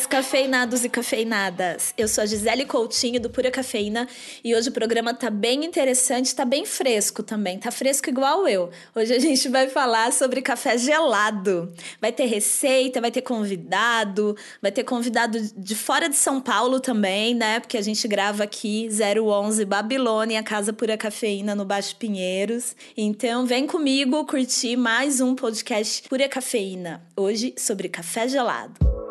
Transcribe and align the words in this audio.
Buenas, 0.00 0.06
cafeinados 0.06 0.84
e 0.84 0.88
cafeinadas. 0.88 1.92
Eu 1.96 2.08
sou 2.08 2.22
a 2.22 2.26
Gisele 2.26 2.64
Coutinho 2.64 3.20
do 3.20 3.28
Pura 3.28 3.50
Cafeína 3.50 4.08
e 4.42 4.54
hoje 4.54 4.68
o 4.68 4.72
programa 4.72 5.12
tá 5.12 5.28
bem 5.28 5.64
interessante, 5.64 6.34
tá 6.34 6.44
bem 6.44 6.64
fresco 6.64 7.22
também, 7.22 7.58
tá 7.58 7.70
fresco 7.70 8.08
igual 8.08 8.46
eu. 8.48 8.70
Hoje 8.94 9.14
a 9.14 9.18
gente 9.18 9.48
vai 9.48 9.68
falar 9.68 10.12
sobre 10.12 10.40
café 10.40 10.78
gelado. 10.78 11.72
Vai 12.00 12.12
ter 12.12 12.26
receita, 12.26 13.00
vai 13.00 13.10
ter 13.10 13.22
convidado, 13.22 14.36
vai 14.62 14.70
ter 14.70 14.84
convidado 14.84 15.38
de 15.56 15.74
fora 15.74 16.08
de 16.08 16.16
São 16.16 16.40
Paulo 16.40 16.80
também, 16.80 17.34
né? 17.34 17.60
Porque 17.60 17.76
a 17.76 17.82
gente 17.82 18.06
grava 18.06 18.44
aqui 18.44 18.88
011 18.88 19.64
Babilônia, 19.64 20.42
Casa 20.42 20.72
Pura 20.72 20.96
Cafeína 20.96 21.54
no 21.54 21.64
Baixo 21.64 21.96
Pinheiros. 21.96 22.74
Então 22.96 23.44
vem 23.44 23.66
comigo 23.66 24.24
curtir 24.24 24.76
mais 24.76 25.20
um 25.20 25.34
podcast 25.34 26.08
Pura 26.08 26.28
Cafeína. 26.28 27.02
Hoje 27.16 27.54
sobre 27.58 27.88
café 27.88 28.28
gelado. 28.28 29.09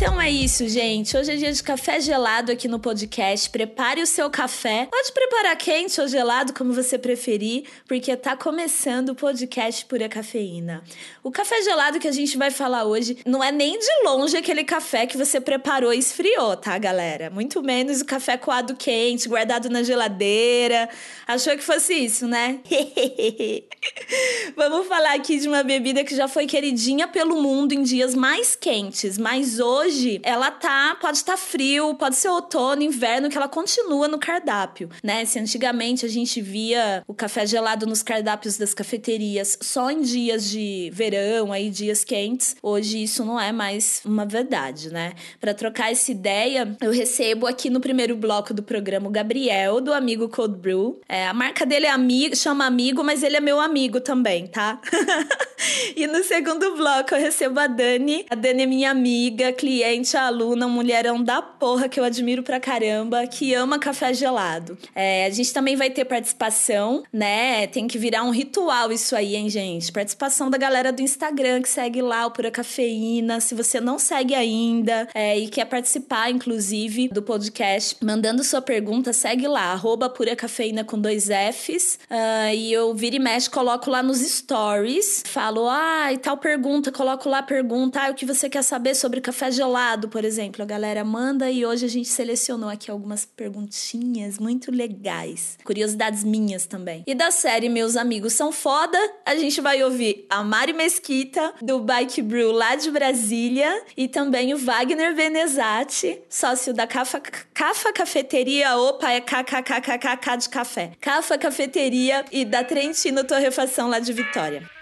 Então 0.00 0.20
é 0.20 0.30
isso, 0.30 0.68
gente. 0.68 1.16
Hoje 1.16 1.32
é 1.32 1.34
dia 1.34 1.52
de 1.52 1.60
café 1.60 2.00
gelado 2.00 2.52
aqui 2.52 2.68
no 2.68 2.78
podcast. 2.78 3.50
Prepare 3.50 4.00
o 4.00 4.06
seu 4.06 4.30
café. 4.30 4.86
Pode 4.88 5.10
preparar 5.10 5.56
quente 5.56 6.00
ou 6.00 6.06
gelado, 6.06 6.52
como 6.52 6.72
você 6.72 6.96
preferir, 6.96 7.64
porque 7.84 8.16
tá 8.16 8.36
começando 8.36 9.08
o 9.08 9.14
podcast 9.16 9.84
Pura 9.86 10.08
Cafeína. 10.08 10.84
O 11.20 11.32
café 11.32 11.60
gelado 11.62 11.98
que 11.98 12.06
a 12.06 12.12
gente 12.12 12.38
vai 12.38 12.52
falar 12.52 12.84
hoje 12.84 13.18
não 13.26 13.42
é 13.42 13.50
nem 13.50 13.76
de 13.76 14.04
longe 14.04 14.36
aquele 14.36 14.62
café 14.62 15.04
que 15.04 15.16
você 15.16 15.40
preparou 15.40 15.92
e 15.92 15.98
esfriou, 15.98 16.56
tá, 16.56 16.78
galera? 16.78 17.28
Muito 17.28 17.60
menos 17.60 18.00
o 18.00 18.04
café 18.04 18.36
coado 18.36 18.76
quente, 18.76 19.28
guardado 19.28 19.68
na 19.68 19.82
geladeira. 19.82 20.88
Achou 21.26 21.56
que 21.56 21.64
fosse 21.64 21.92
isso, 21.92 22.28
né? 22.28 22.60
Vamos 24.54 24.86
falar 24.86 25.14
aqui 25.14 25.40
de 25.40 25.48
uma 25.48 25.64
bebida 25.64 26.04
que 26.04 26.14
já 26.14 26.28
foi 26.28 26.46
queridinha 26.46 27.08
pelo 27.08 27.42
mundo 27.42 27.72
em 27.72 27.82
dias 27.82 28.14
mais 28.14 28.54
quentes, 28.54 29.18
mas 29.18 29.58
hoje 29.58 29.87
hoje 29.88 30.20
ela 30.22 30.50
tá, 30.50 30.96
pode 31.00 31.16
estar 31.16 31.32
tá 31.32 31.38
frio, 31.38 31.94
pode 31.94 32.16
ser 32.16 32.28
outono, 32.28 32.82
inverno, 32.82 33.30
que 33.30 33.38
ela 33.38 33.48
continua 33.48 34.06
no 34.06 34.18
cardápio, 34.18 34.90
né? 35.02 35.24
Se 35.24 35.38
antigamente 35.38 36.04
a 36.04 36.08
gente 36.08 36.42
via 36.42 37.02
o 37.06 37.14
café 37.14 37.46
gelado 37.46 37.86
nos 37.86 38.02
cardápios 38.02 38.58
das 38.58 38.74
cafeterias 38.74 39.58
só 39.62 39.90
em 39.90 40.02
dias 40.02 40.44
de 40.44 40.90
verão, 40.92 41.52
aí 41.52 41.70
dias 41.70 42.04
quentes, 42.04 42.54
hoje 42.62 43.02
isso 43.02 43.24
não 43.24 43.40
é 43.40 43.50
mais 43.50 44.02
uma 44.04 44.26
verdade, 44.26 44.92
né? 44.92 45.14
Para 45.40 45.54
trocar 45.54 45.90
essa 45.90 46.12
ideia, 46.12 46.76
eu 46.82 46.92
recebo 46.92 47.46
aqui 47.46 47.70
no 47.70 47.80
primeiro 47.80 48.14
bloco 48.14 48.52
do 48.52 48.62
programa 48.62 49.08
o 49.08 49.10
Gabriel, 49.10 49.80
do 49.80 49.94
amigo 49.94 50.28
Cold 50.28 50.58
Brew. 50.58 51.00
É, 51.08 51.26
a 51.26 51.32
marca 51.32 51.64
dele 51.64 51.86
é 51.86 51.90
amigo, 51.90 52.36
chama 52.36 52.66
amigo, 52.66 53.02
mas 53.02 53.22
ele 53.22 53.38
é 53.38 53.40
meu 53.40 53.58
amigo 53.58 54.00
também, 54.00 54.46
tá? 54.46 54.78
e 55.96 56.06
no 56.06 56.22
segundo 56.22 56.76
bloco 56.76 57.14
eu 57.14 57.20
recebo 57.20 57.58
a 57.58 57.66
Dani. 57.66 58.26
A 58.28 58.34
Dani 58.34 58.64
é 58.64 58.66
minha 58.66 58.90
amiga, 58.90 59.50
cliente 59.50 59.77
cliente, 59.78 60.16
a 60.16 60.26
aluna, 60.26 60.66
um 60.66 60.70
mulherão 60.70 61.22
da 61.22 61.40
porra 61.40 61.88
que 61.88 62.00
eu 62.00 62.04
admiro 62.04 62.42
pra 62.42 62.58
caramba, 62.58 63.24
que 63.28 63.54
ama 63.54 63.78
café 63.78 64.12
gelado. 64.12 64.76
É, 64.92 65.24
a 65.24 65.30
gente 65.30 65.52
também 65.52 65.76
vai 65.76 65.88
ter 65.88 66.04
participação, 66.04 67.04
né? 67.12 67.68
Tem 67.68 67.86
que 67.86 67.96
virar 67.96 68.24
um 68.24 68.30
ritual 68.30 68.90
isso 68.90 69.14
aí, 69.14 69.36
hein, 69.36 69.48
gente? 69.48 69.92
Participação 69.92 70.50
da 70.50 70.58
galera 70.58 70.92
do 70.92 71.00
Instagram 71.00 71.62
que 71.62 71.68
segue 71.68 72.02
lá 72.02 72.26
o 72.26 72.32
Pura 72.32 72.50
Cafeína. 72.50 73.40
Se 73.40 73.54
você 73.54 73.80
não 73.80 74.00
segue 74.00 74.34
ainda 74.34 75.06
é, 75.14 75.38
e 75.38 75.46
quer 75.46 75.66
participar, 75.66 76.28
inclusive, 76.28 77.08
do 77.08 77.22
podcast, 77.22 77.96
mandando 78.02 78.42
sua 78.42 78.60
pergunta, 78.60 79.12
segue 79.12 79.46
lá, 79.46 79.72
arroba 79.72 80.10
Pura 80.10 80.34
Cafeína 80.34 80.82
com 80.82 80.98
dois 80.98 81.28
Fs. 81.28 82.00
Uh, 82.10 82.52
e 82.52 82.72
eu 82.72 82.92
viro 82.94 83.14
e 83.14 83.20
mexe, 83.20 83.48
coloco 83.48 83.88
lá 83.88 84.02
nos 84.02 84.18
stories, 84.18 85.22
falo, 85.24 85.68
e 86.12 86.18
tal 86.18 86.36
pergunta, 86.36 86.90
coloco 86.90 87.28
lá 87.28 87.38
a 87.38 87.42
pergunta, 87.44 88.00
ah, 88.00 88.10
o 88.10 88.14
que 88.14 88.26
você 88.26 88.50
quer 88.50 88.62
saber 88.62 88.96
sobre 88.96 89.20
café 89.20 89.52
gelado? 89.52 89.67
Lado, 89.68 90.08
por 90.08 90.24
exemplo, 90.24 90.62
a 90.62 90.66
galera 90.66 91.04
manda 91.04 91.50
e 91.50 91.64
hoje 91.64 91.86
a 91.86 91.88
gente 91.88 92.08
selecionou 92.08 92.68
aqui 92.68 92.90
algumas 92.90 93.24
perguntinhas 93.24 94.38
muito 94.38 94.70
legais. 94.70 95.58
Curiosidades 95.64 96.24
minhas 96.24 96.66
também. 96.66 97.04
E 97.06 97.14
da 97.14 97.30
série 97.30 97.68
Meus 97.68 97.96
Amigos 97.96 98.32
São 98.32 98.50
Foda, 98.50 98.98
a 99.24 99.36
gente 99.36 99.60
vai 99.60 99.82
ouvir 99.82 100.26
a 100.28 100.42
Mari 100.42 100.72
Mesquita, 100.72 101.54
do 101.62 101.80
Bike 101.80 102.22
Brew 102.22 102.52
lá 102.52 102.74
de 102.74 102.90
Brasília, 102.90 103.84
e 103.96 104.08
também 104.08 104.54
o 104.54 104.58
Wagner 104.58 105.14
Venezati, 105.14 106.20
sócio 106.28 106.72
da 106.74 106.86
Cafa, 106.86 107.20
Cafa 107.54 107.92
Cafeteria, 107.92 108.76
opa, 108.76 109.10
é 109.10 109.20
KKKKK 109.20 110.36
de 110.38 110.48
café. 110.48 110.92
Cafa 111.00 111.38
Cafeteria 111.38 112.24
e 112.32 112.44
da 112.44 112.64
Trentino 112.64 113.24
Torrefação 113.24 113.88
lá 113.88 113.98
de 113.98 114.12
Vitória. 114.12 114.77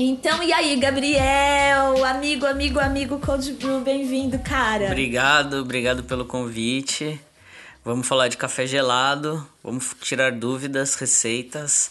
Então, 0.00 0.40
e 0.44 0.52
aí, 0.52 0.76
Gabriel? 0.76 2.04
Amigo, 2.04 2.46
amigo, 2.46 2.78
amigo 2.78 3.18
Cold 3.18 3.52
Brew, 3.54 3.80
bem-vindo, 3.80 4.38
cara. 4.38 4.86
Obrigado, 4.86 5.54
obrigado 5.54 6.04
pelo 6.04 6.24
convite. 6.24 7.20
Vamos 7.84 8.06
falar 8.06 8.28
de 8.28 8.36
café 8.36 8.64
gelado, 8.64 9.44
vamos 9.62 9.96
tirar 10.00 10.30
dúvidas, 10.30 10.94
receitas 10.94 11.90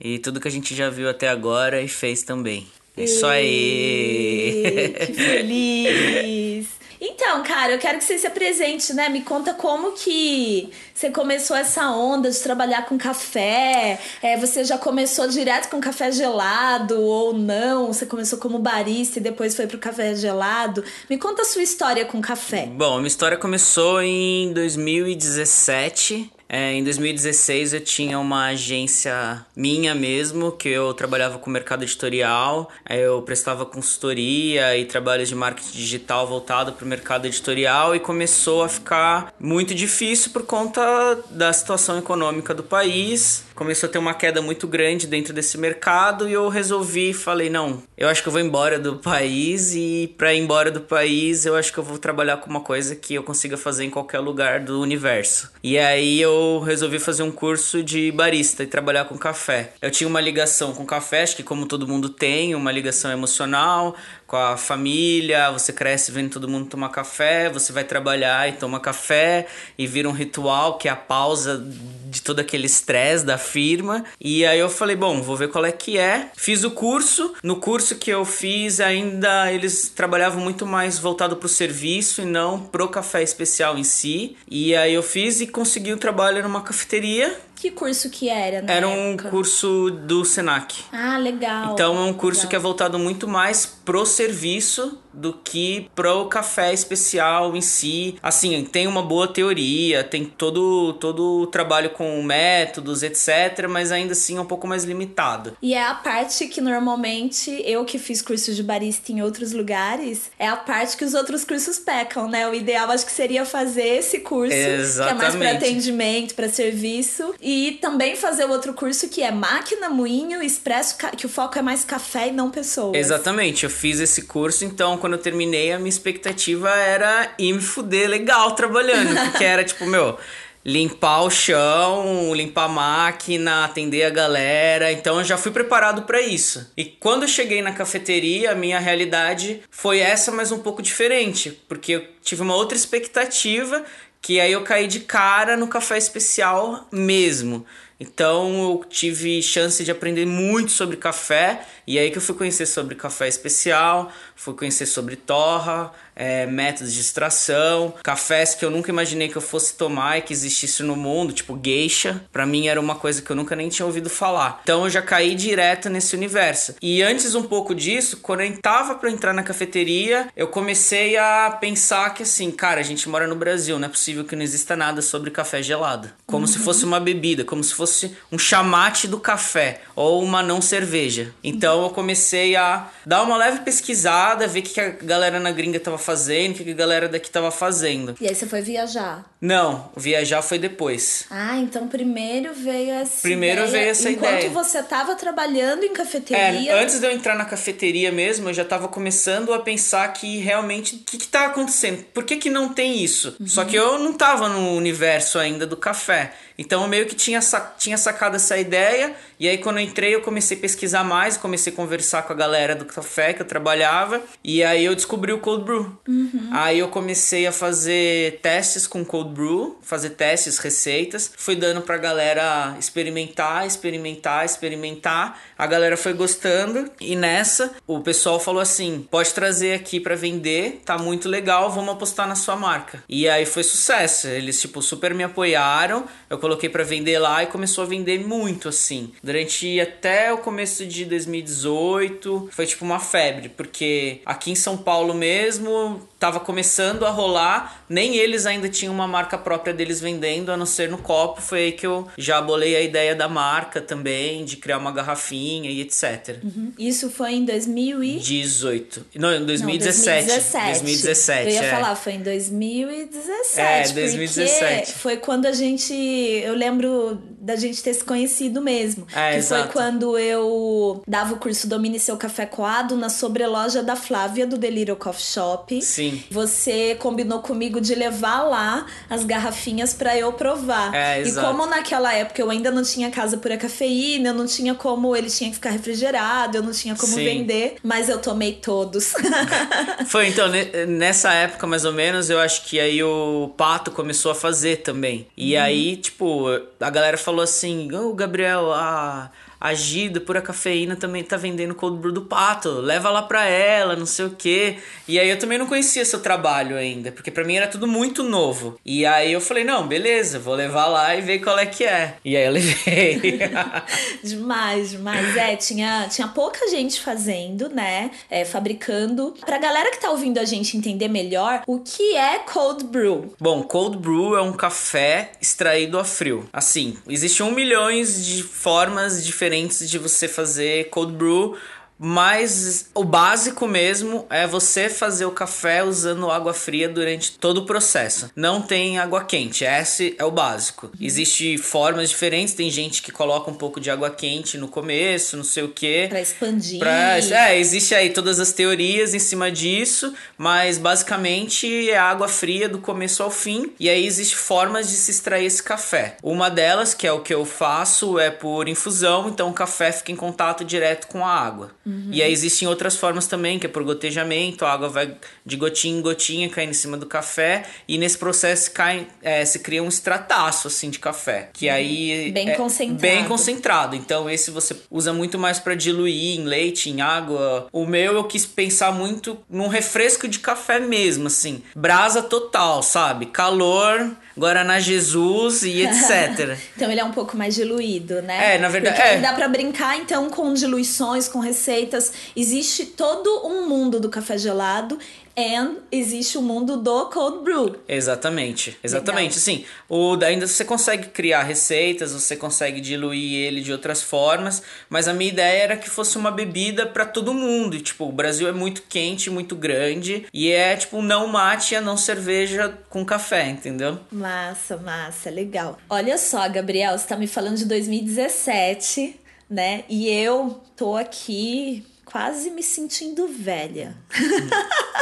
e 0.00 0.20
tudo 0.20 0.38
que 0.38 0.46
a 0.46 0.50
gente 0.50 0.76
já 0.76 0.90
viu 0.90 1.10
até 1.10 1.28
agora 1.28 1.82
e 1.82 1.88
fez 1.88 2.22
também. 2.22 2.68
É 2.96 3.02
isso 3.02 3.26
aí! 3.26 4.62
Que 5.06 5.12
feliz! 5.12 6.68
Então, 7.00 7.42
cara, 7.42 7.72
eu 7.72 7.78
quero 7.78 7.98
que 7.98 8.04
você 8.04 8.18
se 8.18 8.26
apresente, 8.26 8.92
né? 8.92 9.08
Me 9.08 9.22
conta 9.22 9.54
como 9.54 9.92
que 9.92 10.68
você 10.94 11.10
começou 11.10 11.56
essa 11.56 11.90
onda 11.90 12.30
de 12.30 12.38
trabalhar 12.38 12.84
com 12.84 12.98
café. 12.98 13.98
É, 14.22 14.36
você 14.36 14.64
já 14.64 14.76
começou 14.76 15.26
direto 15.26 15.70
com 15.70 15.80
café 15.80 16.12
gelado 16.12 17.00
ou 17.00 17.32
não? 17.32 17.86
Você 17.86 18.04
começou 18.04 18.38
como 18.38 18.58
barista 18.58 19.18
e 19.18 19.22
depois 19.22 19.56
foi 19.56 19.66
pro 19.66 19.78
café 19.78 20.14
gelado. 20.14 20.84
Me 21.08 21.16
conta 21.16 21.40
a 21.40 21.44
sua 21.46 21.62
história 21.62 22.04
com 22.04 22.20
café. 22.20 22.66
Bom, 22.66 22.94
a 22.94 22.98
minha 22.98 23.08
história 23.08 23.38
começou 23.38 24.02
em 24.02 24.52
2017. 24.52 26.39
É, 26.52 26.72
em 26.72 26.82
2016 26.82 27.74
eu 27.74 27.80
tinha 27.80 28.18
uma 28.18 28.46
agência 28.46 29.46
minha 29.54 29.94
mesmo, 29.94 30.50
que 30.50 30.68
eu 30.68 30.92
trabalhava 30.92 31.38
com 31.38 31.48
mercado 31.48 31.84
editorial, 31.84 32.68
eu 32.88 33.22
prestava 33.22 33.64
consultoria 33.64 34.76
e 34.76 34.84
trabalhos 34.84 35.28
de 35.28 35.36
marketing 35.36 35.70
digital 35.70 36.26
voltado 36.26 36.72
para 36.72 36.84
o 36.84 36.88
mercado 36.88 37.26
editorial 37.26 37.94
e 37.94 38.00
começou 38.00 38.64
a 38.64 38.68
ficar 38.68 39.32
muito 39.38 39.72
difícil 39.76 40.32
por 40.32 40.42
conta 40.42 41.22
da 41.30 41.52
situação 41.52 41.96
econômica 41.96 42.52
do 42.52 42.64
país 42.64 43.44
começou 43.60 43.90
a 43.90 43.92
ter 43.92 43.98
uma 43.98 44.14
queda 44.14 44.40
muito 44.40 44.66
grande 44.66 45.06
dentro 45.06 45.34
desse 45.34 45.58
mercado 45.58 46.26
e 46.26 46.32
eu 46.32 46.48
resolvi, 46.48 47.12
falei, 47.12 47.50
não, 47.50 47.82
eu 47.94 48.08
acho 48.08 48.22
que 48.22 48.28
eu 48.28 48.32
vou 48.32 48.40
embora 48.40 48.78
do 48.78 48.96
país 48.96 49.74
e 49.74 50.14
para 50.16 50.32
ir 50.32 50.38
embora 50.38 50.70
do 50.70 50.80
país, 50.80 51.44
eu 51.44 51.54
acho 51.54 51.70
que 51.70 51.78
eu 51.78 51.84
vou 51.84 51.98
trabalhar 51.98 52.38
com 52.38 52.48
uma 52.48 52.62
coisa 52.62 52.96
que 52.96 53.12
eu 53.12 53.22
consiga 53.22 53.58
fazer 53.58 53.84
em 53.84 53.90
qualquer 53.90 54.20
lugar 54.20 54.60
do 54.60 54.80
universo. 54.80 55.52
E 55.62 55.78
aí 55.78 56.18
eu 56.18 56.39
resolvi 56.60 56.98
fazer 56.98 57.22
um 57.22 57.30
curso 57.30 57.82
de 57.82 58.10
barista 58.12 58.62
e 58.62 58.66
trabalhar 58.66 59.04
com 59.04 59.16
café. 59.16 59.72
Eu 59.80 59.90
tinha 59.90 60.08
uma 60.08 60.20
ligação 60.20 60.72
com 60.72 60.84
café, 60.84 61.22
acho 61.22 61.36
que 61.36 61.42
como 61.42 61.66
todo 61.66 61.86
mundo 61.86 62.08
tem, 62.08 62.54
uma 62.54 62.72
ligação 62.72 63.10
emocional, 63.10 63.94
com 64.30 64.36
a 64.36 64.56
família, 64.56 65.50
você 65.50 65.72
cresce 65.72 66.12
vendo 66.12 66.30
todo 66.30 66.48
mundo 66.48 66.68
tomar 66.68 66.90
café, 66.90 67.50
você 67.50 67.72
vai 67.72 67.82
trabalhar 67.82 68.48
e 68.48 68.52
toma 68.52 68.78
café 68.78 69.48
e 69.76 69.88
vira 69.88 70.08
um 70.08 70.12
ritual 70.12 70.78
que 70.78 70.86
é 70.86 70.90
a 70.92 70.94
pausa 70.94 71.60
de 72.06 72.22
todo 72.22 72.38
aquele 72.38 72.66
estresse 72.66 73.26
da 73.26 73.36
firma. 73.36 74.04
E 74.20 74.46
aí 74.46 74.60
eu 74.60 74.70
falei, 74.70 74.94
bom, 74.94 75.20
vou 75.20 75.34
ver 75.34 75.48
qual 75.48 75.64
é 75.64 75.72
que 75.72 75.98
é. 75.98 76.30
Fiz 76.36 76.62
o 76.62 76.70
curso. 76.70 77.34
No 77.42 77.56
curso 77.56 77.96
que 77.96 78.08
eu 78.08 78.24
fiz, 78.24 78.78
ainda 78.78 79.52
eles 79.52 79.88
trabalhavam 79.88 80.40
muito 80.40 80.64
mais 80.64 80.96
voltado 80.96 81.36
para 81.36 81.46
o 81.46 81.48
serviço 81.48 82.22
e 82.22 82.24
não 82.24 82.60
pro 82.60 82.86
café 82.86 83.24
especial 83.24 83.76
em 83.76 83.84
si. 83.84 84.36
E 84.48 84.76
aí 84.76 84.94
eu 84.94 85.02
fiz 85.02 85.40
e 85.40 85.48
consegui 85.48 85.92
um 85.92 85.98
trabalho 85.98 86.40
numa 86.40 86.62
cafeteria 86.62 87.36
que 87.60 87.70
curso 87.70 88.08
que 88.08 88.28
era? 88.28 88.64
era 88.66 88.88
um 88.88 89.16
curso 89.16 89.90
do 89.90 90.24
Senac. 90.24 90.82
Ah, 90.90 91.18
legal. 91.18 91.74
Então 91.74 91.94
é 91.96 92.00
um 92.00 92.14
curso 92.14 92.40
legal. 92.40 92.50
que 92.50 92.56
é 92.56 92.58
voltado 92.58 92.98
muito 92.98 93.28
mais 93.28 93.66
pro 93.66 94.06
serviço 94.06 94.98
do 95.12 95.32
que 95.32 95.88
pro 95.94 96.26
café 96.26 96.72
especial 96.72 97.56
em 97.56 97.60
si. 97.60 98.16
Assim, 98.22 98.64
tem 98.64 98.86
uma 98.86 99.02
boa 99.02 99.28
teoria, 99.28 100.04
tem 100.04 100.24
todo, 100.24 100.94
todo 100.94 101.42
o 101.42 101.46
trabalho 101.46 101.90
com 101.90 102.22
métodos, 102.22 103.02
etc, 103.02 103.66
mas 103.68 103.92
ainda 103.92 104.12
assim 104.12 104.36
é 104.36 104.40
um 104.40 104.46
pouco 104.46 104.66
mais 104.66 104.84
limitado. 104.84 105.56
E 105.62 105.74
é 105.74 105.82
a 105.82 105.94
parte 105.94 106.46
que 106.46 106.60
normalmente 106.60 107.50
eu 107.64 107.84
que 107.84 107.98
fiz 107.98 108.22
curso 108.22 108.54
de 108.54 108.62
barista 108.62 109.12
em 109.12 109.22
outros 109.22 109.52
lugares, 109.52 110.30
é 110.38 110.46
a 110.46 110.56
parte 110.56 110.96
que 110.96 111.04
os 111.04 111.14
outros 111.14 111.44
cursos 111.44 111.78
pecam, 111.78 112.28
né? 112.28 112.48
O 112.48 112.54
ideal 112.54 112.90
acho 112.90 113.04
que 113.04 113.12
seria 113.12 113.44
fazer 113.44 113.98
esse 113.98 114.20
curso, 114.20 114.54
Exatamente. 114.54 115.18
que 115.18 115.24
é 115.24 115.28
mais 115.28 115.36
para 115.36 115.58
atendimento, 115.58 116.34
para 116.34 116.48
serviço, 116.48 117.34
e 117.40 117.78
também 117.80 118.16
fazer 118.16 118.44
o 118.44 118.50
outro 118.50 118.72
curso 118.74 119.08
que 119.08 119.22
é 119.22 119.30
máquina, 119.30 119.88
moinho, 119.88 120.42
expresso, 120.42 120.96
que 121.16 121.26
o 121.26 121.28
foco 121.28 121.58
é 121.58 121.62
mais 121.62 121.84
café 121.84 122.28
e 122.28 122.32
não 122.32 122.50
pessoas. 122.50 122.96
Exatamente, 122.96 123.64
eu 123.64 123.70
fiz 123.70 124.00
esse 124.00 124.22
curso, 124.22 124.64
então 124.64 124.99
quando 125.00 125.14
eu 125.14 125.18
terminei, 125.18 125.72
a 125.72 125.78
minha 125.78 125.88
expectativa 125.88 126.70
era 126.70 127.34
ir 127.38 127.52
me 127.52 127.60
fuder 127.60 128.08
legal 128.08 128.52
trabalhando. 128.52 129.14
Porque 129.30 129.44
era 129.44 129.64
tipo, 129.64 129.86
meu, 129.86 130.16
limpar 130.64 131.22
o 131.22 131.30
chão, 131.30 132.34
limpar 132.34 132.64
a 132.64 132.68
máquina, 132.68 133.64
atender 133.64 134.04
a 134.04 134.10
galera. 134.10 134.92
Então 134.92 135.18
eu 135.18 135.24
já 135.24 135.36
fui 135.36 135.50
preparado 135.50 136.02
para 136.02 136.20
isso. 136.20 136.70
E 136.76 136.84
quando 136.84 137.22
eu 137.22 137.28
cheguei 137.28 137.62
na 137.62 137.72
cafeteria, 137.72 138.52
a 138.52 138.54
minha 138.54 138.78
realidade 138.78 139.62
foi 139.70 139.98
essa, 139.98 140.30
mas 140.30 140.52
um 140.52 140.58
pouco 140.58 140.82
diferente, 140.82 141.50
porque 141.68 141.92
eu 141.92 142.06
tive 142.22 142.42
uma 142.42 142.54
outra 142.54 142.76
expectativa 142.76 143.84
que 144.22 144.38
aí 144.38 144.52
eu 144.52 144.62
caí 144.62 144.86
de 144.86 145.00
cara 145.00 145.56
no 145.56 145.66
café 145.66 145.96
especial 145.96 146.86
mesmo. 146.92 147.64
Então 148.00 148.62
eu 148.62 148.84
tive 148.88 149.42
chance 149.42 149.84
de 149.84 149.90
aprender 149.90 150.24
muito 150.24 150.72
sobre 150.72 150.96
café 150.96 151.60
e 151.86 151.98
aí 151.98 152.10
que 152.10 152.18
eu 152.18 152.22
fui 152.22 152.34
conhecer 152.34 152.66
sobre 152.66 152.94
café 152.94 153.28
especial, 153.28 154.10
fui 154.34 154.54
conhecer 154.54 154.86
sobre 154.86 155.16
torra, 155.16 155.92
é, 156.14 156.46
métodos 156.46 156.92
de 156.92 157.00
extração, 157.00 157.94
cafés 158.02 158.54
que 158.54 158.64
eu 158.64 158.70
nunca 158.70 158.90
imaginei 158.90 159.28
que 159.28 159.36
eu 159.36 159.42
fosse 159.42 159.74
tomar 159.74 160.18
e 160.18 160.22
que 160.22 160.32
existisse 160.32 160.82
no 160.82 160.94
mundo, 160.94 161.32
tipo 161.32 161.58
geisha. 161.62 162.22
Para 162.32 162.46
mim 162.46 162.68
era 162.68 162.80
uma 162.80 162.94
coisa 162.94 163.20
que 163.22 163.30
eu 163.30 163.36
nunca 163.36 163.56
nem 163.56 163.68
tinha 163.68 163.84
ouvido 163.84 164.08
falar. 164.08 164.60
Então 164.62 164.84
eu 164.84 164.90
já 164.90 165.02
caí 165.02 165.34
direto 165.34 165.90
nesse 165.90 166.14
universo. 166.14 166.76
E 166.80 167.02
antes 167.02 167.34
um 167.34 167.42
pouco 167.42 167.74
disso, 167.74 168.18
quando 168.18 168.40
eu 168.42 168.56
tava 168.58 168.94
para 168.94 169.10
entrar 169.10 169.32
na 169.32 169.42
cafeteria, 169.42 170.28
eu 170.36 170.46
comecei 170.46 171.16
a 171.16 171.50
pensar 171.60 172.14
que 172.14 172.22
assim, 172.22 172.50
cara, 172.50 172.80
a 172.80 172.84
gente 172.84 173.08
mora 173.08 173.26
no 173.26 173.34
Brasil, 173.34 173.78
não 173.78 173.86
é 173.86 173.90
possível 173.90 174.24
que 174.24 174.36
não 174.36 174.42
exista 174.42 174.76
nada 174.76 175.02
sobre 175.02 175.30
café 175.30 175.62
gelado, 175.62 176.10
como 176.24 176.46
uhum. 176.46 176.52
se 176.52 176.58
fosse 176.60 176.84
uma 176.84 177.00
bebida, 177.00 177.44
como 177.44 177.64
se 177.64 177.74
fosse 177.74 177.89
um 178.30 178.38
chamate 178.38 179.06
do 179.06 179.18
café 179.18 179.82
ou 179.94 180.22
uma 180.22 180.42
não 180.42 180.60
cerveja. 180.60 181.32
Então 181.42 181.82
eu 181.82 181.90
comecei 181.90 182.56
a 182.56 182.88
dar 183.06 183.22
uma 183.22 183.36
leve 183.36 183.60
pesquisada, 183.60 184.46
ver 184.46 184.60
o 184.60 184.62
que 184.62 184.80
a 184.80 184.90
galera 184.90 185.38
na 185.38 185.50
gringa 185.50 185.78
tava 185.78 185.98
fazendo, 185.98 186.52
o 186.52 186.64
que 186.64 186.70
a 186.70 186.74
galera 186.74 187.08
daqui 187.08 187.30
tava 187.30 187.50
fazendo. 187.50 188.16
E 188.20 188.26
aí 188.26 188.34
você 188.34 188.46
foi 188.46 188.60
viajar? 188.62 189.29
Não, 189.40 189.90
viajar 189.96 190.42
foi 190.42 190.58
depois. 190.58 191.24
Ah, 191.30 191.56
então 191.56 191.88
primeiro 191.88 192.52
veio 192.52 192.90
essa 192.92 193.22
Primeiro 193.22 193.62
ideia. 193.62 193.72
veio 193.72 193.90
essa 193.90 194.10
Enquanto 194.10 194.32
ideia. 194.32 194.48
Enquanto 194.48 194.64
você 194.64 194.82
tava 194.82 195.14
trabalhando 195.14 195.82
em 195.84 195.92
cafeteria. 195.92 196.72
É, 196.72 196.82
antes 196.82 197.00
de 197.00 197.06
eu 197.06 197.10
entrar 197.10 197.34
na 197.34 197.46
cafeteria 197.46 198.12
mesmo, 198.12 198.50
eu 198.50 198.54
já 198.54 198.64
tava 198.64 198.86
começando 198.88 199.54
a 199.54 199.60
pensar 199.60 200.06
que 200.12 200.38
realmente 200.38 200.96
o 200.96 200.98
que, 200.98 201.16
que 201.16 201.28
tá 201.28 201.46
acontecendo? 201.46 202.04
Por 202.12 202.24
que, 202.24 202.36
que 202.36 202.50
não 202.50 202.68
tem 202.68 203.02
isso? 203.02 203.34
Uhum. 203.40 203.46
Só 203.46 203.64
que 203.64 203.76
eu 203.76 203.98
não 203.98 204.12
tava 204.12 204.48
no 204.48 204.76
universo 204.76 205.38
ainda 205.38 205.66
do 205.66 205.76
café. 205.76 206.32
Então 206.58 206.82
eu 206.82 206.88
meio 206.88 207.06
que 207.06 207.14
tinha, 207.14 207.40
tinha 207.78 207.96
sacado 207.96 208.36
essa 208.36 208.58
ideia, 208.58 209.14
e 209.38 209.48
aí 209.48 209.56
quando 209.56 209.78
eu 209.78 209.82
entrei 209.82 210.14
eu 210.14 210.20
comecei 210.20 210.58
a 210.58 210.60
pesquisar 210.60 211.02
mais, 211.02 211.38
comecei 211.38 211.72
a 211.72 211.76
conversar 211.76 212.22
com 212.24 212.34
a 212.34 212.36
galera 212.36 212.74
do 212.74 212.84
café 212.84 213.32
que 213.32 213.40
eu 213.40 213.46
trabalhava, 213.46 214.20
e 214.44 214.62
aí 214.62 214.84
eu 214.84 214.94
descobri 214.94 215.32
o 215.32 215.38
cold 215.38 215.64
brew. 215.64 215.98
Uhum. 216.06 216.50
Aí 216.52 216.78
eu 216.80 216.88
comecei 216.88 217.46
a 217.46 217.52
fazer 217.52 218.40
testes 218.42 218.86
com 218.86 219.02
cold 219.02 219.29
brew, 219.30 219.78
fazer 219.82 220.10
testes, 220.10 220.58
receitas, 220.58 221.32
fui 221.36 221.56
dando 221.56 221.82
pra 221.82 221.96
galera 221.96 222.76
experimentar, 222.78 223.66
experimentar, 223.66 224.44
experimentar. 224.44 225.40
A 225.56 225.66
galera 225.66 225.96
foi 225.96 226.12
gostando, 226.12 226.90
e 227.00 227.16
nessa 227.16 227.72
o 227.86 228.00
pessoal 228.00 228.38
falou 228.40 228.60
assim: 228.60 229.06
pode 229.10 229.32
trazer 229.32 229.74
aqui 229.74 230.00
para 230.00 230.16
vender, 230.16 230.82
tá 230.84 230.98
muito 230.98 231.28
legal, 231.28 231.70
vamos 231.70 231.94
apostar 231.94 232.28
na 232.28 232.34
sua 232.34 232.56
marca. 232.56 233.02
E 233.08 233.28
aí 233.28 233.46
foi 233.46 233.62
sucesso, 233.62 234.26
eles 234.28 234.60
tipo 234.60 234.82
super 234.82 235.14
me 235.14 235.24
apoiaram, 235.24 236.04
eu 236.28 236.38
coloquei 236.38 236.68
para 236.68 236.84
vender 236.84 237.18
lá 237.18 237.42
e 237.42 237.46
começou 237.46 237.84
a 237.84 237.86
vender 237.86 238.26
muito 238.26 238.68
assim. 238.68 239.12
Durante 239.22 239.80
até 239.80 240.32
o 240.32 240.38
começo 240.38 240.84
de 240.86 241.04
2018, 241.04 242.48
foi 242.50 242.66
tipo 242.66 242.84
uma 242.84 242.98
febre, 242.98 243.48
porque 243.48 244.20
aqui 244.26 244.50
em 244.50 244.54
São 244.54 244.76
Paulo 244.76 245.14
mesmo 245.14 246.08
tava 246.20 246.38
começando 246.38 247.06
a 247.06 247.10
rolar, 247.10 247.82
nem 247.88 248.16
eles 248.16 248.44
ainda 248.44 248.68
tinham 248.68 248.92
uma 248.92 249.08
marca 249.08 249.38
própria 249.38 249.72
deles 249.72 250.00
vendendo, 250.00 250.52
a 250.52 250.56
não 250.56 250.66
ser 250.66 250.90
no 250.90 250.98
copo. 250.98 251.40
Foi 251.40 251.60
aí 251.60 251.72
que 251.72 251.86
eu 251.86 252.06
já 252.18 252.42
bolei 252.42 252.76
a 252.76 252.82
ideia 252.82 253.14
da 253.16 253.26
marca 253.26 253.80
também, 253.80 254.44
de 254.44 254.58
criar 254.58 254.76
uma 254.76 254.92
garrafinha 254.92 255.70
e 255.70 255.80
etc. 255.80 256.38
Uhum. 256.44 256.72
Isso 256.78 257.08
foi 257.10 257.32
em 257.32 257.44
2018. 257.46 259.06
Não, 259.14 259.34
em 259.34 259.46
2017. 259.46 260.26
Não, 260.26 260.36
2017. 260.36 260.66
2017. 260.66 261.46
Eu 261.46 261.54
ia 261.54 261.62
é. 261.62 261.70
falar, 261.70 261.96
foi 261.96 262.12
em 262.12 262.22
2017. 262.22 263.58
É, 263.58 263.92
2017. 263.94 264.76
Porque 264.76 264.92
foi 264.98 265.16
quando 265.16 265.46
a 265.46 265.52
gente 265.52 265.94
eu 265.94 266.54
lembro 266.54 267.18
da 267.40 267.56
gente 267.56 267.82
ter 267.82 267.94
se 267.94 268.04
conhecido 268.04 268.60
mesmo. 268.60 269.06
É, 269.14 269.32
que 269.32 269.38
exato. 269.38 269.62
foi 269.62 269.72
quando 269.72 270.18
eu 270.18 271.02
dava 271.08 271.34
o 271.34 271.38
curso 271.38 271.66
Domine 271.66 271.98
Seu 271.98 272.16
Café 272.16 272.44
Coado 272.44 272.96
na 272.96 273.08
sobreloja 273.08 273.82
da 273.82 273.96
Flávia 273.96 274.46
do 274.46 274.58
Delírio 274.58 274.94
Coffee 274.94 275.24
Shop. 275.24 275.82
Sim. 275.82 276.22
Você 276.30 276.94
combinou 276.96 277.40
comigo 277.40 277.80
de 277.80 277.94
levar 277.94 278.42
lá 278.42 278.86
as 279.08 279.24
garrafinhas 279.24 279.94
para 279.94 280.16
eu 280.16 280.32
provar. 280.34 280.94
É, 280.94 281.20
exato. 281.20 281.46
E 281.46 281.50
como 281.50 281.66
naquela 281.66 282.14
época 282.14 282.42
eu 282.42 282.50
ainda 282.50 282.70
não 282.70 282.82
tinha 282.82 283.10
casa 283.10 283.38
pura 283.38 283.56
cafeína, 283.56 284.28
eu 284.28 284.34
não 284.34 284.46
tinha 284.46 284.74
como 284.74 285.16
ele 285.16 285.30
tinha 285.30 285.48
que 285.48 285.56
ficar 285.56 285.70
refrigerado, 285.70 286.58
eu 286.58 286.62
não 286.62 286.72
tinha 286.72 286.94
como 286.94 287.14
Sim. 287.14 287.24
vender, 287.24 287.76
mas 287.82 288.08
eu 288.10 288.18
tomei 288.18 288.52
todos. 288.52 289.14
foi 290.06 290.28
então 290.28 290.46
nessa 290.88 291.32
época 291.32 291.66
mais 291.66 291.86
ou 291.86 291.92
menos, 291.92 292.28
eu 292.28 292.38
acho 292.38 292.64
que 292.64 292.78
aí 292.78 293.02
o 293.02 293.50
Pato 293.56 293.90
começou 293.90 294.30
a 294.30 294.34
fazer 294.34 294.78
também. 294.78 295.26
E 295.36 295.56
hum. 295.56 295.62
aí, 295.62 295.96
tipo, 295.96 296.46
a 296.78 296.90
galera 296.90 297.16
falou 297.16 297.29
assim: 297.38 297.92
Ô, 297.94 298.10
oh, 298.10 298.14
Gabriel, 298.14 298.72
a, 298.72 299.30
a 299.60 299.74
Gida, 299.74 300.20
pura 300.20 300.40
cafeína, 300.40 300.96
também 300.96 301.22
tá 301.22 301.36
vendendo 301.36 301.74
cold 301.74 301.98
brew 301.98 302.12
do 302.12 302.22
pato, 302.22 302.70
leva 302.80 303.10
lá 303.10 303.22
pra 303.22 303.44
ela, 303.44 303.94
não 303.94 304.06
sei 304.06 304.24
o 304.24 304.30
quê. 304.30 304.78
E 305.06 305.20
aí 305.20 305.28
eu 305.28 305.38
também 305.38 305.58
não 305.58 305.66
conhecia 305.66 306.04
seu 306.04 306.20
trabalho 306.20 306.76
ainda, 306.76 307.12
porque 307.12 307.30
para 307.30 307.44
mim 307.44 307.56
era 307.56 307.66
tudo 307.66 307.86
muito 307.86 308.22
novo. 308.22 308.80
E 308.86 309.04
aí 309.04 309.30
eu 309.32 309.40
falei, 309.40 309.62
não, 309.62 309.86
beleza, 309.86 310.38
vou 310.38 310.54
levar 310.54 310.86
lá 310.86 311.14
e 311.14 311.20
ver 311.20 311.40
qual 311.40 311.58
é 311.58 311.66
que 311.66 311.84
é. 311.84 312.14
E 312.24 312.36
aí 312.36 312.46
eu 312.46 312.52
levei. 312.52 313.40
demais, 314.24 314.92
demais. 314.92 315.36
É, 315.36 315.54
tinha, 315.56 316.08
tinha 316.08 316.28
pouca 316.28 316.66
gente 316.68 317.00
fazendo, 317.00 317.68
né? 317.68 318.10
É, 318.30 318.46
fabricando. 318.46 319.34
Pra 319.44 319.58
galera 319.58 319.90
que 319.90 320.00
tá 320.00 320.10
ouvindo 320.10 320.38
a 320.38 320.44
gente 320.46 320.76
entender 320.76 321.08
melhor, 321.08 321.62
o 321.66 321.80
que 321.80 322.16
é 322.16 322.38
cold 322.38 322.84
brew? 322.84 323.34
Bom, 323.38 323.62
cold 323.62 323.98
brew 323.98 324.36
é 324.36 324.42
um 324.42 324.54
café 324.54 325.32
extraído 325.40 325.98
a 325.98 326.04
frio. 326.04 326.48
Assim, 326.50 326.96
existem 327.06 327.44
um 327.44 327.50
milhões 327.50 328.24
de 328.24 328.42
formas 328.42 329.22
diferentes 329.24 329.49
diferentes 329.50 329.90
de 329.90 329.98
você 329.98 330.28
fazer 330.28 330.88
cold 330.90 331.12
brew 331.12 331.56
mas 332.02 332.88
o 332.94 333.04
básico 333.04 333.68
mesmo 333.68 334.24
é 334.30 334.46
você 334.46 334.88
fazer 334.88 335.26
o 335.26 335.32
café 335.32 335.84
usando 335.84 336.30
água 336.30 336.54
fria 336.54 336.88
durante 336.88 337.32
todo 337.32 337.58
o 337.58 337.66
processo. 337.66 338.30
Não 338.34 338.62
tem 338.62 338.98
água 338.98 339.22
quente, 339.22 339.64
esse 339.64 340.14
é 340.18 340.24
o 340.24 340.30
básico. 340.30 340.90
Existem 340.98 341.58
formas 341.58 342.08
diferentes, 342.08 342.54
tem 342.54 342.70
gente 342.70 343.02
que 343.02 343.12
coloca 343.12 343.50
um 343.50 343.54
pouco 343.54 343.78
de 343.78 343.90
água 343.90 344.08
quente 344.08 344.56
no 344.56 344.66
começo, 344.66 345.36
não 345.36 345.44
sei 345.44 345.62
o 345.62 345.68
que. 345.68 346.08
Pra 346.08 346.22
expandir. 346.22 346.78
Pra, 346.78 347.18
é, 347.18 347.58
existe 347.58 347.94
aí 347.94 348.08
todas 348.08 348.40
as 348.40 348.50
teorias 348.50 349.12
em 349.12 349.18
cima 349.18 349.50
disso, 349.50 350.14
mas 350.38 350.78
basicamente 350.78 351.90
é 351.90 351.98
água 351.98 352.28
fria 352.28 352.66
do 352.66 352.78
começo 352.78 353.22
ao 353.22 353.30
fim. 353.30 353.74
E 353.78 353.90
aí 353.90 354.06
existe 354.06 354.36
formas 354.36 354.88
de 354.88 354.96
se 354.96 355.10
extrair 355.10 355.44
esse 355.44 355.62
café. 355.62 356.16
Uma 356.22 356.48
delas, 356.48 356.94
que 356.94 357.06
é 357.06 357.12
o 357.12 357.20
que 357.20 357.34
eu 357.34 357.44
faço, 357.44 358.18
é 358.18 358.30
por 358.30 358.68
infusão, 358.68 359.28
então 359.28 359.50
o 359.50 359.52
café 359.52 359.92
fica 359.92 360.10
em 360.10 360.16
contato 360.16 360.64
direto 360.64 361.06
com 361.06 361.26
a 361.26 361.30
água. 361.30 361.72
Uhum. 361.90 362.08
E 362.12 362.22
aí 362.22 362.32
existem 362.32 362.68
outras 362.68 362.96
formas 362.96 363.26
também, 363.26 363.58
que 363.58 363.66
é 363.66 363.68
por 363.68 363.82
gotejamento, 363.82 364.64
a 364.64 364.72
água 364.72 364.88
vai 364.88 365.16
de 365.44 365.56
gotinha 365.56 365.98
em 365.98 366.00
gotinha 366.00 366.48
caindo 366.48 366.70
em 366.70 366.74
cima 366.74 366.96
do 366.96 367.06
café, 367.06 367.64
e 367.88 367.98
nesse 367.98 368.16
processo 368.16 368.70
cai, 368.70 369.08
é, 369.22 369.44
se 369.44 369.58
cria 369.58 369.82
um 369.82 369.88
extrataço 369.88 370.68
assim 370.68 370.88
de 370.88 370.98
café, 370.98 371.50
que 371.52 371.66
uhum. 371.66 371.74
aí 371.74 372.32
bem 372.32 372.50
é 372.50 372.54
concentrado. 372.54 373.00
Bem 373.00 373.24
concentrado. 373.24 373.96
Então 373.96 374.30
esse 374.30 374.50
você 374.50 374.76
usa 374.90 375.12
muito 375.12 375.38
mais 375.38 375.58
para 375.58 375.74
diluir 375.74 376.38
em 376.38 376.44
leite, 376.44 376.90
em 376.90 377.00
água. 377.00 377.66
O 377.72 377.84
meu 377.84 378.14
eu 378.14 378.24
quis 378.24 378.46
pensar 378.46 378.92
muito 378.92 379.38
num 379.48 379.68
refresco 379.68 380.28
de 380.28 380.38
café 380.38 380.78
mesmo, 380.78 381.26
assim, 381.26 381.62
brasa 381.74 382.22
total, 382.22 382.82
sabe? 382.82 383.26
Calor, 383.26 384.10
Guaraná 384.40 384.80
Jesus 384.80 385.62
e 385.62 385.82
etc. 385.84 386.58
então 386.74 386.90
ele 386.90 386.98
é 386.98 387.04
um 387.04 387.12
pouco 387.12 387.36
mais 387.36 387.54
diluído, 387.54 388.22
né? 388.22 388.54
É, 388.54 388.58
na 388.58 388.70
verdade. 388.70 388.96
Porque 388.96 389.08
é. 389.10 389.20
dá 389.20 389.34
para 389.34 389.46
brincar 389.46 389.98
então 389.98 390.30
com 390.30 390.54
diluições, 390.54 391.28
com 391.28 391.40
receitas. 391.40 392.10
Existe 392.34 392.86
todo 392.86 393.46
um 393.46 393.68
mundo 393.68 394.00
do 394.00 394.08
café 394.08 394.38
gelado 394.38 394.98
and 395.40 395.76
existe 395.90 396.36
o 396.36 396.42
mundo 396.42 396.76
do 396.76 397.06
cold 397.06 397.42
brew. 397.42 397.76
Exatamente, 397.88 398.76
exatamente. 398.82 399.38
Legal. 399.38 399.40
Sim, 399.40 399.64
o 399.88 400.16
ainda 400.22 400.46
você 400.46 400.64
consegue 400.64 401.08
criar 401.08 401.42
receitas, 401.42 402.12
você 402.12 402.36
consegue 402.36 402.80
diluir 402.80 403.46
ele 403.46 403.60
de 403.60 403.72
outras 403.72 404.02
formas, 404.02 404.62
mas 404.88 405.08
a 405.08 405.14
minha 405.14 405.30
ideia 405.30 405.62
era 405.62 405.76
que 405.76 405.88
fosse 405.88 406.18
uma 406.18 406.30
bebida 406.30 406.86
para 406.86 407.06
todo 407.06 407.32
mundo. 407.32 407.74
E, 407.76 407.80
tipo, 407.80 408.04
o 408.06 408.12
Brasil 408.12 408.48
é 408.48 408.52
muito 408.52 408.82
quente, 408.82 409.30
muito 409.30 409.56
grande 409.56 410.26
e 410.32 410.50
é 410.50 410.76
tipo 410.76 411.00
não 411.02 411.26
mate, 411.26 411.74
a 411.74 411.80
não 411.80 411.96
cerveja 411.96 412.76
com 412.88 413.04
café, 413.04 413.48
entendeu? 413.48 413.98
Massa, 414.12 414.76
massa, 414.76 415.30
legal. 415.30 415.78
Olha 415.88 416.18
só, 416.18 416.48
Gabriel, 416.48 416.98
você 416.98 417.06
tá 417.06 417.16
me 417.16 417.26
falando 417.26 417.56
de 417.56 417.64
2017, 417.64 419.18
né? 419.48 419.84
E 419.88 420.08
eu 420.08 420.60
tô 420.76 420.96
aqui 420.96 421.84
quase 422.10 422.50
me 422.50 422.62
sentindo 422.62 423.28
velha. 423.28 423.96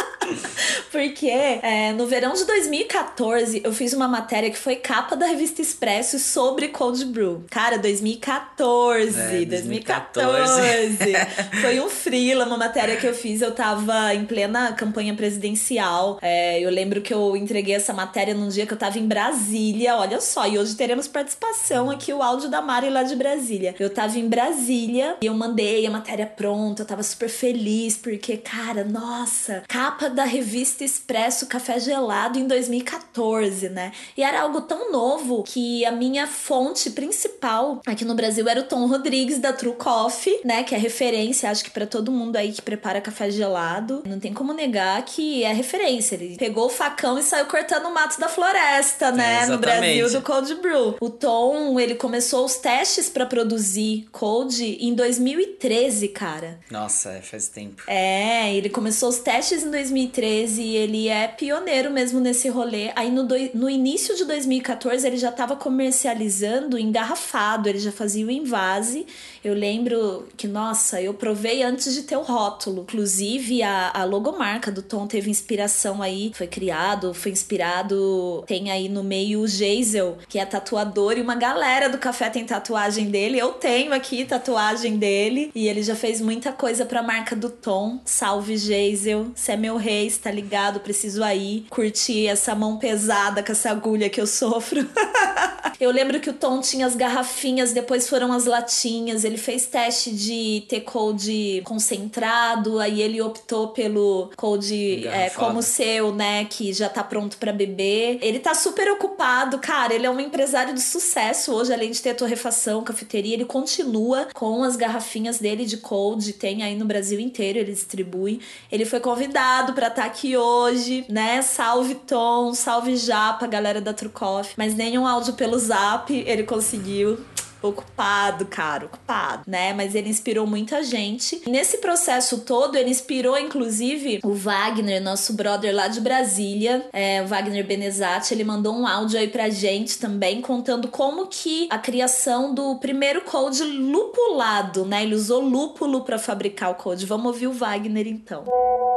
Porque 0.90 1.28
é, 1.28 1.92
no 1.92 2.06
verão 2.06 2.32
de 2.32 2.44
2014 2.44 3.60
eu 3.64 3.72
fiz 3.72 3.92
uma 3.92 4.08
matéria 4.08 4.50
que 4.50 4.58
foi 4.58 4.76
capa 4.76 5.16
da 5.16 5.26
revista 5.26 5.60
Expresso 5.60 6.18
sobre 6.18 6.68
Cold 6.68 7.04
Brew. 7.06 7.44
Cara, 7.50 7.78
2014. 7.78 9.18
É, 9.18 9.44
2014. 9.44 10.26
2014. 10.26 11.60
foi 11.60 11.80
um 11.80 11.88
freela, 11.88 12.46
uma 12.46 12.56
matéria 12.56 12.96
que 12.96 13.06
eu 13.06 13.14
fiz. 13.14 13.42
Eu 13.42 13.52
tava 13.52 14.14
em 14.14 14.24
plena 14.24 14.72
campanha 14.72 15.14
presidencial. 15.14 16.18
É, 16.22 16.60
eu 16.60 16.70
lembro 16.70 17.00
que 17.00 17.12
eu 17.12 17.36
entreguei 17.36 17.74
essa 17.74 17.92
matéria 17.92 18.34
num 18.34 18.48
dia 18.48 18.66
que 18.66 18.72
eu 18.72 18.78
tava 18.78 18.98
em 18.98 19.06
Brasília. 19.06 19.96
Olha 19.96 20.20
só, 20.20 20.46
e 20.46 20.58
hoje 20.58 20.74
teremos 20.74 21.06
participação 21.06 21.90
aqui, 21.90 22.12
o 22.12 22.22
áudio 22.22 22.48
da 22.48 22.60
Mari 22.60 22.90
lá 22.90 23.02
de 23.02 23.14
Brasília. 23.14 23.74
Eu 23.78 23.90
tava 23.90 24.18
em 24.18 24.28
Brasília 24.28 25.16
e 25.20 25.26
eu 25.26 25.34
mandei 25.34 25.86
a 25.86 25.90
matéria 25.90 26.26
pronta. 26.26 26.82
Eu 26.82 26.86
tava 26.86 26.97
super 27.02 27.28
feliz 27.28 27.96
porque, 27.96 28.36
cara, 28.36 28.84
nossa, 28.84 29.62
capa 29.68 30.08
da 30.08 30.24
revista 30.24 30.84
Expresso 30.84 31.46
Café 31.46 31.78
Gelado 31.78 32.38
em 32.38 32.46
2014, 32.46 33.68
né? 33.68 33.92
E 34.16 34.22
era 34.22 34.42
algo 34.42 34.60
tão 34.62 34.90
novo 34.90 35.42
que 35.42 35.84
a 35.84 35.92
minha 35.92 36.26
fonte 36.26 36.90
principal 36.90 37.80
aqui 37.86 38.04
no 38.04 38.14
Brasil 38.14 38.48
era 38.48 38.60
o 38.60 38.64
Tom 38.64 38.86
Rodrigues 38.86 39.38
da 39.38 39.52
True 39.52 39.74
Coffee, 39.74 40.40
né? 40.44 40.62
Que 40.62 40.74
é 40.74 40.78
referência, 40.78 41.50
acho 41.50 41.64
que 41.64 41.70
para 41.70 41.86
todo 41.86 42.12
mundo 42.12 42.36
aí 42.36 42.52
que 42.52 42.62
prepara 42.62 43.00
café 43.00 43.30
gelado. 43.30 44.02
Não 44.06 44.18
tem 44.18 44.32
como 44.32 44.52
negar 44.52 45.02
que 45.04 45.44
é 45.44 45.52
referência. 45.52 46.14
Ele 46.14 46.36
pegou 46.36 46.66
o 46.66 46.70
facão 46.70 47.18
e 47.18 47.22
saiu 47.22 47.46
cortando 47.46 47.86
o 47.86 47.94
mato 47.94 48.18
da 48.18 48.28
floresta, 48.28 49.10
né? 49.10 49.42
É, 49.42 49.46
no 49.46 49.58
Brasil 49.58 50.10
do 50.10 50.22
Cold 50.22 50.54
Brew. 50.56 50.96
O 51.00 51.10
Tom, 51.10 51.78
ele 51.78 51.94
começou 51.94 52.44
os 52.44 52.56
testes 52.56 53.08
para 53.08 53.26
produzir 53.26 54.06
Cold 54.12 54.62
em 54.64 54.94
2013, 54.94 56.08
cara. 56.08 56.58
Nossa, 56.70 56.87
é, 57.06 57.20
faz 57.20 57.48
tempo. 57.48 57.82
É, 57.86 58.54
ele 58.54 58.68
começou 58.68 59.08
os 59.08 59.18
testes 59.18 59.62
em 59.62 59.70
2013 59.70 60.62
e 60.62 60.76
ele 60.76 61.08
é 61.08 61.28
pioneiro 61.28 61.90
mesmo 61.90 62.20
nesse 62.20 62.48
rolê. 62.48 62.90
Aí 62.96 63.10
no, 63.10 63.24
do, 63.24 63.34
no 63.54 63.68
início 63.68 64.16
de 64.16 64.24
2014 64.24 65.06
ele 65.06 65.16
já 65.16 65.30
estava 65.30 65.56
comercializando 65.56 66.78
engarrafado, 66.78 67.68
ele 67.68 67.78
já 67.78 67.92
fazia 67.92 68.26
o 68.26 68.30
invase. 68.30 69.06
Eu 69.42 69.54
lembro 69.54 70.28
que, 70.36 70.48
nossa, 70.48 71.00
eu 71.00 71.14
provei 71.14 71.62
antes 71.62 71.94
de 71.94 72.02
ter 72.02 72.16
o 72.16 72.22
rótulo. 72.22 72.82
Inclusive, 72.82 73.62
a, 73.62 73.90
a 73.94 74.04
logomarca 74.04 74.70
do 74.70 74.82
Tom 74.82 75.06
teve 75.06 75.30
inspiração 75.30 76.02
aí, 76.02 76.32
foi 76.34 76.46
criado, 76.46 77.14
foi 77.14 77.32
inspirado. 77.32 78.44
Tem 78.46 78.70
aí 78.70 78.88
no 78.88 79.02
meio 79.02 79.40
o 79.40 79.48
Geisel, 79.48 80.18
que 80.28 80.38
é 80.38 80.44
tatuador, 80.44 81.16
e 81.16 81.20
uma 81.20 81.34
galera 81.34 81.88
do 81.88 81.98
café 81.98 82.28
tem 82.28 82.44
tatuagem 82.44 83.10
dele. 83.10 83.38
Eu 83.38 83.52
tenho 83.52 83.92
aqui 83.92 84.24
tatuagem 84.24 84.96
dele, 84.96 85.50
e 85.54 85.68
ele 85.68 85.82
já 85.82 85.94
fez 85.94 86.20
muita 86.20 86.52
coisa 86.52 86.77
pra 86.84 87.02
marca 87.02 87.34
do 87.34 87.50
Tom. 87.50 88.00
Salve, 88.04 88.56
Geisel. 88.56 89.32
Você 89.34 89.52
é 89.52 89.56
meu 89.56 89.76
rei, 89.76 90.06
está 90.06 90.30
ligado? 90.30 90.80
Preciso 90.80 91.22
aí 91.22 91.66
curtir 91.70 92.26
essa 92.26 92.54
mão 92.54 92.78
pesada 92.78 93.42
com 93.42 93.52
essa 93.52 93.70
agulha 93.70 94.10
que 94.10 94.20
eu 94.20 94.26
sofro. 94.26 94.88
eu 95.80 95.90
lembro 95.90 96.20
que 96.20 96.30
o 96.30 96.32
Tom 96.32 96.60
tinha 96.60 96.86
as 96.86 96.96
garrafinhas, 96.96 97.72
depois 97.72 98.08
foram 98.08 98.32
as 98.32 98.44
latinhas. 98.44 99.24
Ele 99.24 99.36
fez 99.38 99.66
teste 99.66 100.10
de 100.10 100.64
ter 100.68 100.80
cold 100.80 101.62
concentrado, 101.64 102.78
aí 102.78 103.00
ele 103.00 103.20
optou 103.20 103.68
pelo 103.68 104.30
cold 104.36 105.06
é, 105.06 105.30
como 105.30 105.62
seu, 105.62 106.14
né? 106.14 106.44
Que 106.44 106.72
já 106.72 106.88
tá 106.88 107.02
pronto 107.02 107.36
para 107.38 107.52
beber. 107.52 108.18
Ele 108.20 108.38
tá 108.38 108.54
super 108.54 108.90
ocupado, 108.92 109.58
cara. 109.58 109.94
Ele 109.94 110.06
é 110.06 110.10
um 110.10 110.20
empresário 110.20 110.74
de 110.74 110.80
sucesso 110.80 111.52
hoje, 111.52 111.72
além 111.72 111.90
de 111.90 112.02
ter 112.02 112.14
torrefação, 112.14 112.82
cafeteria. 112.82 113.34
Ele 113.34 113.44
continua 113.44 114.28
com 114.34 114.62
as 114.62 114.76
garrafinhas 114.76 115.38
dele 115.38 115.64
de 115.64 115.76
cold, 115.76 116.32
tem 116.34 116.57
aí 116.62 116.76
no 116.76 116.84
Brasil 116.84 117.18
inteiro, 117.20 117.58
ele 117.58 117.72
distribui. 117.72 118.40
Ele 118.70 118.84
foi 118.84 119.00
convidado 119.00 119.72
para 119.72 119.88
estar 119.88 120.02
tá 120.02 120.08
aqui 120.08 120.36
hoje, 120.36 121.04
né? 121.08 121.42
Salve 121.42 121.94
Tom, 121.94 122.54
salve 122.54 122.96
Japa, 122.96 123.46
galera 123.46 123.80
da 123.80 123.92
Trucoff. 123.92 124.54
Mas 124.56 124.74
nenhum 124.74 125.06
áudio 125.06 125.34
pelo 125.34 125.58
zap 125.58 126.12
ele 126.12 126.42
conseguiu 126.42 127.18
ocupado, 127.62 128.46
cara, 128.46 128.86
ocupado, 128.86 129.42
né? 129.46 129.72
Mas 129.72 129.94
ele 129.94 130.08
inspirou 130.08 130.46
muita 130.46 130.82
gente. 130.82 131.42
Nesse 131.46 131.78
processo 131.78 132.38
todo, 132.40 132.76
ele 132.76 132.90
inspirou, 132.90 133.38
inclusive, 133.38 134.20
o 134.22 134.32
Wagner, 134.32 135.02
nosso 135.02 135.32
brother 135.32 135.74
lá 135.74 135.88
de 135.88 136.00
Brasília, 136.00 136.86
é, 136.92 137.22
o 137.22 137.26
Wagner 137.26 137.66
Benezati. 137.66 138.32
Ele 138.34 138.44
mandou 138.44 138.74
um 138.74 138.86
áudio 138.86 139.18
aí 139.18 139.28
pra 139.28 139.48
gente 139.48 139.98
também, 139.98 140.40
contando 140.40 140.88
como 140.88 141.26
que 141.26 141.68
a 141.70 141.78
criação 141.78 142.54
do 142.54 142.76
primeiro 142.76 143.22
code 143.22 143.62
lupulado, 143.62 144.84
né? 144.84 145.02
Ele 145.02 145.14
usou 145.14 145.40
lúpulo 145.40 146.02
para 146.02 146.18
fabricar 146.18 146.70
o 146.70 146.74
code. 146.74 147.06
Vamos 147.06 147.26
ouvir 147.26 147.46
o 147.46 147.52
Wagner 147.52 148.06
então. 148.06 148.44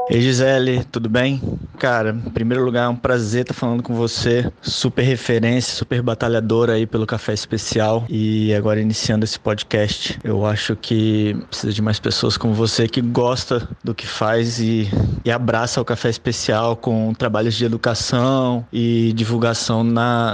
Ei 0.09 0.19
Gisele, 0.19 0.83
tudo 0.91 1.07
bem? 1.07 1.41
Cara, 1.77 2.09
em 2.11 2.29
primeiro 2.29 2.63
lugar 2.65 2.85
é 2.85 2.89
um 2.89 2.95
prazer 2.95 3.41
estar 3.41 3.53
falando 3.53 3.81
com 3.81 3.93
você. 3.93 4.51
Super 4.61 5.03
referência, 5.03 5.73
super 5.73 6.01
batalhadora 6.01 6.73
aí 6.73 6.85
pelo 6.85 7.05
Café 7.05 7.33
Especial. 7.33 8.05
E 8.09 8.50
agora 8.55 8.79
iniciando 8.79 9.25
esse 9.25 9.39
podcast. 9.39 10.19
Eu 10.23 10.45
acho 10.45 10.75
que 10.75 11.35
precisa 11.49 11.73
de 11.73 11.81
mais 11.81 11.99
pessoas 11.99 12.37
como 12.37 12.53
você 12.53 12.87
que 12.87 13.01
gosta 13.01 13.67
do 13.83 13.93
que 13.93 14.07
faz 14.07 14.59
e, 14.59 14.89
e 15.23 15.31
abraça 15.31 15.81
o 15.81 15.85
Café 15.85 16.09
Especial 16.09 16.75
com 16.75 17.13
trabalhos 17.13 17.55
de 17.55 17.65
educação 17.65 18.65
e 18.71 19.13
divulgação 19.13 19.85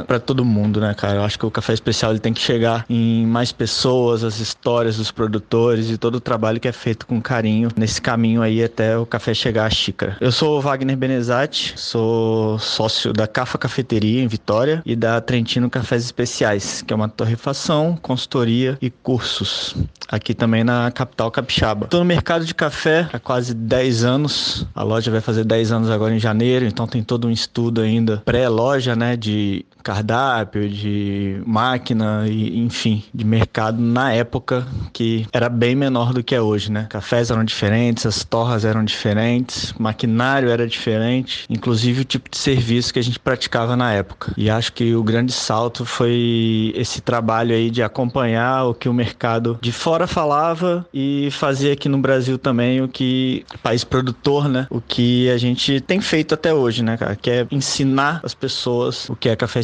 para 0.06 0.20
todo 0.20 0.44
mundo, 0.44 0.80
né, 0.80 0.94
cara? 0.94 1.16
Eu 1.16 1.24
acho 1.24 1.38
que 1.38 1.46
o 1.46 1.52
Café 1.52 1.74
Especial 1.74 2.12
ele 2.12 2.20
tem 2.20 2.34
que 2.34 2.42
chegar 2.42 2.86
em 2.90 3.26
mais 3.26 3.52
pessoas, 3.52 4.24
as 4.24 4.40
histórias 4.40 4.98
dos 4.98 5.12
produtores 5.12 5.90
e 5.90 5.98
todo 5.98 6.16
o 6.16 6.20
trabalho 6.20 6.60
que 6.60 6.68
é 6.68 6.72
feito 6.72 7.06
com 7.06 7.22
carinho 7.22 7.70
nesse 7.76 8.02
caminho 8.02 8.42
aí 8.42 8.64
até 8.64 8.98
o 8.98 9.06
café 9.06 9.34
chegar 9.34 9.66
à 9.66 9.70
xícara. 9.70 10.18
Eu 10.20 10.32
sou 10.32 10.58
o 10.58 10.62
Wagner 10.62 10.98
Benezati, 10.98 11.74
sou 11.76 12.60
sócio 12.60 13.14
da 13.14 13.28
Cafa 13.28 13.58
Cafeteria 13.58 14.22
em 14.22 14.28
Vitória 14.28 14.82
e 14.86 14.96
da 14.96 15.20
Trentino 15.22 15.70
Cafés 15.70 16.04
Especiais, 16.04 16.82
que 16.82 16.94
é 16.94 16.96
uma 16.96 17.10
torrefação, 17.10 17.98
consultoria 18.08 18.78
e 18.82 18.90
cursos 18.90 19.76
aqui 20.08 20.34
também 20.34 20.64
na 20.64 20.90
capital 20.92 21.30
capixaba. 21.30 21.86
Estou 21.86 22.00
no 22.00 22.06
mercado 22.06 22.46
de 22.46 22.56
café 22.56 23.10
há 23.12 23.20
quase 23.20 23.54
10 23.54 24.06
anos. 24.06 24.66
A 24.74 24.82
loja 24.82 25.12
vai 25.12 25.20
fazer 25.20 25.44
10 25.44 25.74
anos 25.74 25.90
agora 25.90 26.16
em 26.16 26.20
janeiro, 26.20 26.66
então 26.66 26.88
tem 26.88 27.04
todo 27.04 27.28
um 27.28 27.32
estudo 27.32 27.82
ainda 27.82 28.22
pré-loja, 28.24 28.96
né, 28.96 29.18
de 29.18 29.66
cardápio, 29.88 30.68
de 30.70 31.42
máquina 31.46 32.26
e 32.28 32.60
enfim, 32.60 33.06
de 33.14 33.26
mercado 33.26 33.82
na 33.82 34.12
época 34.12 34.68
que 34.92 35.26
era 35.32 35.48
bem 35.48 35.76
menor 35.76 36.12
do 36.12 36.22
que 36.22 36.36
é 36.36 36.42
hoje, 36.42 36.70
né? 36.70 36.88
Cafés 36.90 37.32
eram 37.32 37.46
diferentes, 37.46 38.06
as 38.06 38.26
torras 38.26 38.66
eram 38.66 38.84
diferentes, 38.84 39.74
maquinário 39.80 40.50
era 40.50 40.68
diferente, 40.68 41.46
inclusive 41.50 42.02
o 42.02 42.04
tipo 42.04 42.30
de 42.30 42.38
serviço 42.38 42.92
que 42.92 43.00
a 43.00 43.02
gente 43.02 43.18
praticava 43.18 43.78
na 43.78 43.94
época. 43.94 44.34
E 44.36 44.50
acho 44.50 44.74
que 44.74 44.94
o 44.94 45.02
grande 45.02 45.32
salto 45.32 45.86
foi 45.86 46.74
esse 46.76 47.00
trabalho 47.00 47.56
aí 47.56 47.70
de 47.70 47.82
acompanhar 47.82 48.66
o 48.66 48.74
que 48.74 48.90
o 48.90 48.94
mercado 48.94 49.58
de 49.62 49.72
fora 49.72 50.06
falava 50.06 50.86
e 50.94 51.30
fazer 51.32 51.72
aqui 51.72 51.88
no 51.88 51.98
Brasil 51.98 52.38
também 52.38 52.82
o 52.82 52.90
que 52.90 53.46
país 53.64 53.86
produtor, 53.86 54.50
né? 54.50 54.68
O 54.70 54.82
que 54.82 55.30
a 55.30 55.38
gente 55.38 55.80
tem 55.80 56.02
feito 56.02 56.34
até 56.34 56.54
hoje, 56.54 56.84
né, 56.84 56.98
cara? 56.98 57.16
Que 57.16 57.30
é 57.30 57.48
ensinar 57.50 58.20
as 58.22 58.34
pessoas 58.34 59.08
o 59.10 59.16
que 59.16 59.30
é 59.30 59.36
café 59.36 59.62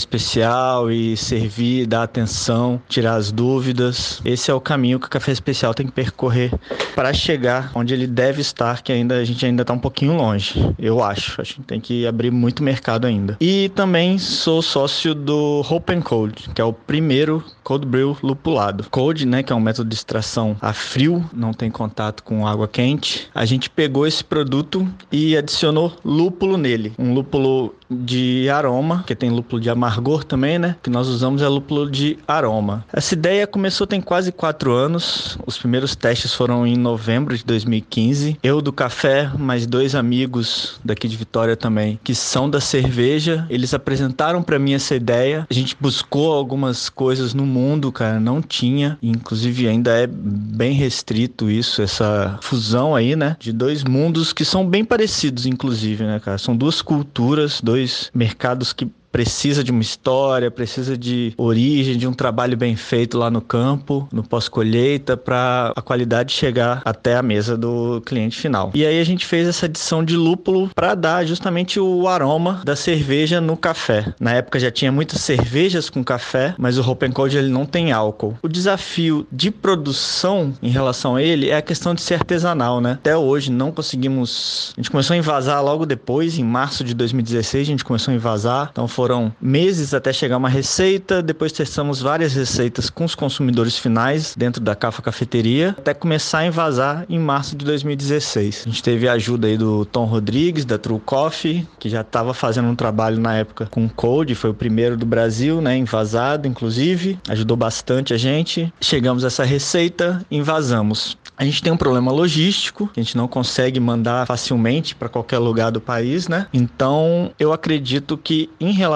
e 0.92 1.16
servir, 1.18 1.86
dar 1.88 2.04
atenção, 2.04 2.82
tirar 2.88 3.16
as 3.16 3.32
dúvidas. 3.32 4.22
Esse 4.26 4.52
é 4.52 4.54
o 4.54 4.62
caminho 4.62 5.00
que 5.00 5.08
o 5.08 5.10
café 5.10 5.32
especial 5.32 5.74
tem 5.74 5.86
que 5.86 5.92
percorrer 5.92 6.52
para 6.96 7.14
chegar 7.14 7.72
onde 7.74 7.94
ele 7.94 8.08
deve 8.08 8.42
estar, 8.42 8.82
que 8.82 8.92
ainda 8.92 9.16
a 9.16 9.24
gente 9.24 9.46
ainda 9.46 9.62
está 9.62 9.74
um 9.74 9.80
pouquinho 9.80 10.16
longe, 10.16 10.74
eu 10.78 11.04
acho. 11.04 11.40
A 11.42 11.44
gente 11.44 11.62
tem 11.62 11.80
que 11.80 12.06
abrir 12.06 12.32
muito 12.32 12.64
mercado 12.64 13.06
ainda. 13.06 13.38
E 13.40 13.70
também 13.70 14.18
sou 14.18 14.62
sócio 14.62 15.16
do 15.16 15.66
Hope 15.70 15.94
Cold, 16.02 16.50
que 16.54 16.62
é 16.62 16.66
o 16.66 16.74
primeiro 16.74 17.44
cold 17.64 17.86
brew 17.86 18.18
lupulado. 18.22 18.86
Cold, 18.90 19.26
né, 19.26 19.44
que 19.44 19.54
é 19.54 19.56
um 19.56 19.60
método 19.60 19.90
de 19.90 19.96
extração 19.96 20.56
a 20.62 20.74
frio, 20.74 21.24
não 21.34 21.54
tem 21.54 21.70
contato 21.70 22.24
com 22.24 22.48
água 22.48 22.68
quente. 22.68 23.30
A 23.34 23.46
gente 23.46 23.70
pegou 23.70 24.06
esse 24.08 24.24
produto 24.24 24.88
e 25.12 25.38
adicionou 25.38 25.94
lúpulo 26.04 26.58
nele, 26.58 26.94
um 26.98 27.14
lúpulo 27.14 27.74
de 27.96 28.50
aroma, 28.50 29.04
que 29.06 29.16
tem 29.16 29.30
lúpulo 29.30 29.62
de 29.62 29.70
amargor 29.70 30.24
também, 30.24 30.60
né? 30.60 30.76
Que 30.82 30.90
nós 30.90 31.08
usamos 31.08 31.42
é 31.42 31.48
lúpulo 31.48 31.90
de 31.90 32.18
aroma. 32.28 32.86
Essa 32.92 33.14
ideia 33.14 33.48
começou 33.48 33.88
tem 33.88 34.02
quase 34.02 34.32
quatro 34.32 34.74
anos. 34.74 35.38
Os 35.46 35.58
primeiros 35.58 35.96
testes 35.96 36.34
foram 36.34 36.66
em 36.66 36.78
novembro 36.78 37.38
de 37.38 37.44
2015. 37.46 38.38
Eu 38.44 38.62
do 38.62 38.74
café, 38.74 39.30
mais 39.38 39.66
dois 39.66 39.96
amigos 39.96 40.80
daqui 40.84 41.08
de 41.08 41.18
Vitória 41.18 41.56
também, 41.56 42.00
que 42.04 42.16
são 42.16 42.50
da 42.50 42.60
cerveja. 42.60 43.46
Eles 43.50 43.74
apresentaram 43.74 44.42
para 44.42 44.60
mim 44.60 44.74
essa 44.74 44.96
ideia. 44.96 45.48
A 45.50 45.54
gente 45.54 45.76
buscou 45.80 46.34
algumas 46.34 46.90
coisas 46.90 47.34
no 47.34 47.46
mundo, 47.46 47.92
cara, 47.92 48.20
não 48.20 48.42
tinha. 48.42 48.98
Inclusive 49.02 49.68
ainda 49.68 49.92
é 49.92 50.08
bem 50.08 50.74
restrito 50.74 51.50
isso, 51.50 51.82
essa 51.82 52.38
fusão 52.42 52.96
aí, 52.96 53.16
né? 53.16 53.36
De 53.40 53.52
dois 53.52 53.84
mundos 53.84 54.34
que 54.34 54.46
são 54.46 54.68
bem 54.68 54.84
parecidos, 54.84 55.46
inclusive, 55.46 56.04
né, 56.04 56.20
cara? 56.20 56.38
São 56.38 56.56
duas 56.56 56.82
culturas, 56.82 57.62
dois 57.62 57.83
mercados 58.14 58.74
que 58.74 58.88
precisa 59.14 59.64
de 59.64 59.72
uma 59.72 59.84
história, 59.84 60.50
precisa 60.50 60.98
de 60.98 61.34
origem, 61.38 61.96
de 61.98 62.08
um 62.08 62.14
trabalho 62.14 62.58
bem 62.58 62.76
feito 62.76 63.16
lá 63.16 63.30
no 63.30 63.42
campo, 63.42 64.08
no 64.12 64.24
pós-colheita, 64.24 65.16
para 65.16 65.72
a 65.76 65.82
qualidade 65.84 66.34
chegar 66.34 66.82
até 66.84 67.16
a 67.16 67.22
mesa 67.22 67.56
do 67.56 68.02
cliente 68.02 68.40
final. 68.40 68.72
E 68.74 68.84
aí 68.84 69.00
a 69.00 69.04
gente 69.04 69.28
fez 69.28 69.48
essa 69.48 69.68
adição 69.68 70.04
de 70.04 70.18
lúpulo 70.18 70.72
para 70.74 70.96
dar 70.96 71.26
justamente 71.26 71.80
o 71.80 72.08
aroma 72.08 72.64
da 72.66 72.76
cerveja 72.76 73.40
no 73.40 73.56
café. 73.56 74.12
Na 74.20 74.34
época 74.34 74.60
já 74.60 74.72
tinha 74.72 74.92
muitas 74.92 75.22
cervejas 75.22 75.92
com 75.92 76.04
café, 76.04 76.56
mas 76.58 76.80
o 76.80 76.90
Hopen 76.90 77.12
Cold 77.12 77.38
ele 77.38 77.50
não 77.50 77.68
tem 77.68 77.92
álcool. 77.92 78.36
O 78.42 78.48
desafio 78.48 79.28
de 79.32 79.52
produção 79.52 80.56
em 80.62 80.70
relação 80.70 81.18
a 81.18 81.22
ele 81.22 81.50
é 81.50 81.58
a 81.58 81.62
questão 81.62 81.94
de 81.94 82.02
ser 82.02 82.16
artesanal, 82.16 82.82
né? 82.82 82.94
Até 82.94 83.16
hoje 83.16 83.52
não 83.52 83.72
conseguimos. 83.72 84.74
A 84.76 84.82
gente 84.82 84.90
começou 84.90 85.14
a 85.14 85.18
invasar 85.18 85.64
logo 85.64 85.86
depois, 85.86 86.40
em 86.40 86.44
março 86.44 86.84
de 86.84 86.96
2016, 86.96 87.68
a 87.68 87.72
gente 87.72 87.86
começou 87.86 88.12
a 88.12 88.16
invasar. 88.16 88.70
Então 88.72 88.88
foram 89.04 89.36
meses 89.42 89.94
até 89.94 90.14
chegar 90.14 90.38
uma 90.38 90.48
receita. 90.48 91.22
Depois 91.22 91.52
testamos 91.52 92.02
várias 92.02 92.34
receitas 92.34 92.90
com 92.90 93.04
os 93.04 93.14
consumidores 93.14 93.78
finais 93.78 94.34
dentro 94.34 94.62
da 94.62 94.78
Cafa 94.78 95.02
Cafeteria, 95.02 95.76
até 95.78 95.94
começar 95.94 96.38
a 96.38 96.48
invasar 96.48 97.06
em 97.10 97.20
março 97.20 97.54
de 97.54 97.66
2016. 97.66 98.64
A 98.66 98.70
gente 98.70 98.82
teve 98.82 99.10
a 99.10 99.12
ajuda 99.12 99.48
aí 99.48 99.58
do 99.58 99.84
Tom 99.84 100.06
Rodrigues, 100.06 100.64
da 100.64 100.78
True 100.78 101.02
Coffee, 101.02 101.68
que 101.78 101.90
já 101.90 102.00
estava 102.00 102.34
fazendo 102.34 102.70
um 102.70 102.76
trabalho 102.76 103.20
na 103.20 103.36
época 103.36 103.66
com 103.66 103.90
Code, 103.90 104.36
foi 104.36 104.52
o 104.52 104.54
primeiro 104.54 104.96
do 104.96 105.06
Brasil, 105.06 105.60
né? 105.62 105.76
Invasado, 105.76 106.48
inclusive. 106.48 107.20
Ajudou 107.28 107.58
bastante 107.58 108.14
a 108.14 108.18
gente. 108.18 108.74
Chegamos 108.80 109.26
a 109.26 109.28
essa 109.28 109.44
receita, 109.44 110.26
invasamos. 110.32 111.18
A 111.36 111.44
gente 111.44 111.64
tem 111.64 111.74
um 111.74 111.78
problema 111.78 112.12
logístico, 112.12 112.90
a 112.96 113.00
gente 113.00 113.18
não 113.18 113.28
consegue 113.28 113.80
mandar 113.80 114.28
facilmente 114.28 114.94
para 114.96 115.10
qualquer 115.10 115.40
lugar 115.40 115.72
do 115.72 115.82
país, 115.82 116.28
né? 116.28 116.48
Então, 116.54 117.32
eu 117.40 117.52
acredito 117.52 118.18
que 118.18 118.50
em 118.60 118.72
relação 118.72 118.93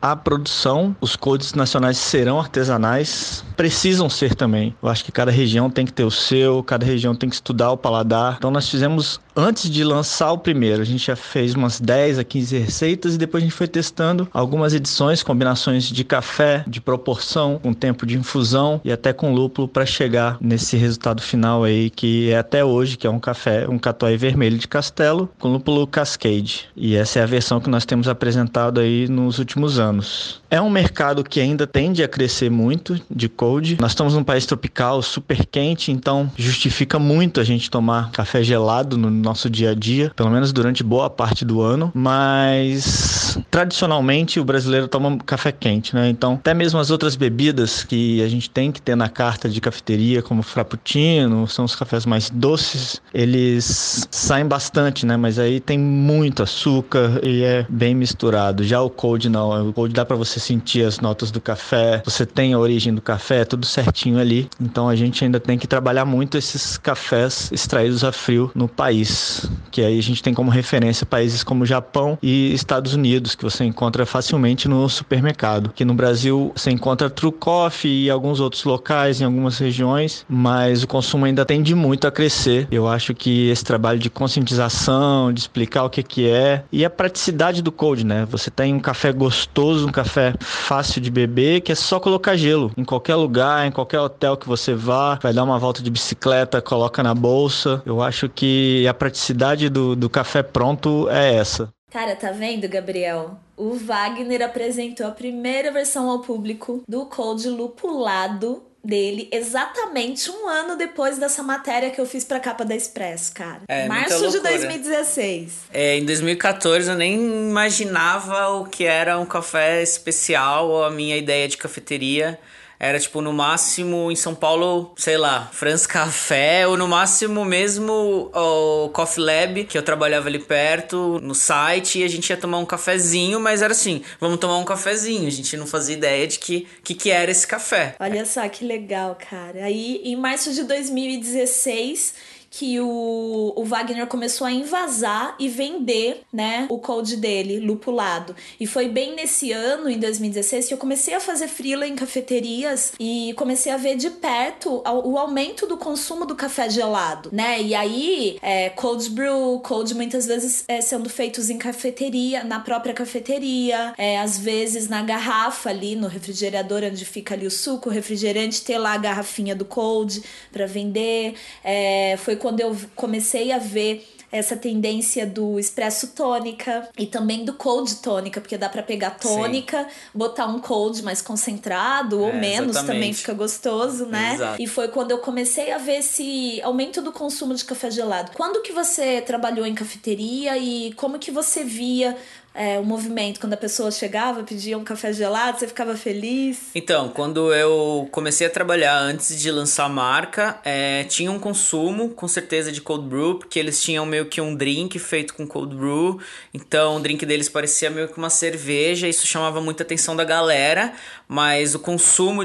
à 0.00 0.16
produção, 0.16 0.96
os 1.00 1.16
codes 1.16 1.54
nacionais 1.54 1.98
serão 1.98 2.38
artesanais, 2.38 3.44
precisam 3.56 4.08
ser 4.08 4.34
também. 4.34 4.74
Eu 4.82 4.88
acho 4.88 5.04
que 5.04 5.12
cada 5.12 5.30
região 5.30 5.70
tem 5.70 5.84
que 5.84 5.92
ter 5.92 6.04
o 6.04 6.10
seu, 6.10 6.62
cada 6.62 6.84
região 6.84 7.14
tem 7.14 7.28
que 7.28 7.34
estudar 7.34 7.70
o 7.70 7.76
paladar. 7.76 8.36
Então, 8.38 8.50
nós 8.50 8.68
fizemos 8.68 9.20
antes 9.36 9.70
de 9.70 9.84
lançar 9.84 10.32
o 10.32 10.38
primeiro, 10.38 10.80
a 10.80 10.84
gente 10.84 11.06
já 11.06 11.14
fez 11.14 11.54
umas 11.54 11.78
10 11.78 12.18
a 12.18 12.24
15 12.24 12.58
receitas 12.58 13.14
e 13.14 13.18
depois 13.18 13.42
a 13.42 13.46
gente 13.46 13.54
foi 13.54 13.68
testando 13.68 14.28
algumas 14.32 14.72
edições, 14.72 15.22
combinações 15.22 15.84
de 15.84 16.04
café, 16.04 16.64
de 16.66 16.80
proporção, 16.80 17.60
com 17.62 17.74
tempo 17.74 18.06
de 18.06 18.16
infusão 18.16 18.80
e 18.82 18.90
até 18.90 19.12
com 19.12 19.34
lúpulo 19.34 19.68
para 19.68 19.84
chegar 19.84 20.38
nesse 20.40 20.76
resultado 20.76 21.20
final 21.20 21.62
aí 21.62 21.90
que 21.90 22.30
é 22.30 22.38
até 22.38 22.64
hoje, 22.64 22.96
que 22.96 23.06
é 23.06 23.10
um 23.10 23.20
café, 23.20 23.68
um 23.68 23.78
catuai 23.78 24.16
vermelho 24.16 24.56
de 24.56 24.66
castelo 24.66 25.28
com 25.38 25.48
lúpulo 25.48 25.86
Cascade. 25.86 26.68
E 26.74 26.96
essa 26.96 27.18
é 27.18 27.22
a 27.22 27.26
versão 27.26 27.60
que 27.60 27.68
nós 27.68 27.84
temos 27.84 28.08
apresentado 28.08 28.80
aí 28.80 29.08
nos 29.08 29.38
últimos 29.38 29.78
anos. 29.78 30.40
É 30.50 30.60
um 30.60 30.70
mercado 30.70 31.24
que 31.24 31.40
ainda 31.40 31.66
tende 31.66 32.02
a 32.02 32.08
crescer 32.08 32.50
muito 32.50 33.00
de 33.10 33.28
cold. 33.28 33.78
Nós 33.80 33.92
estamos 33.92 34.14
num 34.14 34.22
país 34.22 34.46
tropical 34.46 35.02
super 35.02 35.44
quente, 35.44 35.90
então 35.90 36.30
justifica 36.36 36.98
muito 36.98 37.40
a 37.40 37.44
gente 37.44 37.70
tomar 37.70 38.10
café 38.12 38.42
gelado 38.42 38.96
no 38.96 39.10
nosso 39.10 39.50
dia 39.50 39.70
a 39.70 39.74
dia, 39.74 40.12
pelo 40.14 40.30
menos 40.30 40.52
durante 40.52 40.84
boa 40.84 41.10
parte 41.10 41.44
do 41.44 41.60
ano, 41.60 41.90
mas 41.94 43.38
tradicionalmente 43.50 44.38
o 44.38 44.44
brasileiro 44.44 44.86
toma 44.86 45.18
café 45.18 45.50
quente, 45.50 45.94
né? 45.94 46.08
Então, 46.08 46.34
até 46.34 46.54
mesmo 46.54 46.78
as 46.78 46.90
outras 46.90 47.16
bebidas 47.16 47.82
que 47.82 48.22
a 48.22 48.28
gente 48.28 48.48
tem 48.48 48.70
que 48.70 48.80
ter 48.80 48.96
na 48.96 49.08
carta 49.08 49.48
de 49.48 49.60
cafeteria, 49.60 50.22
como 50.22 50.42
frappuccino, 50.42 51.48
são 51.48 51.64
os 51.64 51.74
cafés 51.74 52.06
mais 52.06 52.30
doces, 52.30 53.00
eles 53.12 54.06
saem 54.10 54.46
bastante, 54.46 55.04
né? 55.04 55.16
Mas 55.16 55.38
aí 55.38 55.58
tem 55.58 55.78
muito 55.78 56.42
açúcar 56.42 57.20
e 57.22 57.42
é 57.42 57.66
bem 57.68 57.94
misturado. 57.94 58.62
Já 58.62 58.80
o 58.80 58.88
cold 58.88 59.28
não, 59.28 59.70
o 59.70 59.72
cold 59.72 59.92
dá 59.92 60.04
para 60.04 60.16
você 60.16 60.35
sentir 60.40 60.84
as 60.84 61.00
notas 61.00 61.30
do 61.30 61.40
café, 61.40 62.02
você 62.04 62.24
tem 62.24 62.52
a 62.52 62.58
origem 62.58 62.94
do 62.94 63.02
café, 63.02 63.44
tudo 63.44 63.66
certinho 63.66 64.18
ali. 64.18 64.48
Então 64.60 64.88
a 64.88 64.96
gente 64.96 65.24
ainda 65.24 65.40
tem 65.40 65.58
que 65.58 65.66
trabalhar 65.66 66.04
muito 66.04 66.36
esses 66.36 66.78
cafés 66.78 67.50
extraídos 67.52 68.04
a 68.04 68.12
frio 68.12 68.50
no 68.54 68.68
país 68.68 69.48
que 69.76 69.82
aí 69.82 69.98
a 69.98 70.02
gente 70.02 70.22
tem 70.22 70.32
como 70.32 70.50
referência 70.50 71.04
países 71.04 71.44
como 71.44 71.66
Japão 71.66 72.18
e 72.22 72.50
Estados 72.54 72.94
Unidos, 72.94 73.34
que 73.34 73.44
você 73.44 73.62
encontra 73.62 74.06
facilmente 74.06 74.66
no 74.68 74.88
supermercado. 74.88 75.70
Que 75.74 75.84
no 75.84 75.92
Brasil 75.92 76.50
você 76.56 76.70
encontra 76.70 77.10
True 77.10 77.32
Coffee 77.32 78.04
e 78.04 78.10
alguns 78.10 78.40
outros 78.40 78.64
locais 78.64 79.20
em 79.20 79.24
algumas 79.24 79.58
regiões, 79.58 80.24
mas 80.26 80.82
o 80.82 80.86
consumo 80.86 81.26
ainda 81.26 81.44
tende 81.44 81.74
muito 81.74 82.06
a 82.06 82.10
crescer. 82.10 82.66
Eu 82.70 82.88
acho 82.88 83.14
que 83.14 83.50
esse 83.50 83.62
trabalho 83.62 83.98
de 83.98 84.08
conscientização, 84.08 85.30
de 85.30 85.40
explicar 85.40 85.84
o 85.84 85.90
que 85.90 86.02
que 86.02 86.26
é 86.26 86.64
e 86.72 86.82
a 86.82 86.88
praticidade 86.88 87.60
do 87.60 87.70
cold, 87.70 88.04
né? 88.04 88.26
Você 88.30 88.50
tem 88.50 88.72
um 88.72 88.80
café 88.80 89.12
gostoso, 89.12 89.86
um 89.86 89.92
café 89.92 90.25
fácil 90.40 91.00
de 91.00 91.10
beber, 91.10 91.60
que 91.60 91.72
é 91.72 91.74
só 91.74 92.00
colocar 92.00 92.36
gelo 92.36 92.72
em 92.76 92.84
qualquer 92.84 93.14
lugar, 93.14 93.66
em 93.66 93.70
qualquer 93.70 94.00
hotel 94.00 94.36
que 94.36 94.48
você 94.48 94.74
vá, 94.74 95.18
vai 95.22 95.32
dar 95.32 95.44
uma 95.44 95.58
volta 95.58 95.82
de 95.82 95.90
bicicleta, 95.90 96.60
coloca 96.60 97.02
na 97.02 97.14
bolsa. 97.14 97.82
Eu 97.84 98.02
acho 98.02 98.28
que 98.28 98.86
a 98.88 98.94
praticidade 98.94 99.68
do, 99.68 99.94
do 99.96 100.08
café 100.08 100.42
pronto 100.42 101.08
é 101.10 101.34
essa. 101.34 101.68
Cara, 101.90 102.16
tá 102.16 102.30
vendo, 102.30 102.68
Gabriel? 102.68 103.38
O 103.56 103.74
Wagner 103.74 104.42
apresentou 104.42 105.06
a 105.06 105.10
primeira 105.10 105.72
versão 105.72 106.10
ao 106.10 106.18
público 106.18 106.82
do 106.86 107.06
Cold 107.06 107.48
Lupulado 107.48 108.62
dele 108.86 109.28
exatamente 109.32 110.30
um 110.30 110.48
ano 110.48 110.76
depois 110.76 111.18
dessa 111.18 111.42
matéria 111.42 111.90
que 111.90 112.00
eu 112.00 112.06
fiz 112.06 112.24
pra 112.24 112.38
capa 112.38 112.64
da 112.64 112.74
Express, 112.74 113.28
cara. 113.30 113.62
É, 113.68 113.86
Março 113.86 114.30
de 114.30 114.40
2016. 114.40 115.52
É, 115.72 115.96
em 115.96 116.04
2014 116.04 116.88
eu 116.88 116.96
nem 116.96 117.14
imaginava 117.14 118.48
o 118.50 118.64
que 118.64 118.84
era 118.84 119.18
um 119.18 119.26
café 119.26 119.82
especial 119.82 120.68
ou 120.68 120.84
a 120.84 120.90
minha 120.90 121.16
ideia 121.16 121.48
de 121.48 121.56
cafeteria. 121.56 122.38
Era 122.78 122.98
tipo 122.98 123.20
no 123.20 123.32
máximo 123.32 124.10
em 124.10 124.16
São 124.16 124.34
Paulo, 124.34 124.92
sei 124.96 125.16
lá, 125.16 125.48
France 125.52 125.86
Café, 125.88 126.66
ou 126.66 126.76
no 126.76 126.86
máximo 126.86 127.44
mesmo 127.44 128.30
o 128.34 128.88
Coffee 128.90 129.24
Lab, 129.24 129.64
que 129.64 129.78
eu 129.78 129.82
trabalhava 129.82 130.28
ali 130.28 130.38
perto, 130.38 131.18
no 131.22 131.34
site, 131.34 132.00
e 132.00 132.04
a 132.04 132.08
gente 132.08 132.28
ia 132.28 132.36
tomar 132.36 132.58
um 132.58 132.66
cafezinho, 132.66 133.40
mas 133.40 133.62
era 133.62 133.72
assim, 133.72 134.02
vamos 134.20 134.38
tomar 134.38 134.58
um 134.58 134.64
cafezinho. 134.64 135.26
A 135.26 135.30
gente 135.30 135.56
não 135.56 135.66
fazia 135.66 135.96
ideia 135.96 136.26
de 136.26 136.38
que 136.38 136.66
que, 136.82 136.94
que 136.94 137.10
era 137.10 137.30
esse 137.30 137.46
café. 137.46 137.96
Olha 137.98 138.24
só 138.24 138.48
que 138.48 138.64
legal, 138.64 139.16
cara. 139.30 139.64
Aí 139.64 140.00
em 140.04 140.16
março 140.16 140.52
de 140.52 140.62
2016 140.64 142.14
que 142.58 142.80
o, 142.80 143.52
o 143.54 143.64
Wagner 143.64 144.06
começou 144.06 144.46
a 144.46 144.50
invasar 144.50 145.36
e 145.38 145.46
vender, 145.46 146.22
né, 146.32 146.66
o 146.70 146.78
code 146.78 147.18
dele, 147.18 147.60
lupulado. 147.60 148.34
E 148.58 148.66
foi 148.66 148.88
bem 148.88 149.14
nesse 149.14 149.52
ano, 149.52 149.90
em 149.90 149.98
2016, 149.98 150.68
que 150.68 150.72
eu 150.72 150.78
comecei 150.78 151.12
a 151.12 151.20
fazer 151.20 151.48
freela 151.48 151.86
em 151.86 151.94
cafeterias 151.94 152.94
e 152.98 153.34
comecei 153.36 153.70
a 153.70 153.76
ver 153.76 153.96
de 153.96 154.08
perto 154.08 154.82
o 155.04 155.18
aumento 155.18 155.66
do 155.66 155.76
consumo 155.76 156.24
do 156.24 156.34
café 156.34 156.70
gelado, 156.70 157.28
né? 157.30 157.60
E 157.60 157.74
aí, 157.74 158.38
é, 158.40 158.70
cold 158.70 159.10
brew, 159.10 159.60
cold 159.62 159.94
muitas 159.94 160.26
vezes 160.26 160.64
é, 160.66 160.80
sendo 160.80 161.10
feitos 161.10 161.50
em 161.50 161.58
cafeteria, 161.58 162.42
na 162.42 162.60
própria 162.60 162.94
cafeteria, 162.94 163.92
é, 163.98 164.18
às 164.18 164.38
vezes 164.38 164.88
na 164.88 165.02
garrafa 165.02 165.68
ali, 165.68 165.94
no 165.94 166.08
refrigerador 166.08 166.82
onde 166.84 167.04
fica 167.04 167.34
ali 167.34 167.46
o 167.46 167.50
suco, 167.50 167.90
o 167.90 167.92
refrigerante, 167.92 168.62
ter 168.62 168.78
lá 168.78 168.94
a 168.94 168.98
garrafinha 168.98 169.54
do 169.54 169.66
cold 169.66 170.22
para 170.50 170.66
vender. 170.66 171.34
É, 171.62 172.16
foi 172.16 172.36
quando 172.46 172.60
eu 172.60 172.76
comecei 172.94 173.50
a 173.50 173.58
ver 173.58 174.06
essa 174.30 174.56
tendência 174.56 175.26
do 175.26 175.58
expresso 175.58 176.08
tônica 176.08 176.88
e 176.96 177.04
também 177.04 177.44
do 177.44 177.54
cold 177.54 177.96
tônica, 177.96 178.40
porque 178.40 178.56
dá 178.56 178.68
para 178.68 178.84
pegar 178.84 179.10
tônica, 179.10 179.82
Sim. 179.82 179.88
botar 180.14 180.46
um 180.46 180.60
cold 180.60 181.02
mais 181.02 181.20
concentrado 181.20 182.20
ou 182.20 182.28
é, 182.28 182.38
menos 182.38 182.70
exatamente. 182.76 182.94
também 182.94 183.12
fica 183.12 183.32
gostoso, 183.34 184.06
né? 184.06 184.34
Exato. 184.34 184.62
E 184.62 184.66
foi 184.68 184.86
quando 184.86 185.10
eu 185.10 185.18
comecei 185.18 185.72
a 185.72 185.78
ver 185.78 185.98
esse 185.98 186.62
aumento 186.62 187.02
do 187.02 187.10
consumo 187.10 187.52
de 187.52 187.64
café 187.64 187.90
gelado. 187.90 188.30
Quando 188.32 188.62
que 188.62 188.72
você 188.72 189.20
trabalhou 189.20 189.66
em 189.66 189.74
cafeteria 189.74 190.56
e 190.56 190.92
como 190.92 191.18
que 191.18 191.32
você 191.32 191.64
via 191.64 192.16
é, 192.56 192.78
o 192.78 192.84
movimento, 192.84 193.38
quando 193.38 193.52
a 193.52 193.56
pessoa 193.56 193.90
chegava, 193.90 194.42
pedia 194.42 194.76
um 194.78 194.84
café 194.84 195.12
gelado, 195.12 195.58
você 195.58 195.68
ficava 195.68 195.96
feliz? 195.96 196.70
Então, 196.74 197.10
quando 197.10 197.52
eu 197.52 198.08
comecei 198.10 198.46
a 198.46 198.50
trabalhar 198.50 198.98
antes 198.98 199.38
de 199.38 199.50
lançar 199.50 199.84
a 199.84 199.88
marca, 199.88 200.58
é, 200.64 201.04
tinha 201.04 201.30
um 201.30 201.38
consumo, 201.38 202.10
com 202.10 202.26
certeza, 202.26 202.72
de 202.72 202.80
cold 202.80 203.06
brew, 203.06 203.38
porque 203.38 203.58
eles 203.58 203.82
tinham 203.82 204.06
meio 204.06 204.26
que 204.26 204.40
um 204.40 204.54
drink 204.54 204.98
feito 204.98 205.34
com 205.34 205.46
cold 205.46 205.76
brew, 205.76 206.18
então 206.54 206.96
o 206.96 207.00
drink 207.00 207.26
deles 207.26 207.48
parecia 207.48 207.90
meio 207.90 208.08
que 208.08 208.16
uma 208.16 208.30
cerveja, 208.30 209.06
isso 209.06 209.26
chamava 209.26 209.60
muita 209.60 209.82
atenção 209.82 210.16
da 210.16 210.24
galera, 210.24 210.94
mas 211.28 211.74
o 211.74 211.78
consumo 211.78 212.42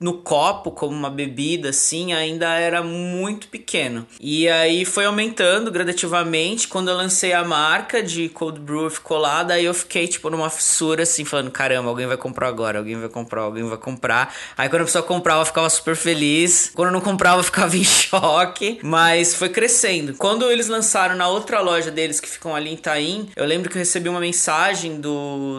no 0.00 0.14
copo 0.14 0.70
como 0.70 0.96
uma 0.96 1.10
bebida 1.10 1.68
assim 1.68 2.14
ainda 2.14 2.54
era 2.54 2.82
muito 2.82 3.48
pequeno. 3.48 4.06
E 4.18 4.48
aí 4.48 4.86
foi 4.86 5.04
aumentando 5.04 5.70
gradativamente. 5.70 6.66
Quando 6.66 6.88
eu 6.88 6.96
lancei 6.96 7.34
a 7.34 7.44
marca 7.44 8.02
de 8.02 8.30
cold 8.30 8.58
brew 8.58 8.88
ficou 8.88 9.18
lá, 9.18 9.42
daí 9.42 9.66
eu 9.66 9.74
fiquei 9.74 10.08
tipo 10.08 10.30
numa 10.30 10.48
fissura 10.48 11.02
assim, 11.02 11.24
falando: 11.24 11.50
caramba, 11.50 11.90
alguém 11.90 12.06
vai 12.06 12.16
comprar 12.16 12.48
agora, 12.48 12.78
alguém 12.78 12.98
vai 12.98 13.10
comprar, 13.10 13.42
alguém 13.42 13.68
vai 13.68 13.76
comprar. 13.76 14.34
Aí 14.56 14.70
quando 14.70 14.82
a 14.82 14.84
pessoa 14.86 15.04
comprava, 15.04 15.42
eu 15.42 15.46
ficava 15.46 15.68
super 15.68 15.94
feliz. 15.94 16.70
Quando 16.74 16.88
eu 16.88 16.92
não 16.92 17.02
comprava, 17.02 17.40
eu 17.40 17.44
ficava 17.44 17.76
em 17.76 17.84
choque. 17.84 18.78
Mas 18.82 19.34
foi 19.34 19.50
crescendo. 19.50 20.14
Quando 20.14 20.50
eles 20.50 20.68
lançaram 20.68 21.14
na 21.14 21.28
outra 21.28 21.60
loja 21.60 21.90
deles, 21.90 22.20
que 22.20 22.28
ficam 22.28 22.56
ali 22.56 22.70
em 22.70 22.74
Itaim, 22.74 23.28
eu 23.36 23.44
lembro 23.44 23.68
que 23.68 23.76
eu 23.76 23.80
recebi 23.80 24.08
uma 24.08 24.20
mensagem 24.20 24.98
do 24.98 25.10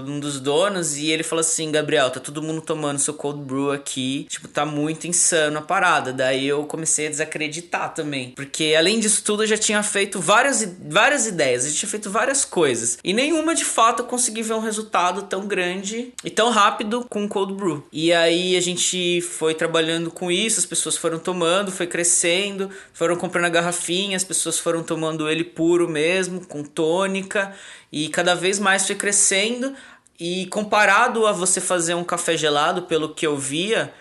um 0.07 0.19
dos 0.19 0.39
donos 0.39 0.97
e 0.97 1.11
ele 1.11 1.21
falou 1.21 1.41
assim: 1.41 1.71
Gabriel, 1.71 2.09
tá 2.09 2.19
todo 2.19 2.41
mundo 2.41 2.61
tomando 2.61 2.97
seu 2.97 3.13
cold 3.13 3.39
brew 3.39 3.71
aqui 3.71 4.27
tipo, 4.31 4.47
tá 4.47 4.65
muito 4.65 5.07
insano 5.07 5.59
a 5.59 5.61
parada. 5.61 6.13
Daí 6.13 6.47
eu 6.47 6.63
comecei 6.63 7.07
a 7.07 7.09
desacreditar 7.09 7.93
também. 7.93 8.31
Porque 8.31 8.73
além 8.77 8.97
disso 8.97 9.21
tudo, 9.25 9.43
eu 9.43 9.47
já 9.47 9.57
tinha 9.57 9.83
feito 9.83 10.21
várias, 10.21 10.65
várias 10.87 11.27
ideias, 11.27 11.65
eu 11.65 11.73
tinha 11.73 11.89
feito 11.89 12.09
várias 12.09 12.45
coisas. 12.45 12.97
E 13.03 13.11
nenhuma 13.11 13.53
de 13.53 13.65
fato 13.65 14.03
eu 14.03 14.05
consegui 14.07 14.41
ver 14.41 14.53
um 14.53 14.61
resultado 14.61 15.23
tão 15.23 15.45
grande 15.45 16.13
e 16.23 16.29
tão 16.29 16.49
rápido 16.49 17.05
com 17.09 17.25
o 17.25 17.27
Cold 17.27 17.53
Brew. 17.55 17.85
E 17.91 18.13
aí 18.13 18.55
a 18.55 18.61
gente 18.61 19.19
foi 19.19 19.53
trabalhando 19.53 20.09
com 20.09 20.31
isso, 20.31 20.61
as 20.61 20.65
pessoas 20.65 20.95
foram 20.95 21.19
tomando, 21.19 21.69
foi 21.69 21.85
crescendo, 21.85 22.69
foram 22.93 23.17
comprando 23.17 23.45
a 23.45 23.49
garrafinha, 23.49 24.15
as 24.15 24.23
pessoas 24.23 24.57
foram 24.57 24.81
tomando 24.81 25.29
ele 25.29 25.43
puro 25.43 25.89
mesmo, 25.89 26.45
com 26.47 26.63
tônica. 26.63 27.53
E 27.91 28.07
cada 28.07 28.33
vez 28.33 28.59
mais 28.59 28.87
foi 28.87 28.95
crescendo. 28.95 29.75
E 30.17 30.45
comparado 30.45 31.25
a 31.25 31.31
você 31.31 31.59
fazer 31.59 31.95
um 31.95 32.03
café 32.03 32.37
gelado, 32.37 32.83
pelo 32.83 33.11
que 33.11 33.25
eu 33.25 33.35
via, 33.35 33.91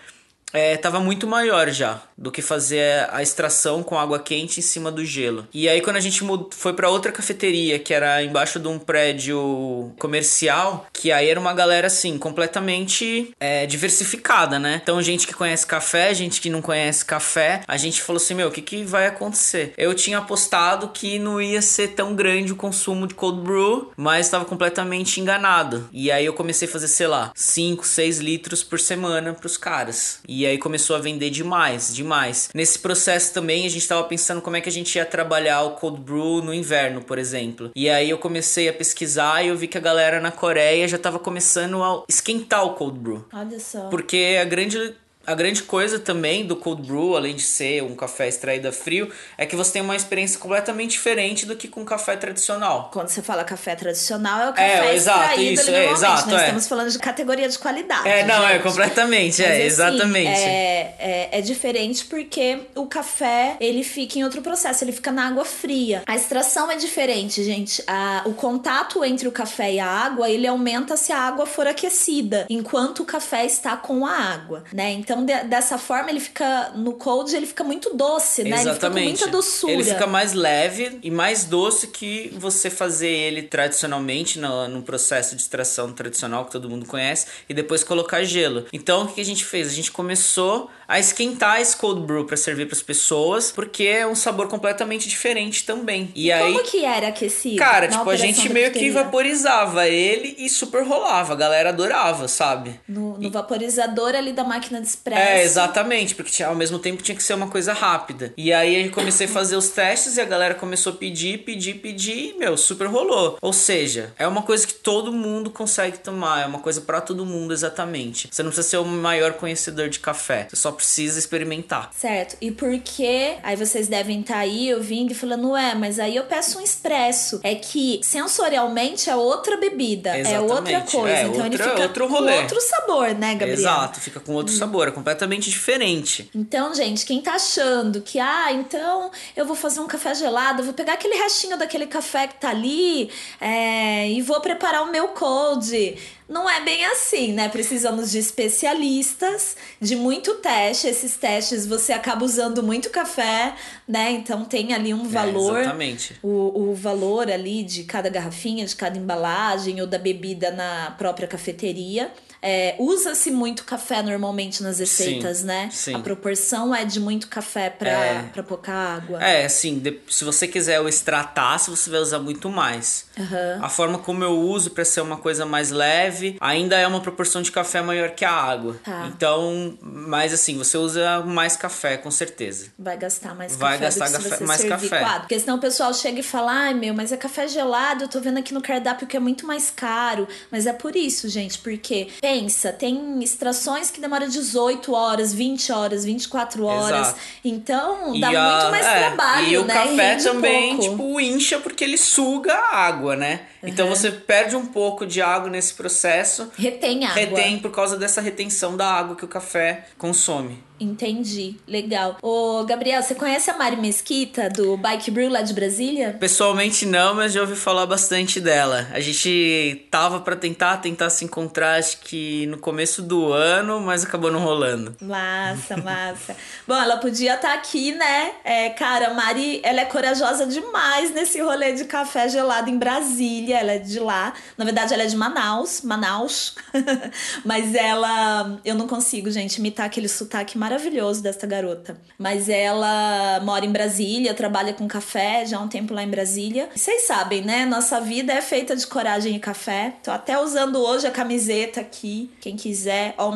é, 0.53 0.77
tava 0.77 0.99
muito 0.99 1.27
maior 1.27 1.69
já 1.69 2.01
do 2.17 2.31
que 2.31 2.41
fazer 2.41 3.07
a 3.11 3.21
extração 3.21 3.81
com 3.81 3.97
água 3.97 4.19
quente 4.19 4.59
em 4.59 4.63
cima 4.63 4.91
do 4.91 5.03
gelo. 5.03 5.47
E 5.53 5.67
aí 5.67 5.81
quando 5.81 5.95
a 5.95 6.01
gente 6.01 6.23
foi 6.51 6.73
para 6.73 6.89
outra 6.89 7.11
cafeteria, 7.11 7.79
que 7.79 7.93
era 7.93 8.23
embaixo 8.23 8.59
de 8.59 8.67
um 8.67 8.77
prédio 8.77 9.91
comercial, 9.97 10.85
que 10.93 11.11
aí 11.11 11.29
era 11.29 11.39
uma 11.39 11.53
galera 11.53 11.87
assim, 11.87 12.17
completamente 12.17 13.33
é, 13.39 13.65
diversificada, 13.65 14.59
né? 14.59 14.79
Então 14.83 15.01
gente 15.01 15.25
que 15.25 15.33
conhece 15.33 15.65
café, 15.65 16.13
gente 16.13 16.39
que 16.39 16.49
não 16.49 16.61
conhece 16.61 17.03
café, 17.03 17.63
a 17.67 17.77
gente 17.77 18.01
falou 18.01 18.21
assim, 18.21 18.35
meu, 18.35 18.49
o 18.49 18.51
que, 18.51 18.61
que 18.61 18.83
vai 18.83 19.07
acontecer? 19.07 19.73
Eu 19.77 19.95
tinha 19.95 20.19
apostado 20.19 20.89
que 20.89 21.17
não 21.17 21.41
ia 21.41 21.61
ser 21.61 21.89
tão 21.89 22.13
grande 22.15 22.53
o 22.53 22.55
consumo 22.55 23.07
de 23.07 23.15
cold 23.15 23.41
brew, 23.41 23.91
mas 23.97 24.27
estava 24.27 24.45
completamente 24.45 25.19
enganado. 25.19 25.89
E 25.91 26.11
aí 26.11 26.25
eu 26.25 26.33
comecei 26.33 26.67
a 26.67 26.71
fazer, 26.71 26.87
sei 26.87 27.07
lá, 27.07 27.31
5, 27.33 27.85
6 27.85 28.19
litros 28.19 28.63
por 28.63 28.79
semana 28.79 29.33
pros 29.33 29.57
caras. 29.57 30.19
E 30.27 30.40
aí 30.45 30.57
começou 30.57 30.95
a 30.95 30.99
vender 30.99 31.29
demais, 31.29 31.93
demais 31.93 32.11
mais. 32.31 32.49
Nesse 32.53 32.79
processo 32.79 33.33
também 33.33 33.65
a 33.65 33.69
gente 33.69 33.81
estava 33.81 34.03
pensando 34.03 34.41
como 34.41 34.55
é 34.55 34.61
que 34.61 34.69
a 34.69 34.71
gente 34.71 34.95
ia 34.95 35.05
trabalhar 35.05 35.61
o 35.63 35.71
cold 35.71 36.01
brew 36.01 36.41
no 36.41 36.53
inverno, 36.53 37.01
por 37.01 37.17
exemplo. 37.17 37.71
E 37.75 37.89
aí 37.89 38.09
eu 38.09 38.17
comecei 38.17 38.67
a 38.69 38.73
pesquisar 38.73 39.43
e 39.43 39.47
eu 39.47 39.57
vi 39.57 39.67
que 39.67 39.77
a 39.77 39.81
galera 39.81 40.19
na 40.19 40.31
Coreia 40.31 40.87
já 40.87 40.97
estava 40.97 41.19
começando 41.19 41.81
a 41.81 42.03
esquentar 42.07 42.65
o 42.65 42.73
cold 42.73 42.99
brew. 42.99 43.25
Olha 43.33 43.59
só. 43.59 43.89
Porque 43.89 44.37
a 44.41 44.45
grande 44.45 44.95
a 45.25 45.35
grande 45.35 45.63
coisa 45.63 45.99
também 45.99 46.45
do 46.45 46.55
cold 46.55 46.81
brew, 46.81 47.15
além 47.15 47.35
de 47.35 47.43
ser 47.43 47.83
um 47.83 47.95
café 47.95 48.27
extraído 48.27 48.67
a 48.67 48.71
frio, 48.71 49.11
é 49.37 49.45
que 49.45 49.55
você 49.55 49.73
tem 49.73 49.81
uma 49.81 49.95
experiência 49.95 50.39
completamente 50.39 50.91
diferente 50.91 51.45
do 51.45 51.55
que 51.55 51.67
com 51.67 51.85
café 51.85 52.15
tradicional. 52.15 52.89
Quando 52.91 53.09
você 53.09 53.21
fala 53.21 53.43
café 53.43 53.75
tradicional, 53.75 54.41
é 54.41 54.49
o 54.49 54.53
café 54.53 54.87
é, 54.87 54.95
exato, 54.95 55.19
extraído 55.19 55.61
isso, 55.61 55.71
é, 55.71 55.91
exato, 55.91 56.29
Nós 56.29 56.41
é. 56.41 56.43
estamos 56.45 56.67
falando 56.67 56.89
de 56.89 56.99
categoria 56.99 57.47
de 57.47 57.59
qualidade. 57.59 58.07
É, 58.07 58.25
não, 58.25 58.43
é, 58.43 58.53
gente. 58.53 58.55
é 58.55 58.59
completamente, 58.59 59.37
Mas, 59.37 59.39
é, 59.39 59.53
assim, 59.53 59.61
exatamente. 59.61 60.41
É, 60.41 60.95
é, 60.99 61.29
é, 61.31 61.41
diferente 61.41 62.05
porque 62.05 62.59
o 62.75 62.87
café, 62.87 63.57
ele 63.59 63.83
fica 63.83 64.17
em 64.17 64.23
outro 64.23 64.41
processo, 64.41 64.83
ele 64.83 64.91
fica 64.91 65.11
na 65.11 65.27
água 65.27 65.45
fria. 65.45 66.01
A 66.07 66.15
extração 66.15 66.71
é 66.71 66.75
diferente, 66.75 67.43
gente. 67.43 67.83
A, 67.85 68.23
o 68.25 68.33
contato 68.33 69.03
entre 69.05 69.27
o 69.27 69.31
café 69.31 69.73
e 69.73 69.79
a 69.79 69.87
água, 69.87 70.29
ele 70.29 70.47
aumenta 70.47 70.97
se 70.97 71.11
a 71.11 71.19
água 71.19 71.45
for 71.45 71.67
aquecida, 71.67 72.47
enquanto 72.49 73.01
o 73.01 73.05
café 73.05 73.45
está 73.45 73.77
com 73.77 74.05
a 74.05 74.11
água, 74.11 74.63
né? 74.73 74.91
Então, 74.91 75.10
então, 75.11 75.25
de, 75.25 75.43
dessa 75.43 75.77
forma, 75.77 76.09
ele 76.09 76.21
fica 76.21 76.71
no 76.73 76.93
cold, 76.93 77.35
ele 77.35 77.45
fica 77.45 77.65
muito 77.65 77.93
doce, 77.95 78.43
né? 78.43 78.61
Exatamente. 78.61 79.07
Ele 79.07 79.17
fica 79.17 79.25
muita 79.25 79.37
doçura. 79.37 79.73
Ele 79.73 79.83
fica 79.83 80.07
mais 80.07 80.31
leve 80.31 80.99
e 81.03 81.11
mais 81.11 81.43
doce 81.43 81.87
que 81.87 82.33
você 82.37 82.69
fazer 82.69 83.09
ele 83.09 83.41
tradicionalmente 83.43 84.39
no, 84.39 84.69
no 84.69 84.81
processo 84.81 85.35
de 85.35 85.41
extração 85.41 85.91
tradicional 85.91 86.45
que 86.45 86.51
todo 86.51 86.69
mundo 86.69 86.85
conhece 86.85 87.27
e 87.49 87.53
depois 87.53 87.83
colocar 87.83 88.23
gelo. 88.23 88.65
Então, 88.71 89.03
o 89.03 89.07
que 89.09 89.19
a 89.19 89.25
gente 89.25 89.43
fez? 89.43 89.67
A 89.67 89.73
gente 89.73 89.91
começou 89.91 90.69
a 90.87 90.99
esquentar 90.99 91.61
esse 91.61 91.75
cold 91.77 92.01
brew 92.01 92.25
para 92.25 92.35
servir 92.35 92.65
para 92.65 92.75
as 92.75 92.81
pessoas, 92.81 93.49
porque 93.49 93.83
é 93.83 94.05
um 94.05 94.13
sabor 94.13 94.49
completamente 94.49 95.07
diferente 95.07 95.65
também. 95.65 96.11
E, 96.13 96.25
e 96.25 96.31
aí 96.33 96.51
Como 96.51 96.65
que 96.65 96.83
era 96.83 97.07
aquecido? 97.07 97.55
Cara, 97.55 97.87
tipo, 97.87 98.09
a 98.09 98.15
gente 98.17 98.49
meio 98.49 98.71
que 98.71 98.91
vaporizava 98.91 99.87
ele 99.87 100.35
e 100.37 100.49
super 100.49 100.83
rolava, 100.83 101.31
a 101.31 101.35
galera 101.35 101.69
adorava, 101.69 102.27
sabe? 102.27 102.77
No, 102.87 103.17
no 103.17 103.27
e... 103.27 103.29
vaporizador 103.29 104.15
ali 104.15 104.33
da 104.33 104.43
máquina 104.43 104.81
de 104.81 104.87
expresso. 105.01 105.21
É, 105.21 105.43
exatamente, 105.43 106.15
porque 106.15 106.31
tinha, 106.31 106.47
ao 106.47 106.55
mesmo 106.55 106.77
tempo 106.79 107.01
tinha 107.01 107.15
que 107.15 107.23
ser 107.23 107.33
uma 107.33 107.47
coisa 107.47 107.73
rápida. 107.73 108.33
E 108.37 108.53
aí 108.53 108.85
eu 108.85 108.91
comecei 108.91 109.25
a 109.25 109.29
fazer 109.29 109.55
os 109.55 109.69
testes 109.69 110.17
e 110.17 110.21
a 110.21 110.25
galera 110.25 110.53
começou 110.53 110.93
a 110.93 110.95
pedir, 110.95 111.39
pedir, 111.39 111.75
pedir 111.75 112.35
e, 112.35 112.37
meu, 112.37 112.55
super 112.55 112.87
rolou. 112.87 113.37
Ou 113.41 113.53
seja, 113.53 114.13
é 114.17 114.27
uma 114.27 114.43
coisa 114.43 114.65
que 114.65 114.73
todo 114.73 115.11
mundo 115.11 115.49
consegue 115.49 115.97
tomar, 115.97 116.43
é 116.43 116.45
uma 116.45 116.59
coisa 116.59 116.81
para 116.81 117.01
todo 117.01 117.25
mundo 117.25 117.53
exatamente. 117.53 118.29
Você 118.31 118.43
não 118.43 118.51
precisa 118.51 118.69
ser 118.69 118.77
o 118.77 118.85
maior 118.85 119.33
conhecedor 119.33 119.89
de 119.89 119.99
café, 119.99 120.47
você 120.49 120.55
só 120.55 120.71
precisa 120.71 121.17
experimentar. 121.17 121.91
Certo. 121.97 122.37
E 122.39 122.51
por 122.51 122.77
que 122.79 123.35
aí 123.43 123.55
vocês 123.55 123.87
devem 123.87 124.21
estar 124.21 124.35
tá 124.35 124.39
aí 124.39 124.73
ouvindo 124.73 125.11
e 125.11 125.15
falando, 125.15 125.51
ué, 125.51 125.73
mas 125.75 125.99
aí 125.99 126.15
eu 126.15 126.23
peço 126.23 126.59
um 126.59 126.61
expresso. 126.61 127.39
É 127.43 127.55
que 127.55 127.99
sensorialmente 128.03 129.09
é 129.09 129.15
outra 129.15 129.57
bebida, 129.57 130.17
Exatamente. 130.17 130.33
é 130.33 130.55
outra 130.55 130.81
coisa. 130.81 131.15
É, 131.15 131.21
então 131.21 131.31
outra, 131.31 131.47
ele 131.47 131.57
fica 131.57 131.81
outro 131.81 132.07
rolê. 132.07 132.33
com 132.33 132.41
outro 132.41 132.61
sabor, 132.61 133.15
né, 133.15 133.31
Gabriel? 133.33 133.53
Exato, 133.53 133.99
fica 133.99 134.19
com 134.19 134.33
outro 134.33 134.53
sabor, 134.53 134.90
é 134.91 134.93
completamente 134.93 135.49
diferente. 135.49 136.29
Então, 136.35 136.73
gente, 136.75 137.05
quem 137.05 137.21
tá 137.21 137.33
achando 137.33 138.01
que, 138.01 138.19
ah, 138.19 138.51
então 138.51 139.09
eu 139.35 139.45
vou 139.45 139.55
fazer 139.55 139.79
um 139.79 139.87
café 139.87 140.13
gelado, 140.13 140.63
vou 140.63 140.73
pegar 140.73 140.93
aquele 140.93 141.15
restinho 141.15 141.57
daquele 141.57 141.87
café 141.87 142.27
que 142.27 142.35
tá 142.35 142.49
ali 142.49 143.09
é, 143.39 144.09
e 144.09 144.21
vou 144.21 144.39
preparar 144.41 144.83
o 144.83 144.91
meu 144.91 145.09
cold 145.09 145.97
não 146.31 146.49
é 146.49 146.63
bem 146.63 146.85
assim, 146.85 147.33
né? 147.33 147.49
Precisamos 147.49 148.09
de 148.09 148.17
especialistas, 148.17 149.57
de 149.81 149.97
muito 149.97 150.35
teste. 150.35 150.87
Esses 150.87 151.17
testes 151.17 151.67
você 151.67 151.91
acaba 151.91 152.23
usando 152.23 152.63
muito 152.63 152.89
café, 152.89 153.53
né? 153.85 154.11
Então 154.11 154.45
tem 154.45 154.73
ali 154.73 154.93
um 154.93 155.05
é, 155.05 155.09
valor. 155.09 155.57
É, 155.57 155.61
exatamente. 155.61 156.15
O, 156.23 156.69
o 156.69 156.73
valor 156.73 157.29
ali 157.29 157.63
de 157.63 157.83
cada 157.83 158.07
garrafinha, 158.07 158.65
de 158.65 158.75
cada 158.77 158.97
embalagem 158.97 159.81
ou 159.81 159.87
da 159.87 159.97
bebida 159.97 160.51
na 160.51 160.91
própria 160.91 161.27
cafeteria. 161.27 162.09
É, 162.41 162.75
Usa-se 162.79 163.29
muito 163.29 163.63
café 163.63 164.01
normalmente 164.01 164.63
nas 164.63 164.79
receitas, 164.79 165.39
sim, 165.39 165.45
né? 165.45 165.69
Sim. 165.71 165.95
A 165.95 165.99
proporção 165.99 166.73
é 166.73 166.83
de 166.83 166.99
muito 166.99 167.27
café 167.27 167.69
para 167.69 167.89
é, 167.89 168.23
pra 168.33 168.41
pouca 168.41 168.71
água. 168.71 169.23
É, 169.23 169.45
assim, 169.45 169.81
se 170.09 170.23
você 170.23 170.47
quiser 170.47 170.81
o 170.81 170.89
extratar, 170.89 171.59
você 171.59 171.89
vai 171.89 171.99
usar 171.99 172.19
muito 172.19 172.49
mais. 172.49 173.05
Uhum. 173.17 173.63
A 173.63 173.69
forma 173.69 173.99
como 173.99 174.23
eu 174.23 174.31
uso 174.31 174.71
para 174.71 174.83
ser 174.83 175.01
uma 175.01 175.17
coisa 175.17 175.45
mais 175.45 175.69
leve, 175.69 176.37
ainda 176.39 176.77
é 176.77 176.87
uma 176.87 177.01
proporção 177.01 177.41
de 177.41 177.51
café 177.51 177.81
maior 177.81 178.11
que 178.11 178.25
a 178.25 178.31
água. 178.31 178.79
Tá. 178.83 179.07
Então, 179.07 179.77
mas 179.81 180.33
assim, 180.33 180.57
você 180.57 180.77
usa 180.77 181.21
mais 181.21 181.55
café, 181.55 181.97
com 181.97 182.09
certeza. 182.09 182.67
Vai 182.77 182.97
gastar 182.97 183.35
mais 183.35 183.55
vai 183.55 183.77
café. 183.77 183.99
Vai 183.99 184.09
gastar 184.09 184.29
café, 184.29 184.45
mais 184.45 184.63
café. 184.63 184.99
Coado. 184.99 185.21
Porque 185.21 185.39
senão 185.39 185.57
o 185.57 185.61
pessoal 185.61 185.93
chega 185.93 186.19
e 186.19 186.23
fala: 186.23 186.51
ai 186.51 186.73
meu, 186.73 186.93
mas 186.93 187.11
é 187.11 187.17
café 187.17 187.47
gelado, 187.47 188.05
eu 188.05 188.07
tô 188.07 188.19
vendo 188.19 188.39
aqui 188.39 188.53
no 188.53 188.61
cardápio 188.61 189.05
que 189.05 189.15
é 189.15 189.19
muito 189.19 189.45
mais 189.45 189.69
caro. 189.69 190.27
Mas 190.49 190.65
é 190.65 190.73
por 190.73 190.95
isso, 190.95 191.29
gente, 191.29 191.59
porque 191.59 192.07
pensa, 192.31 192.71
tem 192.71 193.21
extrações 193.21 193.91
que 193.91 193.99
demoram 193.99 194.27
18 194.27 194.93
horas, 194.93 195.33
20 195.33 195.71
horas, 195.71 196.05
24 196.05 196.65
horas. 196.65 197.07
Exato. 197.07 197.19
Então, 197.43 198.19
dá 198.19 198.27
muito 198.27 198.71
mais 198.71 198.85
é, 198.85 198.99
trabalho, 198.99 199.47
e 199.47 199.51
né? 199.51 199.59
o 199.59 199.67
café 199.67 200.15
também, 200.15 200.79
tipo, 200.79 201.19
incha 201.19 201.59
porque 201.59 201.83
ele 201.83 201.97
suga 201.97 202.53
a 202.53 202.77
água, 202.77 203.15
né? 203.17 203.41
Uhum. 203.61 203.69
Então 203.69 203.87
você 203.89 204.09
perde 204.09 204.55
um 204.55 204.65
pouco 204.65 205.05
de 205.05 205.21
água 205.21 205.49
nesse 205.49 205.73
processo. 205.73 206.49
Retém 206.57 207.05
água. 207.05 207.15
Retém 207.15 207.59
por 207.59 207.71
causa 207.71 207.97
dessa 207.97 208.21
retenção 208.21 208.77
da 208.77 208.87
água 208.87 209.15
que 209.15 209.25
o 209.25 209.27
café 209.27 209.85
consome. 209.97 210.63
Entendi, 210.81 211.57
legal. 211.67 212.17
Ô, 212.23 212.63
Gabriel, 212.63 213.03
você 213.03 213.13
conhece 213.13 213.51
a 213.51 213.55
Mari 213.55 213.75
Mesquita 213.75 214.49
do 214.49 214.75
Bike 214.75 215.11
Brew 215.11 215.29
lá 215.29 215.43
de 215.43 215.53
Brasília? 215.53 216.17
Pessoalmente 216.19 216.87
não, 216.87 217.13
mas 217.13 217.33
já 217.33 217.41
ouvi 217.41 217.55
falar 217.55 217.85
bastante 217.85 218.39
dela. 218.39 218.87
A 218.91 218.99
gente 218.99 219.85
tava 219.91 220.21
para 220.21 220.35
tentar, 220.35 220.77
tentar 220.77 221.11
se 221.11 221.23
encontrar, 221.23 221.77
acho 221.77 221.99
que 221.99 222.47
no 222.47 222.57
começo 222.57 223.03
do 223.03 223.31
ano, 223.31 223.79
mas 223.79 224.03
acabou 224.03 224.31
não 224.31 224.39
rolando. 224.39 224.95
Massa, 224.99 225.77
massa. 225.85 226.35
Bom, 226.67 226.75
ela 226.75 226.97
podia 226.97 227.35
estar 227.35 227.49
tá 227.49 227.53
aqui, 227.53 227.91
né? 227.91 228.31
É, 228.43 228.69
cara, 228.71 229.09
a 229.09 229.13
Mari, 229.13 229.61
ela 229.63 229.81
é 229.81 229.85
corajosa 229.85 230.47
demais 230.47 231.13
nesse 231.13 231.39
rolê 231.39 231.73
de 231.73 231.85
café 231.85 232.27
gelado 232.27 232.71
em 232.71 232.77
Brasília. 232.79 233.59
Ela 233.59 233.73
é 233.73 233.79
de 233.79 233.99
lá. 233.99 234.33
Na 234.57 234.65
verdade, 234.65 234.95
ela 234.95 235.03
é 235.03 235.05
de 235.05 235.15
Manaus, 235.15 235.81
Manaus. 235.83 236.55
mas 237.45 237.75
ela, 237.75 238.59
eu 238.65 238.73
não 238.73 238.87
consigo, 238.87 239.29
gente, 239.29 239.57
imitar 239.57 239.85
aquele 239.85 240.07
sotaque 240.07 240.57
maravilhoso 240.57 240.70
maravilhoso 240.71 241.21
desta 241.21 241.45
garota. 241.45 241.97
Mas 242.17 242.47
ela 242.47 243.41
mora 243.43 243.65
em 243.65 243.71
Brasília, 243.71 244.33
trabalha 244.33 244.73
com 244.73 244.87
café 244.87 245.45
já 245.45 245.57
há 245.57 245.59
um 245.59 245.67
tempo 245.67 245.93
lá 245.93 246.01
em 246.01 246.07
Brasília. 246.07 246.69
Vocês 246.73 247.07
sabem, 247.07 247.41
né? 247.41 247.65
Nossa 247.65 247.99
vida 247.99 248.31
é 248.31 248.41
feita 248.41 248.73
de 248.75 248.87
coragem 248.87 249.35
e 249.35 249.39
café. 249.39 249.95
Tô 250.01 250.11
até 250.11 250.39
usando 250.39 250.77
hoje 250.77 251.05
a 251.05 251.11
camiseta 251.11 251.81
aqui. 251.81 252.31
Quem 252.39 252.55
quiser, 252.55 253.13
ó, 253.17 253.31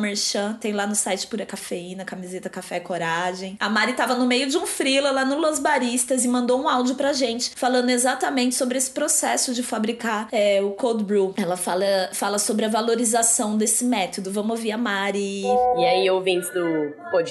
tem 0.60 0.72
lá 0.72 0.86
no 0.86 0.94
site 0.94 1.26
Pura 1.26 1.44
Cafeína, 1.44 2.04
camiseta 2.04 2.48
Café 2.48 2.80
Coragem. 2.80 3.56
A 3.60 3.68
Mari 3.68 3.92
tava 3.92 4.14
no 4.14 4.26
meio 4.26 4.48
de 4.48 4.56
um 4.56 4.66
frila 4.66 5.10
lá 5.10 5.24
no 5.24 5.38
Los 5.38 5.58
Baristas 5.58 6.24
e 6.24 6.28
mandou 6.28 6.62
um 6.62 6.68
áudio 6.68 6.94
pra 6.94 7.12
gente 7.12 7.50
falando 7.56 7.90
exatamente 7.90 8.54
sobre 8.54 8.78
esse 8.78 8.90
processo 8.90 9.52
de 9.52 9.62
fabricar 9.62 10.28
é, 10.32 10.62
o 10.62 10.70
cold 10.70 11.04
brew. 11.04 11.34
Ela 11.36 11.56
fala, 11.56 11.84
fala 12.12 12.38
sobre 12.38 12.64
a 12.64 12.68
valorização 12.68 13.56
desse 13.56 13.84
método. 13.84 14.30
Vamos 14.30 14.52
ouvir 14.52 14.72
a 14.72 14.78
Mari. 14.78 15.42
E 15.42 15.84
aí, 15.84 16.08
ouvintes 16.10 16.48
do 16.50 16.94
podcast 17.10 17.25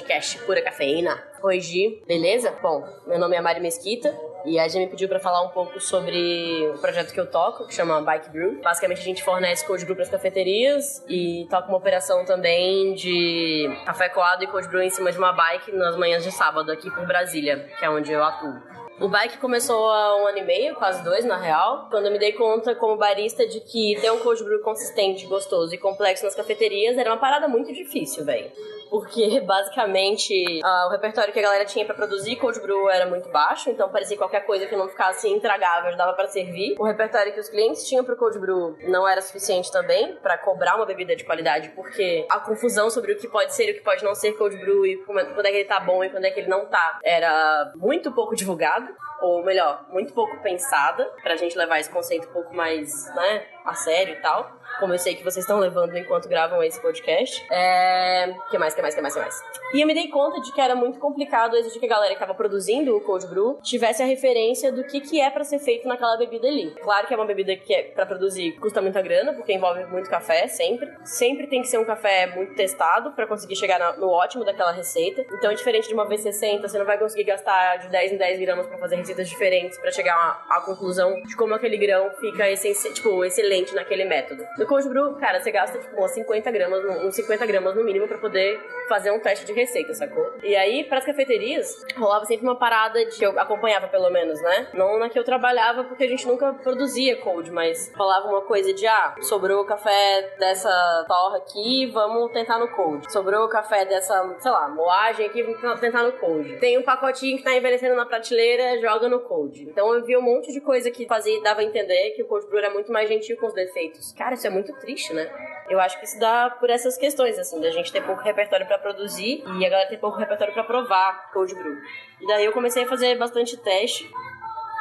Pura 0.46 0.62
Cafeína. 0.62 1.24
Gi, 1.60 2.04
beleza? 2.08 2.52
Bom, 2.62 2.84
meu 3.06 3.20
nome 3.20 3.36
é 3.36 3.42
Mari 3.42 3.60
Mesquita. 3.60 4.14
E 4.46 4.60
a 4.60 4.68
Gi 4.68 4.80
me 4.80 4.88
pediu 4.88 5.08
para 5.08 5.20
falar 5.20 5.42
um 5.42 5.50
pouco 5.50 5.80
sobre 5.80 6.70
o 6.74 6.78
projeto 6.80 7.12
que 7.12 7.20
eu 7.20 7.30
toco, 7.30 7.66
que 7.68 7.74
chama 7.74 8.02
Bike 8.02 8.30
Brew. 8.30 8.62
Basicamente, 8.62 9.00
a 9.00 9.04
gente 9.04 9.24
fornece 9.24 9.66
cold 9.66 9.84
brew 9.86 9.96
para 9.96 10.04
as 10.04 10.10
cafeterias 10.10 11.04
e 11.10 11.48
toca 11.50 11.68
uma 11.68 11.78
operação 11.78 12.26
também 12.26 12.94
de 12.94 13.68
café 13.86 14.10
coado 14.10 14.44
e 14.44 14.48
cold 14.48 14.68
brew 14.68 14.82
em 14.82 14.90
cima 14.90 15.12
de 15.12 15.18
uma 15.18 15.32
bike 15.34 15.72
nas 15.72 15.96
manhãs 15.96 16.24
de 16.24 16.32
sábado 16.32 16.72
aqui 16.72 16.92
por 16.92 17.06
Brasília, 17.08 17.68
que 17.80 17.86
é 17.86 17.90
onde 17.90 18.12
eu 18.12 18.24
atuo. 18.24 18.54
O 19.00 19.10
bike 19.10 19.40
começou 19.40 19.92
há 19.92 20.22
um 20.22 20.28
ano 20.28 20.38
e 20.38 20.44
meio, 20.44 20.76
quase 20.76 21.04
dois 21.04 21.26
na 21.26 21.38
real, 21.38 21.88
quando 21.90 22.06
eu 22.06 22.12
me 22.12 22.18
dei 22.18 22.32
conta 22.32 22.74
como 22.74 22.96
barista 22.96 23.46
de 23.46 23.60
que 23.60 23.98
ter 24.00 24.10
um 24.10 24.20
cold 24.20 24.42
brew 24.42 24.62
consistente, 24.62 25.26
gostoso 25.26 25.76
e 25.76 25.78
complexo 25.78 26.24
nas 26.24 26.34
cafeterias 26.34 26.98
era 26.98 27.10
uma 27.10 27.20
parada 27.20 27.46
muito 27.46 27.74
difícil, 27.74 28.24
velho. 28.24 28.50
Porque 28.90 29.40
basicamente 29.46 30.62
uh, 30.64 30.88
o 30.88 30.90
repertório 30.90 31.34
que 31.34 31.40
a 31.40 31.42
galera 31.42 31.66
tinha 31.66 31.86
para 31.86 31.96
produzir 31.96 32.36
cold 32.38 32.60
brew 32.60 32.90
era 32.90 33.06
muito 33.06 33.30
baixo, 33.30 33.70
então 33.70 33.90
parecia 33.90 34.18
qualquer 34.18 34.46
coisa 34.46 34.66
que 34.66 34.76
não 34.76 34.88
ficasse 34.88 35.28
intragável 35.28 35.96
dava 35.96 36.14
para 36.14 36.28
servir. 36.28 36.76
O 36.80 36.84
repertório 36.84 37.34
que 37.34 37.40
os 37.40 37.50
clientes 37.50 37.88
tinham 37.88 38.04
pro 38.04 38.16
cold 38.16 38.38
brew 38.40 38.78
não 38.84 39.08
era 39.08 39.22
suficiente 39.22 39.72
também 39.72 40.16
para 40.18 40.38
cobrar 40.38 40.76
uma 40.76 40.86
bebida 40.86 41.16
de 41.16 41.24
qualidade, 41.24 41.70
porque 41.70 42.26
a 42.30 42.40
confusão 42.40 42.90
sobre 42.90 43.14
o 43.14 43.18
que 43.18 43.28
pode 43.28 43.54
ser 43.54 43.70
e 43.70 43.72
o 43.72 43.76
que 43.76 43.82
pode 43.82 44.04
não 44.04 44.16
ser 44.16 44.34
cold 44.34 44.56
brew 44.58 44.86
e 44.86 44.98
quando 44.98 45.46
é 45.46 45.52
que 45.52 45.58
ele 45.58 45.66
tá 45.66 45.80
bom 45.80 46.04
e 46.04 46.10
quando 46.10 46.26
é 46.26 46.32
que 46.32 46.40
ele 46.40 46.50
não 46.50 46.66
tá 46.66 47.00
era 47.04 47.72
muito 47.76 48.12
pouco 48.12 48.36
divulgado 48.36 48.94
ou 49.22 49.44
melhor, 49.44 49.86
muito 49.90 50.14
pouco 50.14 50.38
pensada, 50.42 51.06
pra 51.24 51.36
gente 51.36 51.58
levar 51.58 51.80
esse 51.80 51.90
conceito 51.90 52.28
um 52.28 52.34
pouco 52.34 52.54
mais, 52.54 53.08
né, 53.16 53.46
a 53.64 53.74
sério 53.74 54.14
e 54.14 54.22
tal 54.22 54.60
como 54.80 54.94
eu 54.94 55.00
sei 55.00 55.16
que 55.16 55.24
vocês 55.24 55.44
estão 55.44 55.60
levando 55.60 55.98
enquanto 55.98 56.28
gravam 56.28 56.62
esse 56.64 56.82
podcast. 56.82 57.46
É. 57.52 58.34
que 58.50 58.58
mais, 58.58 58.74
que 58.74 58.82
mais, 58.82 58.96
que 58.96 59.02
mais, 59.02 59.14
que 59.14 59.20
mais? 59.20 59.42
E 59.74 59.82
eu 59.82 59.88
me 59.88 59.94
dei 59.94 60.08
conta 60.08 60.40
de 60.42 60.52
que 60.52 60.62
era 60.62 60.76
muito 60.76 61.00
complicado 61.00 61.56
exigir 61.56 61.80
que 61.80 61.86
a 61.86 61.90
galera 61.90 62.10
que 62.10 62.16
estava 62.16 62.34
produzindo 62.34 62.96
o 62.96 63.02
cold 63.02 63.28
brew 63.28 63.60
tivesse 63.62 64.02
a 64.02 64.06
referência 64.06 64.72
do 64.72 64.84
que, 64.84 65.02
que 65.02 65.20
é 65.20 65.30
para 65.30 65.44
ser 65.44 65.60
feito 65.60 65.88
naquela 65.88 66.18
bebida 66.18 66.48
ali. 66.48 66.72
Claro 66.82 67.08
que 67.08 67.14
é 67.14 67.18
uma 67.18 67.26
bebida 67.26 67.56
que 67.56 67.74
é 67.74 67.84
para 67.84 68.06
produzir 68.06 68.54
custa 68.60 68.82
muita 68.82 69.02
grana, 69.02 69.34
porque 69.34 69.54
envolve 69.54 69.86
muito 69.86 70.10
café, 70.10 70.48
sempre. 70.48 70.92
Sempre 71.04 71.48
tem 71.48 71.62
que 71.62 71.68
ser 71.68 71.78
um 71.78 71.86
café 71.86 72.28
muito 72.28 72.56
testado 72.56 73.12
para 73.12 73.28
conseguir 73.28 73.56
chegar 73.56 73.98
no 73.98 74.10
ótimo 74.10 74.44
daquela 74.44 74.72
receita. 74.72 75.26
Então, 75.34 75.54
diferente 75.54 75.88
de 75.88 75.94
uma 75.94 76.08
V60, 76.08 76.62
você 76.62 76.78
não 76.78 76.86
vai 76.86 76.98
conseguir 76.98 77.24
gastar 77.24 77.78
de 77.78 77.90
10 77.90 78.14
em 78.14 78.18
10 78.18 78.40
gramas 78.40 78.68
para 78.68 78.78
fazer 78.78 78.96
receitas 78.96 79.28
diferentes 79.30 79.78
para 79.78 79.92
chegar 79.92 80.46
à 80.50 80.62
conclusão 80.62 81.22
de 81.24 81.36
como 81.36 81.54
aquele 81.54 81.78
grão 81.78 82.12
fica 82.20 82.46
tipo, 82.94 83.24
excelente 83.24 83.74
naquele 83.74 84.06
método. 84.06 84.46
No 84.58 84.65
cold 84.66 84.90
brew, 84.90 85.14
cara, 85.16 85.40
você 85.40 85.52
gasta 85.52 85.78
tipo 85.80 86.04
uns 86.04 86.12
50 86.12 86.52
gramas, 86.52 86.84
uns 87.04 87.16
50 87.16 87.46
gramas 87.46 87.76
no 87.76 87.84
mínimo 87.84 88.08
para 88.08 88.18
poder 88.18 88.60
fazer 88.88 89.12
um 89.12 89.20
teste 89.20 89.46
de 89.46 89.54
receita, 89.54 89.94
sacou? 89.94 90.34
E 90.44 90.56
aí, 90.56 90.84
para 90.84 91.00
as 91.00 91.06
cafeterias, 91.06 91.84
rolava 91.98 92.26
sempre 92.26 92.46
uma 92.46 92.58
parada 92.58 93.06
de 93.06 93.18
que 93.18 93.26
eu 93.26 93.40
acompanhava 93.40 93.88
pelo 93.88 94.10
menos, 94.10 94.42
né? 94.42 94.68
Não 94.74 95.00
na 95.00 95.10
que 95.10 95.18
eu 95.18 95.24
trabalhava, 95.24 95.84
porque 95.84 96.04
a 96.04 96.08
gente 96.08 96.28
nunca 96.28 96.54
produzia 96.54 97.18
cold, 97.18 97.50
mas 97.52 97.92
rolava 97.96 98.28
uma 98.28 98.42
coisa 98.42 98.74
de 98.74 98.86
ah, 98.88 99.16
sobrou 99.22 99.66
café 99.66 100.36
dessa 100.38 101.06
torra 101.08 101.38
aqui, 101.38 101.90
vamos 101.92 102.32
tentar 102.32 102.60
no 102.60 102.68
cold. 102.70 103.12
Sobrou 103.12 103.48
café 103.48 103.86
dessa, 103.86 104.36
sei 104.40 104.52
lá, 104.52 104.68
moagem 104.68 105.26
aqui, 105.26 105.44
vamos 105.44 105.80
tentar 105.80 106.04
no 106.04 106.12
cold. 106.14 106.58
Tem 106.58 106.78
um 106.78 106.84
pacotinho 106.84 107.38
que 107.38 107.44
tá 107.44 107.56
envelhecendo 107.56 107.96
na 107.96 108.06
prateleira, 108.06 108.80
joga 108.82 109.08
no 109.08 109.20
cold. 109.22 109.64
Então 109.64 109.94
eu 109.94 110.04
vi 110.04 110.18
um 110.18 110.22
monte 110.22 110.52
de 110.52 110.62
coisa 110.62 110.92
que 110.92 111.06
fazia 111.06 111.36
dava 111.42 111.62
a 111.62 111.64
entender 111.64 112.12
que 112.12 112.24
o 112.24 112.28
cold 112.28 112.48
brew 112.48 112.60
era 112.60 112.72
muito 112.72 112.92
mais 112.92 113.08
gentil 113.08 113.38
com 113.38 113.48
os 113.48 113.54
defeitos. 113.54 114.14
Cara, 114.14 114.34
isso 114.34 114.48
é 114.48 114.50
muito 114.56 114.74
triste, 114.80 115.14
né? 115.14 115.30
Eu 115.70 115.80
acho 115.80 116.00
que 116.00 116.06
isso 116.06 116.20
dá 116.20 116.50
por 116.50 116.70
essas 116.70 116.98
questões, 116.98 117.38
assim, 117.38 117.60
da 117.60 117.72
gente 117.72 117.92
ter 117.92 118.02
pouco 118.04 118.22
repertório 118.22 118.66
para 118.66 118.78
produzir 118.78 119.44
e 119.60 119.66
a 119.66 119.70
galera 119.70 119.90
ter 119.90 119.98
pouco 119.98 120.18
repertório 120.18 120.54
para 120.54 120.64
provar 120.64 121.32
cold 121.32 121.54
brew. 121.54 121.78
E 122.22 122.28
daí 122.28 122.46
eu 122.46 122.52
comecei 122.52 122.84
a 122.84 122.88
fazer 122.88 123.18
bastante 123.18 123.58
teste 123.58 124.10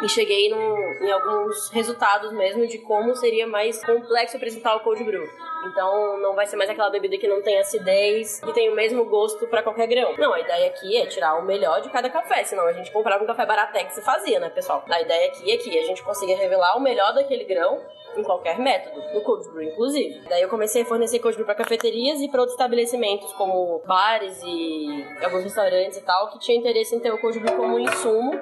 e 0.02 0.08
cheguei 0.08 0.50
no, 0.50 1.04
em 1.04 1.10
alguns 1.10 1.70
resultados 1.70 2.32
mesmo 2.32 2.66
de 2.66 2.78
como 2.78 3.14
seria 3.14 3.46
mais 3.46 3.84
complexo 3.84 4.36
apresentar 4.36 4.76
o 4.76 4.80
cold 4.80 5.02
brew. 5.04 5.24
Então 5.66 6.18
não 6.18 6.34
vai 6.34 6.46
ser 6.46 6.56
mais 6.56 6.68
aquela 6.68 6.90
bebida 6.90 7.16
que 7.16 7.28
não 7.28 7.42
tem 7.42 7.58
acidez 7.58 8.42
e 8.42 8.52
tem 8.52 8.70
o 8.70 8.74
mesmo 8.74 9.04
gosto 9.04 9.46
para 9.46 9.62
qualquer 9.62 9.86
grão. 9.86 10.14
Não, 10.16 10.32
a 10.32 10.40
ideia 10.40 10.66
aqui 10.66 10.96
é 10.96 11.06
tirar 11.06 11.36
o 11.36 11.42
melhor 11.42 11.80
de 11.80 11.90
cada 11.90 12.10
café, 12.10 12.44
senão 12.44 12.66
a 12.66 12.72
gente 12.72 12.90
comprava 12.90 13.22
um 13.22 13.26
café 13.26 13.46
baratex 13.46 13.96
e 13.96 14.02
fazia, 14.02 14.40
né, 14.40 14.50
pessoal? 14.50 14.84
A 14.88 15.00
ideia 15.00 15.28
aqui 15.28 15.50
é 15.50 15.56
que 15.56 15.78
a 15.78 15.84
gente 15.84 16.02
consiga 16.02 16.36
revelar 16.36 16.76
o 16.76 16.80
melhor 16.80 17.14
daquele 17.14 17.44
grão 17.44 17.80
em 18.16 18.22
qualquer 18.22 18.58
método, 18.58 19.02
no 19.12 19.20
cold 19.22 19.48
brew 19.48 19.62
inclusive. 19.62 20.20
Daí 20.28 20.42
eu 20.42 20.48
comecei 20.48 20.82
a 20.82 20.84
fornecer 20.84 21.18
cold 21.18 21.36
brew 21.36 21.46
para 21.46 21.54
cafeterias 21.54 22.20
e 22.20 22.28
para 22.28 22.40
outros 22.40 22.54
estabelecimentos 22.54 23.32
como 23.32 23.80
bares 23.86 24.40
e 24.44 25.04
alguns 25.22 25.44
restaurantes 25.44 25.98
e 25.98 26.02
tal 26.02 26.30
que 26.30 26.38
tinham 26.38 26.60
interesse 26.60 26.94
em 26.94 27.00
ter 27.00 27.12
o 27.12 27.18
cold 27.18 27.38
brew 27.40 27.56
como 27.56 27.78
insumo 27.78 28.40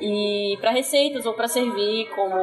e 0.00 0.56
para 0.60 0.70
receitas 0.70 1.26
ou 1.26 1.34
para 1.34 1.46
servir 1.48 2.08
como 2.14 2.34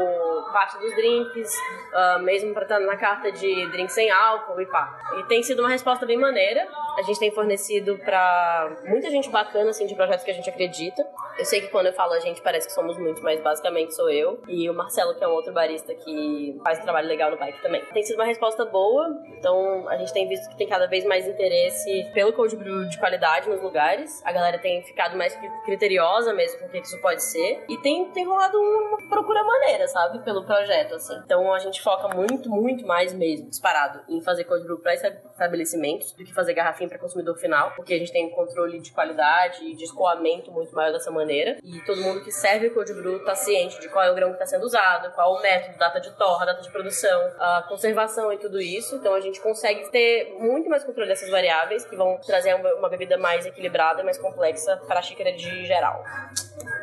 parte 0.51 0.77
dos 0.79 0.95
drinks, 0.95 1.53
uh, 1.93 2.19
mesmo 2.21 2.53
para 2.53 2.63
estar 2.63 2.79
na 2.79 2.95
carta 2.95 3.31
de 3.31 3.69
drinks 3.71 3.93
sem 3.93 4.09
álcool 4.09 4.61
e 4.61 4.65
pá. 4.65 4.97
E 5.19 5.23
tem 5.23 5.43
sido 5.43 5.59
uma 5.59 5.69
resposta 5.69 6.05
bem 6.05 6.17
maneira. 6.17 6.67
A 6.97 7.01
gente 7.03 7.19
tem 7.19 7.31
fornecido 7.31 7.97
para 7.99 8.77
muita 8.85 9.09
gente 9.09 9.29
bacana 9.29 9.69
assim 9.69 9.85
de 9.85 9.95
projetos 9.95 10.23
que 10.23 10.31
a 10.31 10.33
gente 10.33 10.49
acredita. 10.49 11.05
Eu 11.37 11.45
sei 11.45 11.61
que 11.61 11.67
quando 11.67 11.87
eu 11.87 11.93
falo 11.93 12.13
a 12.13 12.19
gente 12.19 12.41
parece 12.41 12.67
que 12.67 12.73
somos 12.73 12.97
muitos, 12.97 13.21
mas 13.21 13.39
basicamente 13.41 13.93
sou 13.93 14.09
eu 14.09 14.41
e 14.47 14.69
o 14.69 14.73
Marcelo 14.73 15.15
que 15.15 15.23
é 15.23 15.27
um 15.27 15.31
outro 15.31 15.53
barista 15.53 15.93
que 15.93 16.59
faz 16.63 16.79
um 16.79 16.83
trabalho 16.83 17.07
legal 17.07 17.29
no 17.29 17.37
bike 17.37 17.61
também. 17.61 17.83
Tem 17.93 18.03
sido 18.03 18.15
uma 18.15 18.25
resposta 18.25 18.65
boa, 18.65 19.09
então 19.37 19.87
a 19.89 19.97
gente 19.97 20.11
tem 20.13 20.27
visto 20.27 20.49
que 20.49 20.57
tem 20.57 20.67
cada 20.67 20.87
vez 20.87 21.05
mais 21.05 21.27
interesse 21.27 22.09
pelo 22.13 22.33
cold 22.33 22.55
brew 22.55 22.87
de 22.87 22.97
qualidade 22.97 23.49
nos 23.49 23.61
lugares. 23.61 24.23
A 24.25 24.31
galera 24.31 24.57
tem 24.57 24.81
ficado 24.83 25.15
mais 25.17 25.37
criteriosa 25.65 26.33
mesmo 26.33 26.59
com 26.59 26.65
o 26.65 26.69
que 26.69 26.79
isso 26.79 26.99
pode 26.99 27.23
ser 27.23 27.46
e 27.67 27.77
tem, 27.79 28.09
tem 28.11 28.25
rolado 28.25 28.57
uma 28.57 29.09
procura 29.09 29.43
maneira, 29.43 29.87
sabe? 29.87 30.19
Pelo 30.19 30.45
projeto, 30.45 30.95
assim. 30.95 31.15
Então 31.25 31.53
a 31.53 31.59
gente 31.59 31.81
foca 31.81 32.15
muito, 32.15 32.49
muito 32.49 32.85
mais 32.85 33.13
mesmo, 33.13 33.49
disparado, 33.49 34.01
em 34.09 34.21
fazer 34.21 34.43
cold 34.43 34.63
brew 34.65 34.79
pra 34.79 34.93
estabelecimentos 34.93 36.13
do 36.13 36.23
que 36.23 36.33
fazer 36.33 36.53
garrafinha 36.53 36.89
para 36.89 36.99
consumidor 36.99 37.37
final, 37.37 37.71
porque 37.75 37.93
a 37.93 37.97
gente 37.97 38.11
tem 38.11 38.25
um 38.25 38.31
controle 38.31 38.79
de 38.79 38.91
qualidade 38.91 39.63
e 39.63 39.75
de 39.75 39.83
escoamento 39.83 40.51
muito 40.51 40.73
maior 40.75 40.91
dessa 40.91 41.11
maneira. 41.11 41.57
E 41.63 41.85
todo 41.85 42.01
mundo 42.01 42.23
que 42.23 42.31
serve 42.31 42.69
cold 42.69 42.93
brew 42.93 43.23
tá 43.23 43.35
ciente 43.35 43.79
de 43.79 43.89
qual 43.89 44.03
é 44.05 44.11
o 44.11 44.15
grão 44.15 44.29
que 44.29 44.35
está 44.35 44.45
sendo 44.45 44.63
usado, 44.63 45.11
qual 45.13 45.33
o 45.33 45.41
método, 45.41 45.77
data 45.77 45.99
de 45.99 46.11
torra, 46.17 46.45
data 46.45 46.61
de 46.61 46.71
produção, 46.71 47.31
a 47.39 47.65
conservação 47.67 48.31
e 48.33 48.37
tudo 48.37 48.59
isso. 48.59 48.95
Então 48.95 49.13
a 49.13 49.21
gente 49.21 49.39
consegue 49.41 49.89
ter 49.89 50.35
muito 50.39 50.69
mais 50.69 50.83
controle 50.83 51.09
dessas 51.09 51.29
variáveis 51.29 51.85
que 51.85 51.95
vão 51.95 52.17
trazer 52.25 52.53
uma 52.55 52.89
bebida 52.89 53.17
mais 53.17 53.45
equilibrada, 53.45 54.03
mais 54.03 54.17
complexa 54.17 54.77
para 54.87 54.99
a 54.99 55.01
xícara 55.01 55.31
de 55.31 55.65
geral. 55.65 56.03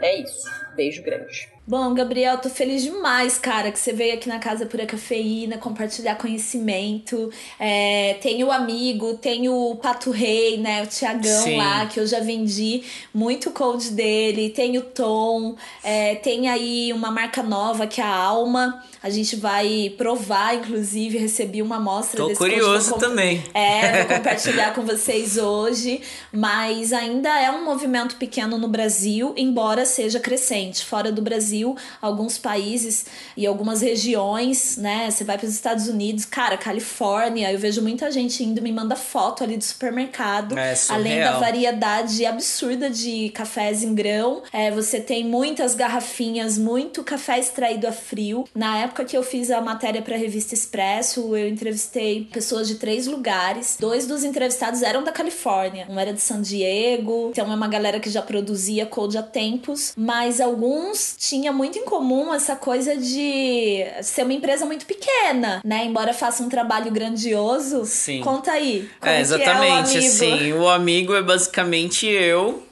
É 0.05 0.17
isso. 0.21 0.47
Beijo 0.77 1.03
grande. 1.03 1.49
Bom, 1.67 1.95
Gabriel, 1.95 2.37
tô 2.37 2.51
feliz 2.51 2.83
demais, 2.83 3.39
cara, 3.39 3.73
que 3.73 3.79
você 3.79 3.91
veio 3.91 4.13
aqui 4.13 4.29
na 4.29 4.39
Casa 4.39 4.67
Pura 4.67 4.85
Cafeína 4.85 5.57
compartilhar 5.57 6.15
conhecimento. 6.17 7.31
É, 7.59 8.19
tem 8.21 8.45
o 8.45 8.53
amigo, 8.53 9.15
tem 9.15 9.49
o 9.49 9.75
Pato 9.77 10.11
Rei, 10.11 10.59
né? 10.59 10.83
O 10.83 10.87
Tiagão 10.87 11.57
lá, 11.57 11.87
que 11.87 11.99
eu 11.99 12.07
já 12.07 12.21
vendi 12.21 12.83
muito 13.15 13.51
cold 13.51 13.93
dele. 13.93 14.51
Tem 14.51 14.77
o 14.77 14.83
Tom, 14.83 15.57
é, 15.83 16.17
tem 16.17 16.51
aí 16.51 16.93
uma 16.93 17.11
marca 17.11 17.43
nova 17.43 17.87
que 17.87 17.99
é 17.99 18.05
a 18.05 18.15
Alma. 18.15 18.85
A 19.03 19.09
gente 19.09 19.35
vai 19.35 19.95
provar, 19.97 20.57
inclusive, 20.57 21.17
recebi 21.17 21.63
uma 21.63 21.77
amostra 21.77 22.19
Tô 22.19 22.27
desse 22.27 22.39
curioso 22.39 22.97
também. 22.97 23.43
É, 23.55 24.05
vou 24.05 24.17
compartilhar 24.19 24.75
com 24.75 24.83
vocês 24.83 25.39
hoje. 25.39 26.03
Mas 26.31 26.93
ainda 26.93 27.31
é 27.41 27.51
um 27.51 27.65
movimento 27.65 28.17
pequeno 28.17 28.59
no 28.59 28.69
Brasil, 28.69 29.33
embora 29.35 29.87
seja 29.87 30.21
crescente. 30.21 30.85
Fora 30.85 31.11
do 31.11 31.23
Brasil 31.23 31.54
Brasil, 31.55 31.77
alguns 32.03 32.37
países 32.37 33.07
e 33.37 33.47
algumas 33.47 33.81
regiões, 33.81 34.77
né? 34.77 35.11
Você 35.11 35.23
vai 35.23 35.39
para 35.39 35.47
os 35.47 35.55
Estados 35.55 35.89
Unidos, 35.89 36.25
cara, 36.25 36.57
Califórnia, 36.57 37.53
eu 37.53 37.59
vejo 37.59 37.81
muita 37.81 38.11
gente 38.11 38.43
indo 38.43 38.61
me 38.61 38.73
manda 38.73 38.97
foto 38.97 39.45
ali 39.45 39.57
do 39.57 39.65
supermercado, 39.65 40.59
é, 40.59 40.75
além 40.89 41.21
da 41.21 41.39
variedade 41.39 42.25
absurda 42.27 42.91
de 42.91 43.29
cafés 43.31 43.83
em 43.83 43.95
grão. 43.95 44.43
É, 44.53 44.71
você 44.71 45.01
tem 45.01 45.25
muitas 45.25 45.75
garrafinhas, 45.75 46.59
muito 46.59 47.05
café 47.05 47.39
extraído 47.39 47.87
a 47.87 47.93
frio. 47.93 48.45
Na 48.55 48.79
época 48.79 49.05
que 49.05 49.17
eu 49.17 49.23
fiz 49.23 49.51
a 49.51 49.61
matéria 49.61 50.03
para 50.03 50.15
a 50.15 50.19
revista 50.19 50.55
Expresso, 50.55 51.37
eu 51.37 51.49
entrevistei 51.49 52.25
pessoas 52.33 52.67
de 52.67 52.77
três 52.77 53.07
lugares. 53.07 53.77
Dois 53.79 54.07
dos 54.07 54.25
entrevistados 54.25 54.83
eram 54.83 55.05
da 55.05 55.13
Califórnia, 55.13 55.87
um 55.89 55.99
era 55.99 56.13
de 56.13 56.21
San 56.21 56.41
Diego, 56.41 57.29
então 57.31 57.51
é 57.51 57.55
uma 57.55 57.69
galera 57.69 58.01
que 58.01 58.11
já 58.11 58.23
produzia 58.23 58.87
cold 58.87 59.17
há 59.19 59.23
tempos, 59.23 59.93
mas 59.97 60.41
alguns 60.41 61.15
tinham 61.19 61.44
tinha 61.45 61.53
muito 61.53 61.79
em 61.79 61.85
comum 61.85 62.33
essa 62.33 62.57
coisa 62.57 62.97
de 62.97 63.85
ser 64.03 64.23
uma 64.23 64.33
empresa 64.33 64.65
muito 64.65 64.87
pequena, 64.87 65.61
né? 65.63 65.85
Embora 65.85 66.15
faça 66.15 66.43
um 66.43 66.49
trabalho 66.49 66.91
grandioso. 66.91 67.85
Sim. 67.85 68.23
Conta 68.23 68.53
aí. 68.53 68.89
É, 69.03 69.21
exatamente. 69.21 69.99
É 69.99 70.01
o 70.01 70.07
assim, 70.07 70.53
o 70.55 70.69
amigo 70.69 71.15
é 71.15 71.23
basicamente 71.23 72.07
eu 72.07 72.63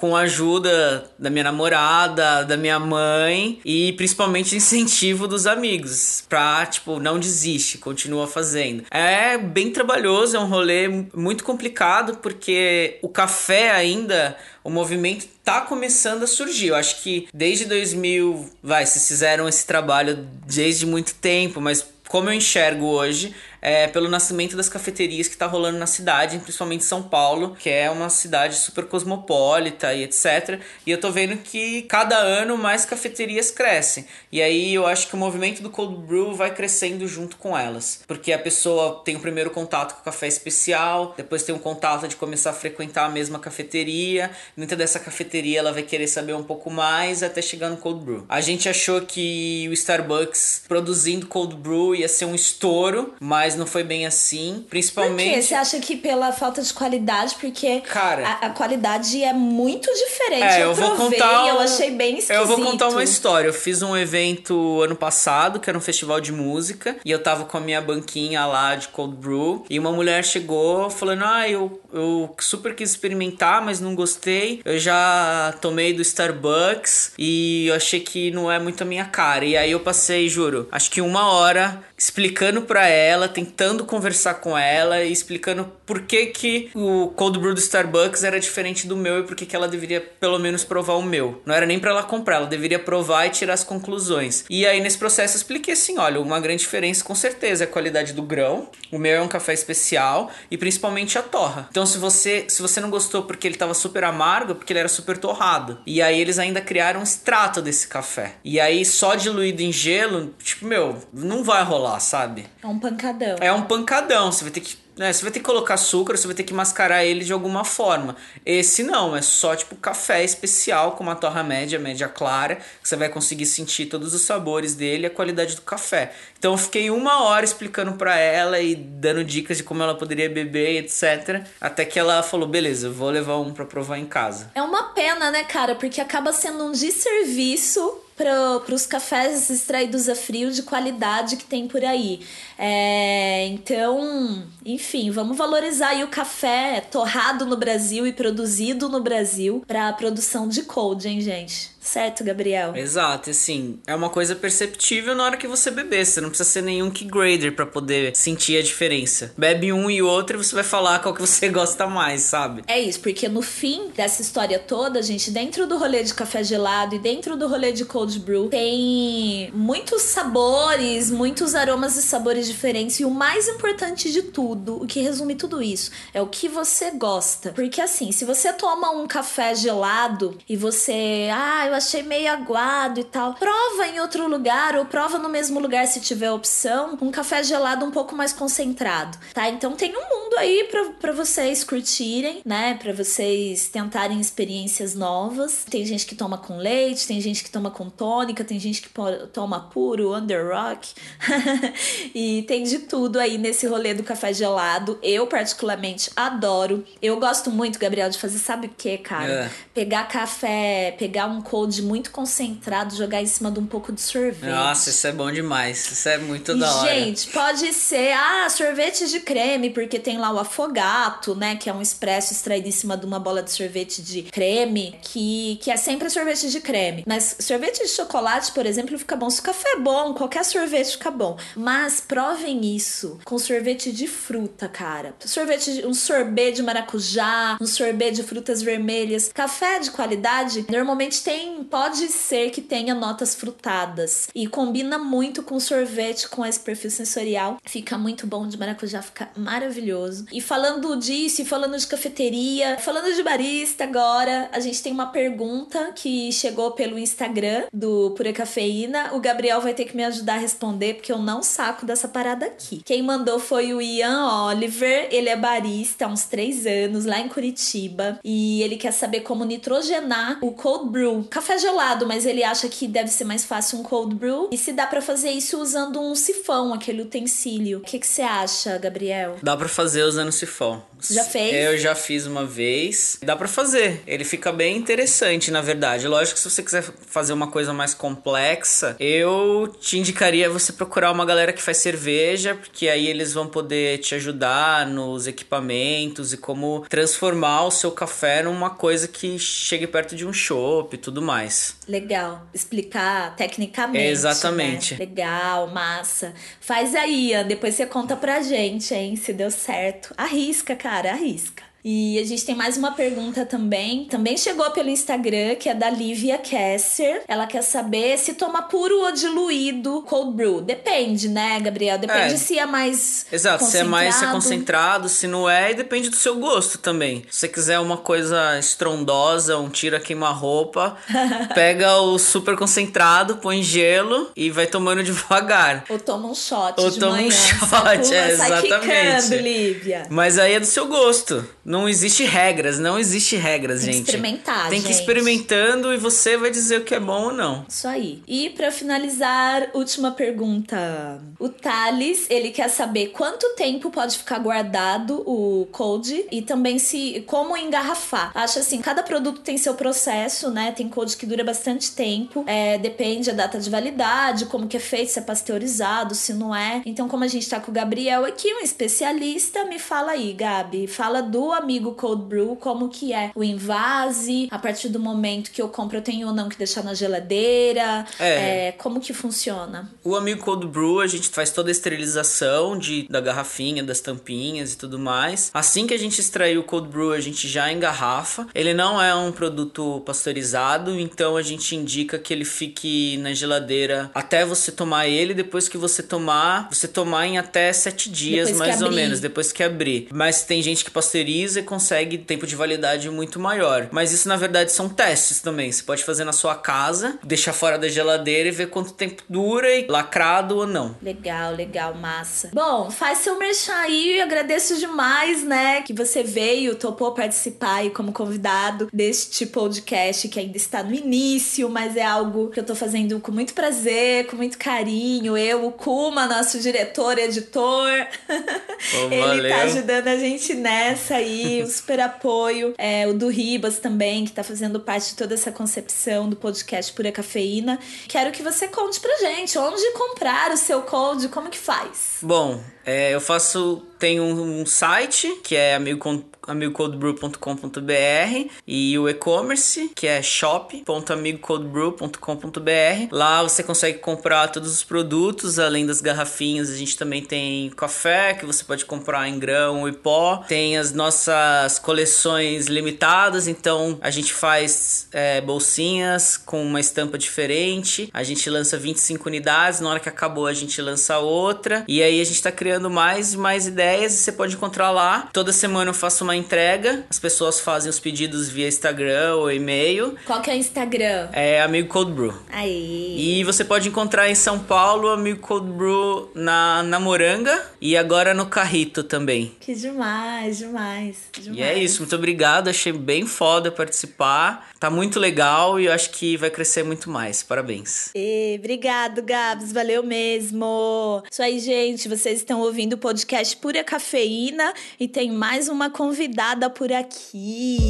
com 0.00 0.16
a 0.16 0.20
ajuda 0.20 1.04
da 1.18 1.28
minha 1.28 1.44
namorada, 1.44 2.42
da 2.42 2.56
minha 2.56 2.78
mãe 2.78 3.60
e 3.62 3.92
principalmente 3.98 4.56
incentivo 4.56 5.28
dos 5.28 5.46
amigos 5.46 6.24
pra, 6.26 6.64
tipo, 6.64 6.98
não 6.98 7.18
desiste, 7.18 7.76
continua 7.76 8.26
fazendo. 8.26 8.82
É 8.90 9.36
bem 9.36 9.70
trabalhoso, 9.70 10.38
é 10.38 10.40
um 10.40 10.46
rolê 10.46 10.88
muito 11.14 11.44
complicado 11.44 12.16
porque 12.16 12.98
o 13.02 13.10
café 13.10 13.72
ainda, 13.72 14.38
o 14.64 14.70
movimento 14.70 15.26
tá 15.44 15.60
começando 15.60 16.22
a 16.22 16.26
surgir. 16.26 16.68
Eu 16.68 16.76
acho 16.76 17.02
que 17.02 17.28
desde 17.34 17.66
2000, 17.66 18.48
vai, 18.62 18.86
vocês 18.86 19.06
fizeram 19.06 19.46
esse 19.46 19.66
trabalho 19.66 20.26
desde 20.46 20.86
muito 20.86 21.14
tempo, 21.16 21.60
mas 21.60 21.84
como 22.08 22.28
eu 22.28 22.32
enxergo 22.32 22.86
hoje, 22.86 23.34
é, 23.60 23.86
pelo 23.86 24.08
nascimento 24.08 24.56
das 24.56 24.68
cafeterias 24.68 25.28
que 25.28 25.34
está 25.34 25.46
rolando 25.46 25.78
na 25.78 25.86
cidade, 25.86 26.38
principalmente 26.38 26.84
São 26.84 27.02
Paulo, 27.02 27.56
que 27.58 27.68
é 27.68 27.90
uma 27.90 28.08
cidade 28.08 28.56
super 28.56 28.86
cosmopolita 28.86 29.92
e 29.94 30.04
etc. 30.04 30.60
E 30.86 30.90
eu 30.90 30.98
tô 30.98 31.10
vendo 31.10 31.36
que 31.38 31.82
cada 31.82 32.16
ano 32.16 32.56
mais 32.56 32.84
cafeterias 32.84 33.50
crescem. 33.50 34.06
E 34.32 34.40
aí 34.40 34.74
eu 34.74 34.86
acho 34.86 35.08
que 35.08 35.14
o 35.14 35.18
movimento 35.18 35.62
do 35.62 35.70
cold 35.70 35.96
brew 36.06 36.34
vai 36.34 36.54
crescendo 36.54 37.06
junto 37.06 37.36
com 37.36 37.56
elas, 37.56 38.02
porque 38.06 38.32
a 38.32 38.38
pessoa 38.38 39.02
tem 39.04 39.16
o 39.16 39.20
primeiro 39.20 39.50
contato 39.50 39.94
com 39.94 40.00
o 40.00 40.04
café 40.04 40.26
especial, 40.26 41.14
depois 41.16 41.42
tem 41.42 41.54
um 41.54 41.58
contato 41.58 42.06
de 42.08 42.16
começar 42.16 42.50
a 42.50 42.54
frequentar 42.54 43.06
a 43.06 43.08
mesma 43.08 43.38
cafeteria, 43.38 44.30
muita 44.56 44.76
dessa 44.76 44.98
cafeteria 44.98 45.58
ela 45.58 45.72
vai 45.72 45.82
querer 45.82 46.06
saber 46.06 46.34
um 46.34 46.42
pouco 46.42 46.70
mais 46.70 47.22
até 47.22 47.42
chegar 47.42 47.68
no 47.68 47.76
cold 47.76 48.04
brew. 48.04 48.24
A 48.28 48.40
gente 48.40 48.68
achou 48.68 49.00
que 49.02 49.66
o 49.68 49.72
Starbucks 49.72 50.64
produzindo 50.68 51.26
cold 51.26 51.56
brew 51.56 51.94
ia 51.94 52.08
ser 52.08 52.24
um 52.24 52.34
estouro, 52.34 53.14
mas 53.20 53.49
mas 53.50 53.56
não 53.56 53.66
foi 53.66 53.82
bem 53.82 54.06
assim. 54.06 54.64
Principalmente. 54.70 55.28
Por 55.28 55.34
quê? 55.34 55.42
Você 55.42 55.54
acha 55.54 55.80
que 55.80 55.96
pela 55.96 56.32
falta 56.32 56.62
de 56.62 56.72
qualidade? 56.72 57.34
Porque 57.40 57.80
Cara, 57.80 58.26
a, 58.26 58.46
a 58.46 58.50
qualidade 58.50 59.22
é 59.22 59.32
muito 59.32 59.90
diferente. 59.92 60.44
É, 60.44 60.62
eu, 60.62 60.68
eu 60.68 60.74
vou 60.74 60.96
contar. 60.96 61.44
Um... 61.44 61.48
Eu 61.48 61.60
achei 61.60 61.90
bem 61.90 62.18
esquisito. 62.18 62.32
Eu 62.32 62.46
vou 62.46 62.60
contar 62.60 62.88
uma 62.88 63.02
história. 63.02 63.48
Eu 63.48 63.52
fiz 63.52 63.82
um 63.82 63.96
evento 63.96 64.80
ano 64.82 64.94
passado, 64.94 65.58
que 65.58 65.68
era 65.68 65.76
um 65.76 65.80
festival 65.80 66.20
de 66.20 66.32
música, 66.32 66.96
e 67.04 67.10
eu 67.10 67.20
tava 67.20 67.44
com 67.44 67.56
a 67.56 67.60
minha 67.60 67.80
banquinha 67.80 68.46
lá 68.46 68.76
de 68.76 68.88
cold 68.88 69.16
brew, 69.16 69.64
e 69.68 69.78
uma 69.78 69.90
mulher 69.90 70.24
chegou 70.24 70.88
falando: 70.88 71.24
Ah, 71.24 71.48
eu, 71.48 71.80
eu 71.92 72.34
super 72.38 72.74
quis 72.74 72.90
experimentar, 72.90 73.64
mas 73.64 73.80
não 73.80 73.94
gostei. 73.96 74.60
Eu 74.64 74.78
já 74.78 75.54
tomei 75.60 75.92
do 75.92 76.02
Starbucks 76.02 77.12
e 77.18 77.66
eu 77.66 77.74
achei 77.74 78.00
que 78.00 78.30
não 78.30 78.50
é 78.50 78.58
muito 78.60 78.82
a 78.82 78.86
minha 78.86 79.04
cara. 79.04 79.44
E 79.44 79.56
aí 79.56 79.72
eu 79.72 79.80
passei, 79.80 80.28
juro, 80.28 80.68
acho 80.70 80.90
que 80.90 81.00
uma 81.00 81.32
hora 81.32 81.82
explicando 82.00 82.62
para 82.62 82.88
ela, 82.88 83.28
tentando 83.28 83.84
conversar 83.84 84.34
com 84.34 84.56
ela 84.56 85.04
e 85.04 85.12
explicando 85.12 85.70
por 85.84 86.00
que, 86.00 86.26
que 86.26 86.70
o 86.74 87.08
cold 87.08 87.38
brew 87.38 87.52
do 87.52 87.60
Starbucks 87.60 88.24
era 88.24 88.40
diferente 88.40 88.86
do 88.86 88.96
meu 88.96 89.20
e 89.20 89.22
por 89.24 89.36
que, 89.36 89.44
que 89.44 89.54
ela 89.54 89.68
deveria 89.68 90.00
pelo 90.00 90.38
menos 90.38 90.64
provar 90.64 90.94
o 90.94 91.02
meu. 91.02 91.42
Não 91.44 91.54
era 91.54 91.66
nem 91.66 91.78
para 91.78 91.90
ela 91.90 92.02
comprar, 92.02 92.36
ela 92.36 92.46
deveria 92.46 92.78
provar 92.78 93.26
e 93.26 93.30
tirar 93.30 93.52
as 93.52 93.62
conclusões. 93.62 94.46
E 94.48 94.66
aí 94.66 94.80
nesse 94.80 94.96
processo 94.96 95.36
eu 95.36 95.40
expliquei 95.40 95.74
assim, 95.74 95.98
olha, 95.98 96.18
uma 96.18 96.40
grande 96.40 96.62
diferença 96.62 97.04
com 97.04 97.14
certeza 97.14 97.64
é 97.64 97.66
a 97.66 97.70
qualidade 97.70 98.14
do 98.14 98.22
grão. 98.22 98.70
O 98.90 98.98
meu 98.98 99.16
é 99.16 99.20
um 99.20 99.28
café 99.28 99.52
especial 99.52 100.30
e 100.50 100.56
principalmente 100.56 101.18
a 101.18 101.22
torra. 101.22 101.68
Então 101.70 101.84
se 101.84 101.98
você 101.98 102.46
se 102.48 102.62
você 102.62 102.80
não 102.80 102.88
gostou 102.88 103.24
porque 103.24 103.46
ele 103.46 103.56
tava 103.56 103.74
super 103.74 104.04
amargo, 104.04 104.52
é 104.52 104.54
porque 104.54 104.72
ele 104.72 104.80
era 104.80 104.88
super 104.88 105.18
torrado. 105.18 105.78
E 105.84 106.00
aí 106.00 106.18
eles 106.18 106.38
ainda 106.38 106.62
criaram 106.62 107.00
um 107.00 107.02
extrato 107.02 107.60
desse 107.60 107.86
café. 107.86 108.36
E 108.42 108.58
aí 108.58 108.86
só 108.86 109.14
diluído 109.14 109.60
em 109.60 109.70
gelo, 109.70 110.34
tipo, 110.42 110.64
meu, 110.64 110.96
não 111.12 111.44
vai 111.44 111.62
rolar 111.62 111.89
sabe? 111.98 112.46
É 112.62 112.66
um 112.66 112.78
pancadão. 112.78 113.36
É 113.40 113.52
um 113.52 113.62
pancadão. 113.62 114.30
Você 114.30 114.44
vai 114.44 114.52
ter 114.52 114.60
que 114.60 114.76
né, 115.00 115.14
você 115.14 115.22
vai 115.22 115.32
ter 115.32 115.38
que 115.38 115.46
colocar 115.46 115.74
açúcar, 115.74 116.14
você 116.14 116.26
vai 116.26 116.36
ter 116.36 116.42
que 116.42 116.52
mascarar 116.52 117.02
ele 117.02 117.24
de 117.24 117.32
alguma 117.32 117.64
forma. 117.64 118.16
Esse 118.44 118.82
não, 118.82 119.16
é 119.16 119.22
só 119.22 119.56
tipo 119.56 119.74
café 119.76 120.22
especial 120.22 120.92
com 120.92 121.02
uma 121.02 121.16
torra 121.16 121.42
média, 121.42 121.78
média 121.78 122.06
clara, 122.06 122.56
que 122.56 122.86
você 122.86 122.96
vai 122.96 123.08
conseguir 123.08 123.46
sentir 123.46 123.86
todos 123.86 124.12
os 124.12 124.20
sabores 124.20 124.74
dele 124.74 125.04
e 125.04 125.06
a 125.06 125.10
qualidade 125.10 125.56
do 125.56 125.62
café. 125.62 126.12
Então 126.38 126.52
eu 126.52 126.58
fiquei 126.58 126.90
uma 126.90 127.22
hora 127.22 127.46
explicando 127.46 127.92
para 127.92 128.18
ela 128.18 128.60
e 128.60 128.74
dando 128.74 129.24
dicas 129.24 129.56
de 129.56 129.62
como 129.62 129.82
ela 129.82 129.94
poderia 129.94 130.28
beber, 130.28 130.84
etc. 130.84 131.46
Até 131.58 131.86
que 131.86 131.98
ela 131.98 132.22
falou: 132.22 132.46
beleza, 132.46 132.90
vou 132.90 133.08
levar 133.08 133.38
um 133.38 133.54
para 133.54 133.64
provar 133.64 133.96
em 133.96 134.04
casa. 134.06 134.50
É 134.54 134.60
uma 134.60 134.92
pena, 134.92 135.30
né, 135.30 135.44
cara? 135.44 135.76
Porque 135.76 136.02
acaba 136.02 136.30
sendo 136.30 136.66
um 136.66 136.72
desserviço 136.72 138.02
para 138.20 138.74
os 138.74 138.84
cafés 138.84 139.48
extraídos 139.48 140.06
a 140.06 140.14
frio 140.14 140.50
de 140.52 140.62
qualidade 140.62 141.36
que 141.36 141.44
tem 141.44 141.66
por 141.66 141.82
aí. 141.82 142.20
É, 142.58 143.46
então, 143.46 144.44
enfim, 144.62 145.10
vamos 145.10 145.38
valorizar 145.38 145.96
o 146.04 146.08
café 146.08 146.82
torrado 146.82 147.46
no 147.46 147.56
Brasil 147.56 148.06
e 148.06 148.12
produzido 148.12 148.90
no 148.90 149.00
Brasil 149.00 149.64
para 149.66 149.88
a 149.88 149.92
produção 149.94 150.46
de 150.46 150.64
cold, 150.64 151.08
hein, 151.08 151.22
gente? 151.22 151.70
Certo, 151.80 152.22
Gabriel? 152.22 152.76
Exato, 152.76 153.30
assim, 153.30 153.80
é 153.86 153.94
uma 153.94 154.10
coisa 154.10 154.36
perceptível 154.36 155.14
na 155.14 155.24
hora 155.24 155.36
que 155.36 155.48
você 155.48 155.70
beber. 155.70 156.04
Você 156.04 156.20
não 156.20 156.28
precisa 156.28 156.48
ser 156.48 156.62
nenhum 156.62 156.90
key 156.90 157.06
grader 157.06 157.54
para 157.54 157.64
poder 157.64 158.14
sentir 158.14 158.58
a 158.58 158.62
diferença. 158.62 159.32
Bebe 159.36 159.72
um 159.72 159.90
e 159.90 160.02
outro 160.02 160.36
e 160.36 160.44
você 160.44 160.54
vai 160.54 160.62
falar 160.62 160.98
qual 160.98 161.14
que 161.14 161.20
você 161.20 161.48
gosta 161.50 161.86
mais, 161.86 162.22
sabe? 162.22 162.62
É 162.66 162.78
isso, 162.78 163.00
porque 163.00 163.28
no 163.28 163.40
fim 163.40 163.90
dessa 163.96 164.20
história 164.20 164.58
toda, 164.58 165.02
gente, 165.02 165.30
dentro 165.30 165.66
do 165.66 165.78
rolê 165.78 166.02
de 166.02 166.12
café 166.12 166.44
gelado 166.44 166.94
e 166.94 166.98
dentro 166.98 167.36
do 167.36 167.48
rolê 167.48 167.72
de 167.72 167.84
cold 167.86 168.18
brew, 168.20 168.48
tem 168.48 169.50
muitos 169.54 170.02
sabores, 170.02 171.10
muitos 171.10 171.54
aromas 171.54 171.96
e 171.96 172.02
sabores 172.02 172.46
diferentes. 172.46 173.00
E 173.00 173.04
o 173.04 173.10
mais 173.10 173.48
importante 173.48 174.12
de 174.12 174.22
tudo, 174.22 174.82
o 174.82 174.86
que 174.86 175.00
resume 175.00 175.34
tudo 175.34 175.62
isso, 175.62 175.90
é 176.12 176.20
o 176.20 176.26
que 176.26 176.46
você 176.46 176.90
gosta. 176.90 177.52
Porque 177.52 177.80
assim, 177.80 178.12
se 178.12 178.24
você 178.24 178.52
toma 178.52 178.90
um 178.90 179.06
café 179.06 179.54
gelado 179.54 180.36
e 180.48 180.56
você. 180.56 181.28
Ah, 181.32 181.69
eu 181.70 181.74
achei 181.76 182.02
meio 182.02 182.30
aguado 182.30 183.00
e 183.00 183.04
tal. 183.04 183.34
Prova 183.34 183.86
em 183.86 184.00
outro 184.00 184.28
lugar 184.28 184.76
ou 184.76 184.84
prova 184.84 185.18
no 185.18 185.28
mesmo 185.28 185.60
lugar 185.60 185.86
se 185.86 186.00
tiver 186.00 186.30
opção, 186.30 186.98
um 187.00 187.10
café 187.10 187.42
gelado 187.42 187.84
um 187.84 187.90
pouco 187.90 188.14
mais 188.14 188.32
concentrado, 188.32 189.16
tá? 189.32 189.48
Então 189.48 189.72
tem 189.72 189.94
um 189.96 190.08
mundo 190.08 190.36
aí 190.36 190.68
para 191.00 191.12
vocês 191.12 191.64
curtirem, 191.64 192.42
né? 192.44 192.74
Para 192.74 192.92
vocês 192.92 193.68
tentarem 193.68 194.20
experiências 194.20 194.94
novas. 194.94 195.64
Tem 195.68 195.84
gente 195.84 196.06
que 196.06 196.14
toma 196.14 196.38
com 196.38 196.56
leite, 196.56 197.06
tem 197.06 197.20
gente 197.20 197.44
que 197.44 197.50
toma 197.50 197.70
com 197.70 197.88
tônica, 197.88 198.44
tem 198.44 198.58
gente 198.58 198.82
que 198.82 198.90
toma 199.32 199.60
puro, 199.72 200.14
under 200.14 200.48
rock. 200.48 200.92
e 202.14 202.42
tem 202.48 202.64
de 202.64 202.80
tudo 202.80 203.18
aí 203.18 203.38
nesse 203.38 203.66
rolê 203.66 203.94
do 203.94 204.02
café 204.02 204.32
gelado. 204.32 204.98
Eu 205.02 205.26
particularmente 205.26 206.10
adoro. 206.16 206.84
Eu 207.00 207.18
gosto 207.18 207.50
muito, 207.50 207.78
Gabriel, 207.78 208.10
de 208.10 208.18
fazer 208.18 208.38
sabe 208.38 208.66
o 208.66 208.70
que, 208.70 208.98
cara? 208.98 209.32
É. 209.32 209.50
Pegar 209.72 210.04
café, 210.04 210.94
pegar 210.98 211.26
um 211.26 211.40
cold 211.40 211.59
cold 211.60 211.82
muito 211.82 212.10
concentrado, 212.10 212.96
jogar 212.96 213.20
em 213.20 213.26
cima 213.26 213.50
de 213.50 213.58
um 213.58 213.66
pouco 213.66 213.92
de 213.92 214.00
sorvete. 214.00 214.50
Nossa, 214.50 214.90
isso 214.90 215.06
é 215.06 215.12
bom 215.12 215.30
demais. 215.30 215.90
Isso 215.90 216.08
é 216.08 216.16
muito 216.18 216.56
da 216.56 216.74
hora. 216.74 216.94
Gente, 216.94 217.28
pode 217.28 217.72
ser, 217.74 218.12
ah, 218.12 218.48
sorvete 218.48 219.08
de 219.08 219.20
creme, 219.20 219.70
porque 219.70 219.98
tem 219.98 220.18
lá 220.18 220.32
o 220.32 220.38
afogato, 220.38 221.34
né? 221.34 221.56
Que 221.56 221.68
é 221.68 221.74
um 221.74 221.82
expresso 221.82 222.32
extraído 222.32 222.68
em 222.68 222.72
cima 222.72 222.96
de 222.96 223.04
uma 223.04 223.18
bola 223.18 223.42
de 223.42 223.50
sorvete 223.50 224.02
de 224.02 224.22
creme, 224.22 224.98
que, 225.02 225.58
que 225.62 225.70
é 225.70 225.76
sempre 225.76 226.08
sorvete 226.08 226.50
de 226.50 226.60
creme. 226.60 227.04
Mas 227.06 227.36
sorvete 227.40 227.82
de 227.82 227.88
chocolate, 227.88 228.52
por 228.52 228.64
exemplo, 228.64 228.98
fica 228.98 229.16
bom. 229.16 229.28
Se 229.28 229.40
o 229.40 229.42
café 229.42 229.72
é 229.72 229.78
bom, 229.78 230.14
qualquer 230.14 230.44
sorvete 230.44 230.92
fica 230.92 231.10
bom. 231.10 231.36
Mas 231.54 232.00
provem 232.00 232.74
isso 232.74 233.18
com 233.24 233.38
sorvete 233.38 233.92
de 233.92 234.06
fruta, 234.06 234.68
cara. 234.68 235.14
Sorvete 235.26 235.74
de, 235.74 235.86
um 235.86 235.92
sorbet 235.92 236.52
de 236.52 236.62
maracujá, 236.62 237.58
um 237.60 237.66
sorbet 237.66 238.12
de 238.12 238.22
frutas 238.22 238.62
vermelhas. 238.62 239.30
Café 239.32 239.78
de 239.78 239.90
qualidade 239.90 240.64
normalmente 240.70 241.22
tem, 241.22 241.49
pode 241.70 242.08
ser 242.08 242.50
que 242.50 242.60
tenha 242.60 242.94
notas 242.94 243.34
frutadas 243.34 244.28
e 244.34 244.46
combina 244.46 244.98
muito 244.98 245.42
com 245.42 245.58
sorvete 245.60 246.28
com 246.28 246.44
esse 246.44 246.60
perfil 246.60 246.90
sensorial. 246.90 247.58
Fica 247.64 247.96
muito 247.98 248.26
bom 248.26 248.46
de 248.46 248.58
maracujá, 248.58 249.02
fica 249.02 249.30
maravilhoso. 249.36 250.26
E 250.32 250.40
falando 250.40 250.96
disso, 250.96 251.44
falando 251.44 251.76
de 251.76 251.86
cafeteria, 251.86 252.78
falando 252.78 253.14
de 253.14 253.22
barista 253.22 253.84
agora, 253.84 254.48
a 254.52 254.60
gente 254.60 254.82
tem 254.82 254.92
uma 254.92 255.06
pergunta 255.06 255.92
que 255.94 256.32
chegou 256.32 256.72
pelo 256.72 256.98
Instagram 256.98 257.64
do 257.72 258.12
Pura 258.16 258.32
Cafeína. 258.32 259.14
O 259.14 259.20
Gabriel 259.20 259.60
vai 259.60 259.74
ter 259.74 259.84
que 259.84 259.96
me 259.96 260.04
ajudar 260.04 260.34
a 260.34 260.38
responder 260.38 260.94
porque 260.94 261.12
eu 261.12 261.18
não 261.18 261.42
saco 261.42 261.84
dessa 261.84 262.08
parada 262.08 262.46
aqui. 262.46 262.82
Quem 262.84 263.02
mandou 263.02 263.38
foi 263.38 263.74
o 263.74 263.80
Ian 263.80 264.46
Oliver, 264.46 265.08
ele 265.10 265.28
é 265.28 265.36
barista 265.36 266.06
há 266.06 266.08
uns 266.08 266.24
três 266.24 266.66
anos 266.66 267.04
lá 267.04 267.18
em 267.18 267.28
Curitiba 267.28 268.18
e 268.24 268.62
ele 268.62 268.76
quer 268.76 268.92
saber 268.92 269.20
como 269.20 269.44
nitrogenar 269.44 270.38
o 270.42 270.52
cold 270.52 270.90
brew, 270.90 271.24
café 271.40 271.56
gelado, 271.56 272.06
mas 272.06 272.26
ele 272.26 272.44
acha 272.44 272.68
que 272.68 272.86
deve 272.86 273.08
ser 273.08 273.24
mais 273.24 273.46
fácil 273.46 273.78
um 273.78 273.82
cold 273.82 274.14
brew 274.14 274.50
e 274.52 274.58
se 274.58 274.74
dá 274.74 274.86
para 274.86 275.00
fazer 275.00 275.30
isso 275.30 275.58
usando 275.58 275.98
um 275.98 276.14
sifão, 276.14 276.74
aquele 276.74 277.00
utensílio. 277.00 277.78
O 277.78 277.80
que 277.80 277.98
que 277.98 278.06
você 278.06 278.20
acha, 278.20 278.76
Gabriel? 278.76 279.38
Dá 279.42 279.56
para 279.56 279.68
fazer 279.68 280.02
usando 280.02 280.30
sifão. 280.30 280.82
Já 281.08 281.24
fez? 281.24 281.54
Eu 281.54 281.78
já 281.78 281.94
fiz 281.94 282.26
uma 282.26 282.44
vez. 282.44 283.18
Dá 283.22 283.36
para 283.36 283.48
fazer. 283.48 284.02
Ele 284.06 284.24
fica 284.24 284.52
bem 284.52 284.76
interessante, 284.76 285.50
na 285.50 285.60
verdade. 285.60 286.06
Lógico 286.06 286.34
que 286.34 286.40
se 286.40 286.50
você 286.50 286.62
quiser 286.62 286.82
fazer 286.82 287.32
uma 287.32 287.48
coisa 287.48 287.72
mais 287.72 287.94
complexa, 287.94 288.96
eu 288.98 289.74
te 289.80 289.98
indicaria 289.98 290.50
você 290.50 290.72
procurar 290.72 291.12
uma 291.12 291.24
galera 291.24 291.52
que 291.52 291.62
faz 291.62 291.78
cerveja, 291.78 292.54
porque 292.54 292.88
aí 292.88 293.06
eles 293.06 293.32
vão 293.32 293.46
poder 293.46 293.98
te 293.98 294.14
ajudar 294.14 294.86
nos 294.86 295.26
equipamentos 295.26 296.32
e 296.32 296.36
como 296.36 296.84
transformar 296.88 297.64
o 297.64 297.70
seu 297.70 297.90
café 297.90 298.42
numa 298.42 298.70
coisa 298.70 299.08
que 299.08 299.38
chegue 299.38 299.86
perto 299.86 300.14
de 300.14 300.26
um 300.26 300.32
chopp 300.32 300.94
e 300.94 300.98
tudo 300.98 301.22
mais. 301.22 301.76
Legal. 301.88 302.46
Explicar 302.52 303.34
tecnicamente. 303.36 304.06
Exatamente. 304.06 304.94
Né? 304.94 305.00
Legal, 305.00 305.68
massa. 305.68 306.34
Faz 306.60 306.94
aí, 306.94 307.30
Ian. 307.30 307.46
Depois 307.46 307.74
você 307.74 307.86
conta 307.86 308.16
pra 308.16 308.42
gente, 308.42 308.94
hein, 308.94 309.16
se 309.16 309.32
deu 309.32 309.50
certo. 309.50 310.14
Arrisca, 310.16 310.74
cara, 310.76 310.89
arrisca. 310.98 311.69
E 311.84 312.18
a 312.18 312.24
gente 312.26 312.44
tem 312.44 312.54
mais 312.54 312.76
uma 312.76 312.92
pergunta 312.92 313.46
também. 313.46 314.04
Também 314.04 314.36
chegou 314.36 314.70
pelo 314.70 314.88
Instagram, 314.90 315.54
que 315.54 315.68
é 315.68 315.74
da 315.74 315.88
Lívia 315.88 316.36
Kesser. 316.38 317.22
Ela 317.26 317.46
quer 317.46 317.62
saber 317.62 318.18
se 318.18 318.34
toma 318.34 318.62
puro 318.62 319.00
ou 319.00 319.12
diluído 319.12 320.02
cold 320.02 320.32
brew. 320.36 320.60
Depende, 320.60 321.28
né, 321.28 321.58
Gabriel? 321.60 321.98
Depende 321.98 322.34
É. 322.34 322.36
se 322.36 322.58
é 322.58 322.66
mais. 322.66 323.24
Exato, 323.32 323.64
se 323.64 323.78
é 323.78 323.84
mais 323.84 324.14
se 324.16 324.24
é 324.24 324.28
concentrado. 324.30 325.08
se 325.08 325.26
não 325.26 325.48
é, 325.48 325.70
e 325.70 325.74
depende 325.74 326.10
do 326.10 326.16
seu 326.16 326.36
gosto 326.36 326.76
também. 326.78 327.24
Se 327.30 327.40
você 327.40 327.48
quiser 327.48 327.78
uma 327.80 327.96
coisa 327.96 328.58
estrondosa, 328.58 329.56
um 329.58 329.68
tira 329.70 329.98
queima-roupa, 329.98 330.96
pega 331.54 331.96
o 332.00 332.18
super 332.18 332.56
concentrado, 332.56 333.36
põe 333.38 333.62
gelo 333.62 334.30
e 334.36 334.50
vai 334.50 334.66
tomando 334.66 335.02
devagar. 335.04 335.84
Ou 335.88 335.98
toma 335.98 336.28
um 336.28 336.34
shot 336.34 336.74
Ou 336.78 336.90
de 336.90 336.98
toma 337.00 337.12
um 337.12 337.16
manhã. 337.16 337.30
shot, 337.30 337.68
sai 337.68 337.98
pula, 337.98 338.14
é, 338.14 338.32
exatamente. 338.32 338.62
quicando, 338.68 339.36
Lívia. 339.42 340.06
Mas 340.10 340.38
aí 340.38 340.54
é 340.54 340.60
do 340.60 340.66
seu 340.66 340.86
gosto. 340.86 341.44
Não 341.70 341.88
existe 341.88 342.24
regras, 342.24 342.80
não 342.80 342.98
existe 342.98 343.36
regras, 343.36 343.82
Tem 343.82 343.90
que 343.90 343.96
gente. 343.98 344.06
experimentar, 344.08 344.68
Tem 344.68 344.80
que 344.82 344.88
ir 344.88 344.92
gente. 344.92 345.00
experimentando 345.00 345.94
e 345.94 345.96
você 345.96 346.36
vai 346.36 346.50
dizer 346.50 346.80
o 346.80 346.84
que 346.84 346.96
é 346.96 346.98
bom 346.98 347.26
ou 347.26 347.32
não. 347.32 347.64
Isso 347.68 347.86
aí. 347.86 348.20
E 348.26 348.50
pra 348.50 348.72
finalizar, 348.72 349.68
última 349.72 350.10
pergunta. 350.10 351.20
O 351.38 351.48
Thales, 351.48 352.26
ele 352.28 352.50
quer 352.50 352.68
saber 352.68 353.08
quanto 353.10 353.54
tempo 353.54 353.88
pode 353.88 354.18
ficar 354.18 354.40
guardado 354.40 355.22
o 355.24 355.66
cold 355.70 356.26
e 356.30 356.42
também 356.42 356.78
se 356.80 357.22
como 357.26 357.56
engarrafar. 357.56 358.32
Acho 358.34 358.58
assim, 358.58 358.80
cada 358.80 359.04
produto 359.04 359.40
tem 359.40 359.56
seu 359.56 359.74
processo, 359.74 360.50
né? 360.50 360.72
Tem 360.72 360.88
cold 360.88 361.16
que 361.16 361.24
dura 361.24 361.44
bastante 361.44 361.92
tempo. 361.92 362.44
É, 362.48 362.78
depende 362.78 363.30
da 363.30 363.44
data 363.44 363.60
de 363.60 363.70
validade, 363.70 364.46
como 364.46 364.66
que 364.66 364.76
é 364.76 364.80
feito, 364.80 365.12
se 365.12 365.20
é 365.20 365.22
pasteurizado, 365.22 366.16
se 366.16 366.34
não 366.34 366.52
é. 366.52 366.82
Então, 366.84 367.08
como 367.08 367.22
a 367.22 367.28
gente 367.28 367.48
tá 367.48 367.60
com 367.60 367.70
o 367.70 367.74
Gabriel 367.74 368.24
aqui, 368.24 368.52
um 368.54 368.60
especialista, 368.60 369.64
me 369.66 369.78
fala 369.78 370.12
aí, 370.12 370.32
Gabi. 370.32 370.88
Fala 370.88 371.22
do 371.22 371.59
amigo 371.60 371.94
Cold 371.94 372.24
Brew, 372.24 372.56
como 372.56 372.88
que 372.88 373.12
é 373.12 373.30
o 373.34 373.44
invase, 373.44 374.48
a 374.50 374.58
partir 374.58 374.88
do 374.88 374.98
momento 374.98 375.50
que 375.50 375.60
eu 375.60 375.68
compro, 375.68 375.98
eu 375.98 376.02
tenho 376.02 376.28
ou 376.28 376.34
não 376.34 376.48
que 376.48 376.56
deixar 376.56 376.82
na 376.82 376.94
geladeira. 376.94 378.04
É. 378.18 378.68
É, 378.68 378.72
como 378.72 379.00
que 379.00 379.12
funciona? 379.12 379.90
O 380.02 380.16
amigo 380.16 380.42
Cold 380.42 380.66
Brew, 380.66 381.00
a 381.00 381.06
gente 381.06 381.28
faz 381.28 381.50
toda 381.50 381.70
a 381.70 381.72
esterilização 381.72 382.78
de, 382.78 383.06
da 383.08 383.20
garrafinha, 383.20 383.82
das 383.82 384.00
tampinhas 384.00 384.72
e 384.72 384.78
tudo 384.78 384.98
mais. 384.98 385.50
Assim 385.52 385.86
que 385.86 385.94
a 385.94 385.98
gente 385.98 386.20
extrair 386.20 386.58
o 386.58 386.62
Cold 386.62 386.88
Brew, 386.88 387.12
a 387.12 387.20
gente 387.20 387.48
já 387.48 387.72
engarrafa. 387.72 388.46
Ele 388.54 388.74
não 388.74 389.00
é 389.00 389.14
um 389.14 389.32
produto 389.32 390.02
pasteurizado, 390.04 390.98
então 390.98 391.36
a 391.36 391.42
gente 391.42 391.74
indica 391.74 392.18
que 392.18 392.32
ele 392.32 392.44
fique 392.44 393.16
na 393.18 393.32
geladeira 393.32 394.10
até 394.14 394.44
você 394.44 394.70
tomar 394.70 395.08
ele. 395.08 395.34
Depois 395.34 395.68
que 395.68 395.76
você 395.76 396.02
tomar, 396.02 396.68
você 396.70 396.86
tomar 396.86 397.26
em 397.26 397.38
até 397.38 397.72
sete 397.72 398.10
dias, 398.10 398.48
Depois 398.48 398.68
mais 398.68 398.82
ou 398.82 398.90
menos, 398.92 399.20
depois 399.20 399.52
que 399.52 399.62
abrir. 399.62 400.08
Mas 400.12 400.42
tem 400.44 400.62
gente 400.62 400.84
que 400.84 400.90
pasteuriza 400.90 401.49
e 401.56 401.62
consegue 401.62 402.18
tempo 402.18 402.46
de 402.46 402.56
validade 402.56 403.08
muito 403.10 403.38
maior. 403.40 403.88
Mas 403.90 404.12
isso 404.12 404.28
na 404.28 404.36
verdade 404.36 404.72
são 404.72 404.88
testes 404.88 405.40
também. 405.40 405.70
Você 405.70 405.82
pode 405.82 406.04
fazer 406.04 406.24
na 406.24 406.32
sua 406.32 406.54
casa, 406.54 407.18
deixar 407.24 407.52
fora 407.52 407.78
da 407.78 407.88
geladeira 407.88 408.48
e 408.48 408.52
ver 408.52 408.68
quanto 408.68 408.92
tempo 408.92 409.22
dura 409.28 409.70
e 409.74 409.86
lacrado 409.86 410.56
ou 410.56 410.66
não. 410.66 410.96
Legal, 411.02 411.52
legal, 411.54 411.94
massa. 411.94 412.50
Bom, 412.52 412.90
faz 412.90 413.18
seu 413.18 413.38
merchan 413.38 413.74
aí. 413.74 414.20
Agradeço 414.20 414.76
demais, 414.78 415.42
né, 415.44 415.82
que 415.82 415.92
você 415.92 416.22
veio, 416.22 416.74
topou 416.74 417.12
participar 417.12 417.76
aí 417.76 417.90
como 417.90 418.12
convidado 418.12 418.88
deste 418.92 419.46
podcast 419.46 420.28
que 420.28 420.38
ainda 420.38 420.56
está 420.56 420.82
no 420.82 420.94
início, 420.94 421.68
mas 421.68 421.96
é 421.96 422.04
algo 422.04 422.48
que 422.50 422.60
eu 422.60 422.64
tô 422.64 422.74
fazendo 422.74 423.20
com 423.20 423.32
muito 423.32 423.54
prazer, 423.54 424.26
com 424.26 424.36
muito 424.36 424.58
carinho. 424.58 425.36
Eu, 425.36 425.66
o 425.66 425.72
Kuma, 425.72 426.26
nosso 426.26 426.58
diretor, 426.60 427.18
editor, 427.18 427.90
Pô, 428.28 428.96
ele 429.10 429.48
tá 429.48 429.56
valeu. 429.56 429.72
ajudando 429.72 430.08
a 430.08 430.16
gente 430.16 430.54
nessa 430.54 431.16
aí, 431.16 431.39
um 431.62 431.66
super 431.66 432.00
apoio. 432.00 432.74
É, 432.78 433.06
o 433.06 433.14
do 433.14 433.28
Ribas 433.28 433.78
também, 433.78 434.24
que 434.24 434.32
tá 434.32 434.42
fazendo 434.42 434.80
parte 434.80 435.10
de 435.10 435.16
toda 435.16 435.34
essa 435.34 435.50
concepção 435.50 436.28
do 436.28 436.36
podcast 436.36 436.92
Pura 436.92 437.12
Cafeína. 437.12 437.78
Quero 438.08 438.30
que 438.32 438.42
você 438.42 438.68
conte 438.68 439.00
pra 439.00 439.16
gente 439.18 439.58
onde 439.58 439.92
comprar 439.92 440.52
o 440.52 440.56
seu 440.56 440.82
cold, 440.82 441.28
como 441.28 441.50
que 441.50 441.58
faz? 441.58 442.18
Bom, 442.22 442.60
é, 442.84 443.14
eu 443.14 443.20
faço. 443.20 443.86
Tem 443.98 444.18
um, 444.18 444.60
um 444.60 444.66
site 444.66 445.28
que 445.44 445.54
é 445.54 445.74
amigo, 445.74 446.24
amigocoldbrew.com.br 446.46 448.50
e 448.66 448.98
o 448.98 449.08
e-commerce 449.08 449.90
que 449.94 450.06
é 450.06 450.20
shop.amigocoldbrew.com.br. 450.22 453.08
Lá 453.10 453.42
você 453.42 453.62
consegue 453.62 453.98
comprar 453.98 454.48
todos 454.48 454.72
os 454.72 454.84
produtos, 454.84 455.58
além 455.58 455.86
das 455.86 456.00
garrafinhas. 456.00 456.70
A 456.70 456.76
gente 456.76 456.96
também 456.96 457.22
tem 457.22 457.68
café 457.70 458.34
que 458.34 458.46
você 458.46 458.64
pode 458.64 458.84
comprar 458.84 459.28
em 459.28 459.38
grão 459.38 459.88
e 459.88 459.92
pó. 459.92 460.38
Tem 460.48 460.76
as 460.76 460.92
nossas 460.92 461.78
coleções 461.78 462.66
limitadas, 462.66 463.46
então 463.46 463.98
a 464.00 464.10
gente 464.10 464.32
faz 464.32 465.08
é, 465.12 465.40
bolsinhas 465.40 466.36
com 466.36 466.62
uma 466.62 466.80
estampa 466.80 467.18
diferente. 467.18 468.08
A 468.12 468.22
gente 468.22 468.48
lança 468.50 468.76
25 468.76 469.28
unidades, 469.28 469.80
na 469.80 469.90
hora 469.90 470.00
que 470.00 470.08
acabou 470.08 470.46
a 470.46 470.54
gente 470.54 470.80
lança 470.80 471.18
outra. 471.18 471.84
E 471.86 472.02
aí 472.02 472.20
a 472.20 472.24
gente 472.24 472.42
tá 472.42 472.52
criando 472.52 472.90
mais 472.90 473.34
e 473.34 473.36
mais 473.36 473.66
ideias 473.66 474.14
e 474.14 474.18
você 474.18 474.32
pode 474.32 474.56
encontrar 474.56 474.90
lá. 474.90 475.28
Toda 475.32 475.52
semana 475.52 475.90
eu 475.90 475.94
faço 475.94 476.24
uma 476.24 476.29
entrega. 476.36 477.04
As 477.08 477.18
pessoas 477.18 477.60
fazem 477.60 477.90
os 477.90 477.98
pedidos 477.98 478.48
via 478.48 478.68
Instagram 478.68 479.36
ou 479.36 479.50
e-mail. 479.50 480.16
Qual 480.26 480.40
que 480.40 480.50
é 480.50 480.54
o 480.54 480.56
Instagram? 480.56 481.28
É 481.32 481.60
amigo 481.62 481.88
Cold 481.88 482.12
Brew. 482.12 482.34
Aí. 482.50 483.38
E 483.40 483.44
você 483.44 483.64
pode 483.64 483.88
encontrar 483.88 484.28
em 484.30 484.34
São 484.34 484.58
Paulo 484.58 485.08
amigo 485.08 485.40
Cold 485.40 485.70
Brew 485.72 486.30
na, 486.34 486.82
na 486.82 487.00
Moranga 487.00 487.66
e 487.80 487.96
agora 487.96 488.34
no 488.34 488.46
Carrito 488.46 489.02
também. 489.02 489.54
Que 489.60 489.74
demais, 489.74 490.58
demais, 490.58 491.16
demais. 491.32 491.58
E 491.58 491.62
é 491.62 491.78
isso, 491.78 492.00
muito 492.00 492.14
obrigado. 492.16 492.68
Achei 492.68 492.92
bem 492.92 493.26
foda 493.26 493.70
participar. 493.70 494.70
Tá 494.80 494.88
muito 494.88 495.20
legal 495.20 495.78
e 495.78 495.84
eu 495.84 495.92
acho 495.92 496.10
que 496.10 496.38
vai 496.38 496.48
crescer 496.48 496.82
muito 496.82 497.10
mais. 497.10 497.42
Parabéns. 497.42 498.10
E, 498.14 498.56
obrigado, 498.58 499.22
Gabs. 499.22 499.72
Valeu 499.72 500.02
mesmo. 500.02 501.22
Isso 501.30 501.42
aí, 501.42 501.58
gente. 501.58 502.08
Vocês 502.08 502.38
estão 502.38 502.60
ouvindo 502.60 502.94
o 502.94 502.98
podcast 502.98 503.54
Pura 503.58 503.84
Cafeína 503.84 504.72
e 504.98 505.06
tem 505.06 505.30
mais 505.30 505.68
uma 505.68 505.90
convidada 506.20 506.68
por 506.68 506.92
aqui. 506.92 507.88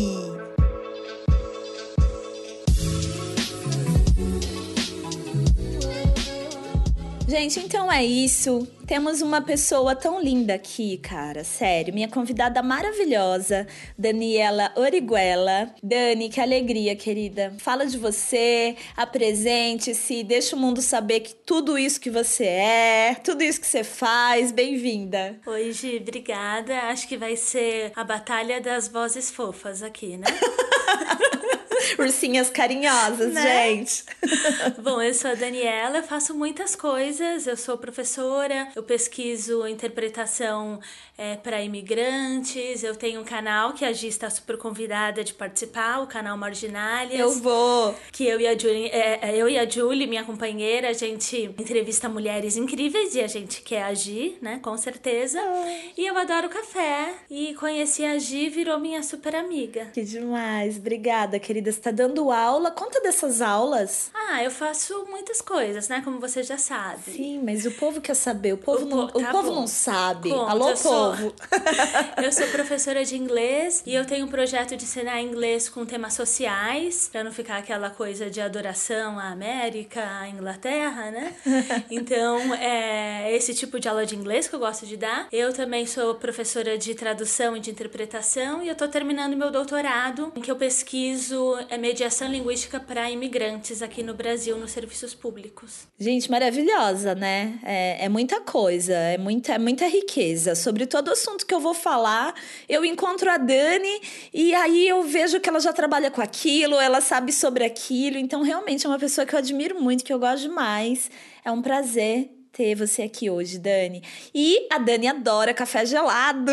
Gente, 7.30 7.60
então 7.60 7.90
é 7.92 8.04
isso. 8.04 8.66
Temos 8.88 9.22
uma 9.22 9.40
pessoa 9.40 9.94
tão 9.94 10.20
linda 10.20 10.54
aqui, 10.54 10.98
cara. 10.98 11.44
Sério. 11.44 11.94
Minha 11.94 12.08
convidada 12.08 12.60
maravilhosa, 12.60 13.68
Daniela 13.96 14.72
Origuela. 14.74 15.72
Dani, 15.80 16.28
que 16.28 16.40
alegria, 16.40 16.96
querida. 16.96 17.54
Fala 17.60 17.86
de 17.86 17.96
você, 17.96 18.74
apresente-se, 18.96 20.24
deixa 20.24 20.56
o 20.56 20.58
mundo 20.58 20.82
saber 20.82 21.20
que 21.20 21.32
tudo 21.32 21.78
isso 21.78 22.00
que 22.00 22.10
você 22.10 22.46
é, 22.46 23.16
tudo 23.22 23.44
isso 23.44 23.60
que 23.60 23.66
você 23.68 23.84
faz. 23.84 24.50
Bem-vinda. 24.50 25.38
Oi, 25.46 25.72
Gi, 25.72 25.98
obrigada. 26.02 26.76
Acho 26.88 27.06
que 27.06 27.16
vai 27.16 27.36
ser 27.36 27.92
a 27.94 28.02
batalha 28.02 28.60
das 28.60 28.88
vozes 28.88 29.30
fofas 29.30 29.84
aqui, 29.84 30.16
né? 30.16 30.26
Ursinhas 31.98 32.50
carinhosas, 32.50 33.32
né? 33.32 33.42
gente. 33.42 34.04
Bom, 34.82 35.00
eu 35.00 35.14
sou 35.14 35.30
a 35.30 35.34
Daniela, 35.34 35.98
eu 35.98 36.02
faço 36.02 36.34
muitas 36.34 36.76
coisas. 36.76 37.46
Eu 37.46 37.56
sou 37.56 37.78
professora, 37.78 38.68
eu 38.74 38.82
pesquiso 38.82 39.66
interpretação 39.66 40.80
é, 41.16 41.36
para 41.36 41.62
imigrantes. 41.62 42.82
Eu 42.82 42.94
tenho 42.94 43.20
um 43.20 43.24
canal 43.24 43.72
que 43.72 43.84
a 43.84 43.92
Gi 43.92 44.08
está 44.08 44.28
super 44.30 44.56
convidada 44.56 45.22
de 45.22 45.34
participar, 45.34 46.00
o 46.00 46.06
canal 46.06 46.36
Marginálias. 46.36 47.20
Eu 47.20 47.32
vou. 47.32 47.94
Que 48.12 48.26
eu 48.26 48.40
e 48.40 48.46
a 48.46 48.56
Julie, 48.56 48.86
é, 48.86 49.18
é, 49.22 49.36
eu 49.36 49.48
e 49.48 49.58
a 49.58 49.68
Julie, 49.68 50.06
minha 50.06 50.24
companheira, 50.24 50.88
a 50.88 50.92
gente 50.92 51.54
entrevista 51.58 52.08
mulheres 52.08 52.56
incríveis 52.56 53.14
e 53.14 53.20
a 53.20 53.26
gente 53.26 53.62
quer 53.62 53.84
agir, 53.84 54.38
né? 54.40 54.60
Com 54.62 54.76
certeza. 54.76 55.40
Ai. 55.40 55.92
E 55.96 56.06
eu 56.06 56.16
adoro 56.16 56.48
café. 56.48 57.14
E 57.30 57.54
conheci 57.54 58.04
a 58.04 58.18
Gi, 58.18 58.48
virou 58.48 58.78
minha 58.78 59.02
super 59.02 59.34
amiga. 59.34 59.86
Que 59.92 60.02
demais. 60.02 60.76
Obrigada, 60.76 61.38
querida. 61.38 61.69
Você 61.70 61.80
tá 61.80 61.90
dando 61.90 62.30
aula. 62.30 62.70
Conta 62.70 63.00
dessas 63.00 63.40
aulas. 63.40 64.10
Ah, 64.14 64.42
eu 64.42 64.50
faço 64.50 65.06
muitas 65.08 65.40
coisas, 65.40 65.88
né? 65.88 66.02
Como 66.04 66.20
você 66.20 66.42
já 66.42 66.58
sabe. 66.58 67.12
Sim, 67.12 67.40
mas 67.42 67.66
o 67.66 67.70
povo 67.72 68.00
quer 68.00 68.14
saber. 68.14 68.52
O 68.52 68.58
povo, 68.58 68.84
o 68.84 68.88
não, 68.88 69.06
po... 69.06 69.20
tá 69.20 69.28
o 69.28 69.32
povo 69.32 69.52
não 69.52 69.66
sabe. 69.66 70.30
Conta, 70.30 70.50
Alô, 70.50 70.72
povo 70.74 71.00
novo. 71.10 71.34
eu 72.22 72.32
sou 72.32 72.46
professora 72.48 73.04
de 73.04 73.16
inglês 73.16 73.82
e 73.86 73.94
eu 73.94 74.04
tenho 74.04 74.26
um 74.26 74.28
projeto 74.28 74.76
de 74.76 74.84
ensinar 74.84 75.20
inglês 75.20 75.68
com 75.68 75.84
temas 75.84 76.14
sociais, 76.14 77.08
para 77.10 77.24
não 77.24 77.32
ficar 77.32 77.58
aquela 77.58 77.90
coisa 77.90 78.30
de 78.30 78.40
adoração 78.40 79.18
à 79.18 79.30
América, 79.30 80.02
à 80.20 80.28
Inglaterra, 80.28 81.10
né? 81.10 81.34
Então, 81.90 82.54
é 82.54 83.34
esse 83.34 83.54
tipo 83.54 83.78
de 83.80 83.88
aula 83.88 84.06
de 84.06 84.14
inglês 84.16 84.46
que 84.46 84.54
eu 84.54 84.58
gosto 84.58 84.86
de 84.86 84.96
dar. 84.96 85.28
Eu 85.32 85.52
também 85.52 85.86
sou 85.86 86.14
professora 86.14 86.78
de 86.78 86.94
tradução 86.94 87.56
e 87.56 87.60
de 87.60 87.70
interpretação 87.70 88.62
e 88.62 88.68
eu 88.68 88.74
tô 88.74 88.86
terminando 88.88 89.36
meu 89.36 89.50
doutorado, 89.50 90.32
em 90.36 90.40
que 90.40 90.50
eu 90.50 90.56
pesquiso 90.56 91.58
é, 91.68 91.78
mediação 91.78 92.28
linguística 92.28 92.78
para 92.78 93.10
imigrantes 93.10 93.82
aqui 93.82 94.02
no 94.02 94.14
Brasil, 94.14 94.56
nos 94.56 94.70
serviços 94.70 95.14
públicos. 95.14 95.88
Gente, 95.98 96.30
maravilhosa, 96.30 97.14
né? 97.14 97.58
É, 97.64 98.04
é 98.04 98.08
muita 98.08 98.40
coisa, 98.40 98.92
é 98.92 99.18
muita, 99.18 99.54
é 99.54 99.58
muita 99.58 99.86
riqueza, 99.86 100.54
sobretudo 100.54 100.90
todo 100.90 101.12
assunto 101.12 101.46
que 101.46 101.54
eu 101.54 101.60
vou 101.60 101.72
falar, 101.72 102.34
eu 102.68 102.84
encontro 102.84 103.30
a 103.30 103.38
Dani 103.38 104.00
e 104.34 104.52
aí 104.54 104.88
eu 104.88 105.02
vejo 105.04 105.40
que 105.40 105.48
ela 105.48 105.60
já 105.60 105.72
trabalha 105.72 106.10
com 106.10 106.20
aquilo, 106.20 106.74
ela 106.76 107.00
sabe 107.00 107.32
sobre 107.32 107.64
aquilo. 107.64 108.18
Então, 108.18 108.42
realmente 108.42 108.84
é 108.84 108.88
uma 108.88 108.98
pessoa 108.98 109.26
que 109.26 109.34
eu 109.34 109.38
admiro 109.38 109.80
muito, 109.80 110.04
que 110.04 110.12
eu 110.12 110.18
gosto 110.18 110.42
demais. 110.42 111.10
É 111.44 111.50
um 111.50 111.62
prazer 111.62 112.28
ter 112.52 112.74
você 112.74 113.02
aqui 113.02 113.30
hoje, 113.30 113.58
Dani. 113.58 114.02
E 114.34 114.66
a 114.70 114.78
Dani 114.78 115.08
adora 115.08 115.54
café 115.54 115.84
gelado. 115.86 116.52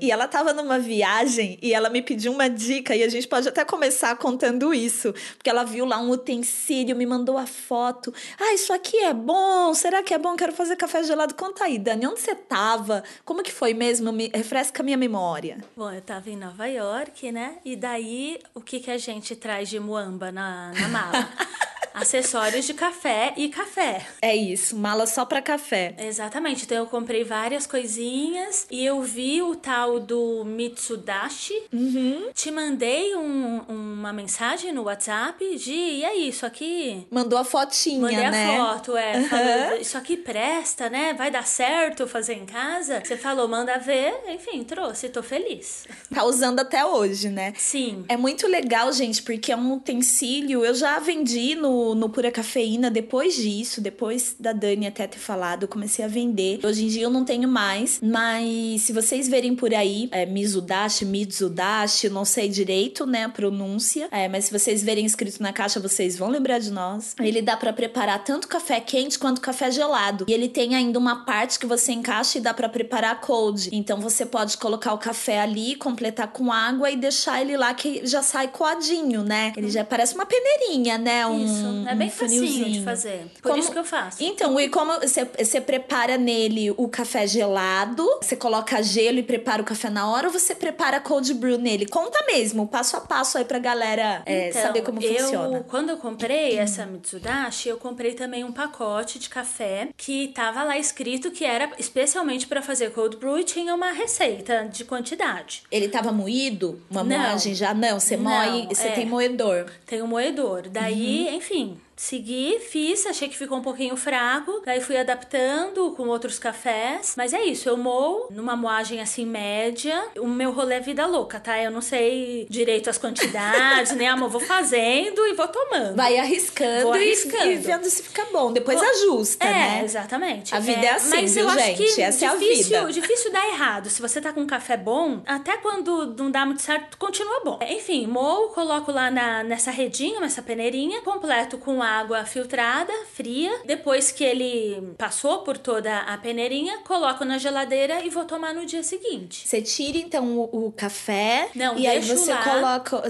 E 0.00 0.10
ela 0.10 0.28
tava 0.28 0.52
numa 0.52 0.78
viagem 0.78 1.58
e 1.62 1.72
ela 1.72 1.88
me 1.88 2.02
pediu 2.02 2.32
uma 2.32 2.48
dica 2.48 2.94
e 2.94 3.02
a 3.02 3.08
gente 3.08 3.26
pode 3.26 3.48
até 3.48 3.64
começar 3.64 4.16
contando 4.16 4.72
isso, 4.72 5.12
porque 5.36 5.50
ela 5.50 5.64
viu 5.64 5.84
lá 5.84 5.98
um 5.98 6.10
utensílio, 6.10 6.96
me 6.96 7.06
mandou 7.06 7.38
a 7.38 7.46
foto. 7.46 8.12
Ah, 8.38 8.54
isso 8.54 8.72
aqui 8.72 8.96
é 8.98 9.14
bom. 9.14 9.72
Será 9.74 10.02
que 10.02 10.14
é 10.14 10.18
bom? 10.18 10.36
Quero 10.36 10.52
fazer 10.52 10.76
café 10.76 11.02
gelado. 11.02 11.34
Conta 11.34 11.64
aí, 11.64 11.78
Dani, 11.78 12.06
onde 12.06 12.20
você 12.20 12.34
tava? 12.34 13.02
Como 13.24 13.42
que 13.42 13.52
foi 13.52 13.74
mesmo? 13.74 14.12
Me 14.12 14.30
refresca 14.34 14.82
a 14.82 14.84
minha 14.84 14.96
memória. 14.96 15.58
Bom, 15.76 15.90
eu 15.90 16.00
tava 16.00 16.30
em 16.30 16.36
Nova 16.36 16.66
York, 16.66 17.32
né? 17.32 17.58
E 17.64 17.76
daí, 17.76 18.38
o 18.54 18.60
que 18.60 18.80
que 18.80 18.90
a 18.90 18.98
gente 18.98 19.34
traz 19.34 19.68
de 19.68 19.80
muamba 19.80 20.30
na, 20.30 20.72
na 20.72 20.88
mala? 20.88 21.28
acessórios 22.00 22.66
de 22.66 22.74
café 22.74 23.32
e 23.36 23.48
café. 23.48 24.06
É 24.22 24.34
isso, 24.34 24.76
mala 24.76 25.06
só 25.06 25.24
para 25.24 25.42
café. 25.42 25.94
Exatamente. 25.98 26.64
Então 26.64 26.78
eu 26.78 26.86
comprei 26.86 27.24
várias 27.24 27.66
coisinhas 27.66 28.66
e 28.70 28.84
eu 28.84 29.02
vi 29.02 29.42
o 29.42 29.54
tal 29.54 30.00
do 30.00 30.44
Mitsudashi. 30.44 31.62
Uhum. 31.72 32.30
Te 32.32 32.50
mandei 32.50 33.14
um, 33.14 33.60
uma 33.68 34.12
mensagem 34.12 34.72
no 34.72 34.84
WhatsApp 34.84 35.56
de 35.56 35.98
e 35.98 36.04
aí, 36.04 36.28
isso 36.28 36.46
aqui. 36.46 37.06
Mandou 37.10 37.38
a 37.38 37.44
fotinha, 37.44 38.00
Mandei 38.00 38.30
né? 38.30 38.56
a 38.58 38.66
foto, 38.66 38.96
é. 38.96 39.16
Uhum. 39.16 39.28
Falou, 39.28 39.80
isso 39.80 39.98
aqui 39.98 40.16
presta, 40.16 40.88
né? 40.88 41.14
Vai 41.14 41.30
dar 41.30 41.46
certo 41.46 42.06
fazer 42.06 42.34
em 42.34 42.46
casa? 42.46 43.02
Você 43.04 43.16
falou, 43.16 43.48
manda 43.48 43.78
ver. 43.78 44.14
Enfim, 44.28 44.62
trouxe, 44.64 45.08
tô 45.08 45.22
feliz. 45.22 45.86
Tá 46.12 46.24
usando 46.24 46.60
até 46.60 46.84
hoje, 46.84 47.28
né? 47.28 47.52
Sim. 47.56 48.04
É 48.08 48.16
muito 48.16 48.46
legal, 48.46 48.92
gente, 48.92 49.22
porque 49.22 49.52
é 49.52 49.56
um 49.56 49.74
utensílio. 49.74 50.64
Eu 50.64 50.74
já 50.74 50.98
vendi 50.98 51.54
no 51.54 51.87
no, 51.94 52.08
Pura 52.08 52.30
Cafeína 52.30 52.90
depois 52.90 53.34
disso, 53.34 53.80
depois 53.80 54.34
da 54.38 54.52
Dani 54.52 54.86
até 54.86 55.06
ter 55.06 55.18
falado, 55.18 55.62
eu 55.64 55.68
comecei 55.68 56.04
a 56.04 56.08
vender. 56.08 56.60
Hoje 56.64 56.84
em 56.84 56.88
dia 56.88 57.02
eu 57.02 57.10
não 57.10 57.24
tenho 57.24 57.48
mais, 57.48 58.00
mas 58.02 58.82
se 58.82 58.92
vocês 58.92 59.28
verem 59.28 59.54
por 59.54 59.74
aí, 59.74 60.08
é 60.10 60.26
Mizudashi, 60.26 61.04
Mitsudashi, 61.04 62.08
não 62.08 62.24
sei 62.24 62.48
direito, 62.48 63.06
né, 63.06 63.24
a 63.24 63.28
pronúncia, 63.28 64.08
é, 64.10 64.28
mas 64.28 64.46
se 64.46 64.52
vocês 64.52 64.82
verem 64.82 65.04
escrito 65.04 65.42
na 65.42 65.52
caixa, 65.52 65.80
vocês 65.80 66.16
vão 66.16 66.28
lembrar 66.28 66.58
de 66.58 66.70
nós. 66.70 67.14
Ele 67.20 67.42
dá 67.42 67.56
para 67.56 67.72
preparar 67.72 68.24
tanto 68.24 68.48
café 68.48 68.80
quente 68.80 69.18
quanto 69.18 69.40
café 69.40 69.70
gelado. 69.70 70.26
E 70.28 70.32
ele 70.32 70.48
tem 70.48 70.74
ainda 70.74 70.98
uma 70.98 71.24
parte 71.24 71.58
que 71.58 71.66
você 71.66 71.92
encaixa 71.92 72.38
e 72.38 72.40
dá 72.40 72.54
para 72.54 72.68
preparar 72.68 73.20
cold. 73.20 73.68
Então 73.72 74.00
você 74.00 74.24
pode 74.24 74.56
colocar 74.56 74.92
o 74.92 74.98
café 74.98 75.40
ali, 75.40 75.74
completar 75.76 76.28
com 76.28 76.52
água 76.52 76.90
e 76.90 76.96
deixar 76.96 77.40
ele 77.40 77.56
lá 77.56 77.72
que 77.74 78.06
já 78.06 78.22
sai 78.22 78.48
coadinho, 78.48 79.22
né? 79.22 79.52
Ele 79.56 79.70
já 79.70 79.84
parece 79.84 80.14
uma 80.14 80.26
peneirinha, 80.26 80.98
né? 80.98 81.26
Um, 81.26 81.44
Isso 81.44 81.67
é 81.88 81.94
bem 81.94 82.10
facinho 82.10 82.70
de 82.70 82.82
fazer. 82.82 83.26
Por 83.40 83.50
como... 83.50 83.58
isso 83.58 83.72
que 83.72 83.78
eu 83.78 83.84
faço. 83.84 84.22
Então, 84.22 84.58
e 84.60 84.68
como 84.68 84.92
você, 85.00 85.24
você 85.24 85.60
prepara 85.60 86.16
nele 86.16 86.70
o 86.72 86.88
café 86.88 87.26
gelado, 87.26 88.06
você 88.20 88.36
coloca 88.36 88.82
gelo 88.82 89.18
e 89.18 89.22
prepara 89.22 89.62
o 89.62 89.64
café 89.64 89.90
na 89.90 90.08
hora, 90.10 90.26
ou 90.26 90.32
você 90.32 90.54
prepara 90.54 91.00
cold 91.00 91.32
brew 91.34 91.58
nele? 91.58 91.86
Conta 91.86 92.24
mesmo, 92.26 92.66
passo 92.66 92.96
a 92.96 93.00
passo 93.00 93.38
aí 93.38 93.44
pra 93.44 93.58
galera 93.58 94.22
é, 94.26 94.50
então, 94.50 94.62
saber 94.62 94.82
como 94.82 95.02
eu, 95.02 95.18
funciona. 95.18 95.64
Quando 95.68 95.90
eu 95.90 95.96
comprei 95.96 96.58
essa 96.58 96.86
Mitsudashi, 96.86 97.68
eu 97.68 97.76
comprei 97.76 98.14
também 98.14 98.44
um 98.44 98.52
pacote 98.52 99.18
de 99.18 99.28
café 99.28 99.88
que 99.96 100.28
tava 100.28 100.62
lá 100.62 100.78
escrito 100.78 101.30
que 101.30 101.44
era 101.44 101.70
especialmente 101.78 102.46
para 102.46 102.62
fazer 102.62 102.90
cold 102.92 103.16
brew 103.16 103.38
e 103.38 103.44
tinha 103.44 103.74
uma 103.74 103.92
receita 103.92 104.68
de 104.70 104.84
quantidade. 104.84 105.62
Ele 105.70 105.88
tava 105.88 106.12
moído? 106.12 106.80
Uma 106.90 107.02
não. 107.02 107.18
moagem 107.18 107.54
já? 107.54 107.74
Não, 107.74 107.98
você 107.98 108.16
moe, 108.16 108.66
você 108.68 108.88
é. 108.88 108.92
tem 108.92 109.06
moedor. 109.06 109.66
Tem 109.86 110.02
um 110.02 110.06
moedor. 110.06 110.68
Daí, 110.68 111.26
Uhum. 111.28 111.34
enfim, 111.34 111.57
Segui, 112.00 112.60
fiz, 112.60 113.04
achei 113.06 113.28
que 113.28 113.36
ficou 113.36 113.58
um 113.58 113.62
pouquinho 113.62 113.96
fraco. 113.96 114.62
Daí 114.64 114.80
fui 114.80 114.96
adaptando 114.96 115.90
com 115.96 116.04
outros 116.06 116.38
cafés. 116.38 117.14
Mas 117.16 117.32
é 117.32 117.42
isso, 117.44 117.68
eu 117.68 117.76
moo 117.76 118.28
numa 118.30 118.54
moagem 118.56 119.00
assim 119.00 119.26
média. 119.26 120.00
O 120.16 120.28
meu 120.28 120.52
rolê 120.52 120.76
é 120.76 120.80
vida 120.80 121.04
louca, 121.06 121.40
tá? 121.40 121.60
Eu 121.60 121.72
não 121.72 121.80
sei 121.82 122.46
direito 122.48 122.88
as 122.88 122.98
quantidades, 122.98 123.90
né, 123.98 124.06
amor? 124.06 124.28
Vou 124.28 124.40
fazendo 124.40 125.26
e 125.26 125.32
vou 125.34 125.48
tomando. 125.48 125.96
Vai 125.96 126.16
arriscando, 126.18 126.82
Vou 126.84 126.94
e- 126.96 126.98
arriscando. 127.02 127.50
E, 127.50 127.56
vendo 127.56 127.84
se 127.90 128.00
fica 128.04 128.24
bom. 128.32 128.52
Depois 128.52 128.78
Vou- 128.78 128.88
ajusta, 128.88 129.44
é, 129.44 129.50
né? 129.50 129.80
exatamente. 129.84 130.54
A 130.54 130.60
vida 130.60 130.86
é 130.86 130.90
assim, 130.90 131.16
mas 131.22 131.34
viu, 131.34 131.42
eu 131.42 131.48
acho 131.50 131.58
gente? 131.66 131.94
que 131.94 132.00
Essa 132.02 132.24
é 132.26 132.28
a 132.28 132.36
difícil, 132.36 132.78
vida. 132.86 132.92
difícil 132.92 133.32
dar 133.32 133.48
errado. 133.48 133.90
Se 133.90 134.00
você 134.00 134.20
tá 134.20 134.32
com 134.32 134.40
um 134.42 134.46
café 134.46 134.76
bom, 134.76 135.20
até 135.26 135.56
quando 135.56 136.14
não 136.16 136.30
dá 136.30 136.46
muito 136.46 136.62
certo, 136.62 136.96
continua 136.96 137.40
bom. 137.44 137.58
Enfim, 137.60 138.06
moo, 138.06 138.50
coloco 138.50 138.92
lá 138.92 139.10
na, 139.10 139.42
nessa 139.42 139.72
redinha, 139.72 140.20
nessa 140.20 140.40
peneirinha, 140.40 141.02
completo 141.02 141.58
com 141.58 141.82
água 141.82 141.87
filtrada, 142.26 142.92
fria. 143.14 143.50
Depois 143.64 144.10
que 144.12 144.24
ele 144.24 144.92
passou 144.98 145.38
por 145.38 145.56
toda 145.58 145.98
a 146.00 146.16
peneirinha, 146.18 146.78
coloco 146.84 147.24
na 147.24 147.38
geladeira 147.38 148.04
e 148.04 148.10
vou 148.10 148.24
tomar 148.24 148.54
no 148.54 148.64
dia 148.66 148.82
seguinte. 148.82 149.46
Você 149.46 149.60
tira 149.62 149.98
então 149.98 150.38
o, 150.38 150.66
o 150.66 150.72
café 150.72 151.48
Não, 151.54 151.78
e 151.78 151.86
aí 151.86 152.00
você 152.00 152.32
lá. 152.32 152.42
coloca 152.42 153.02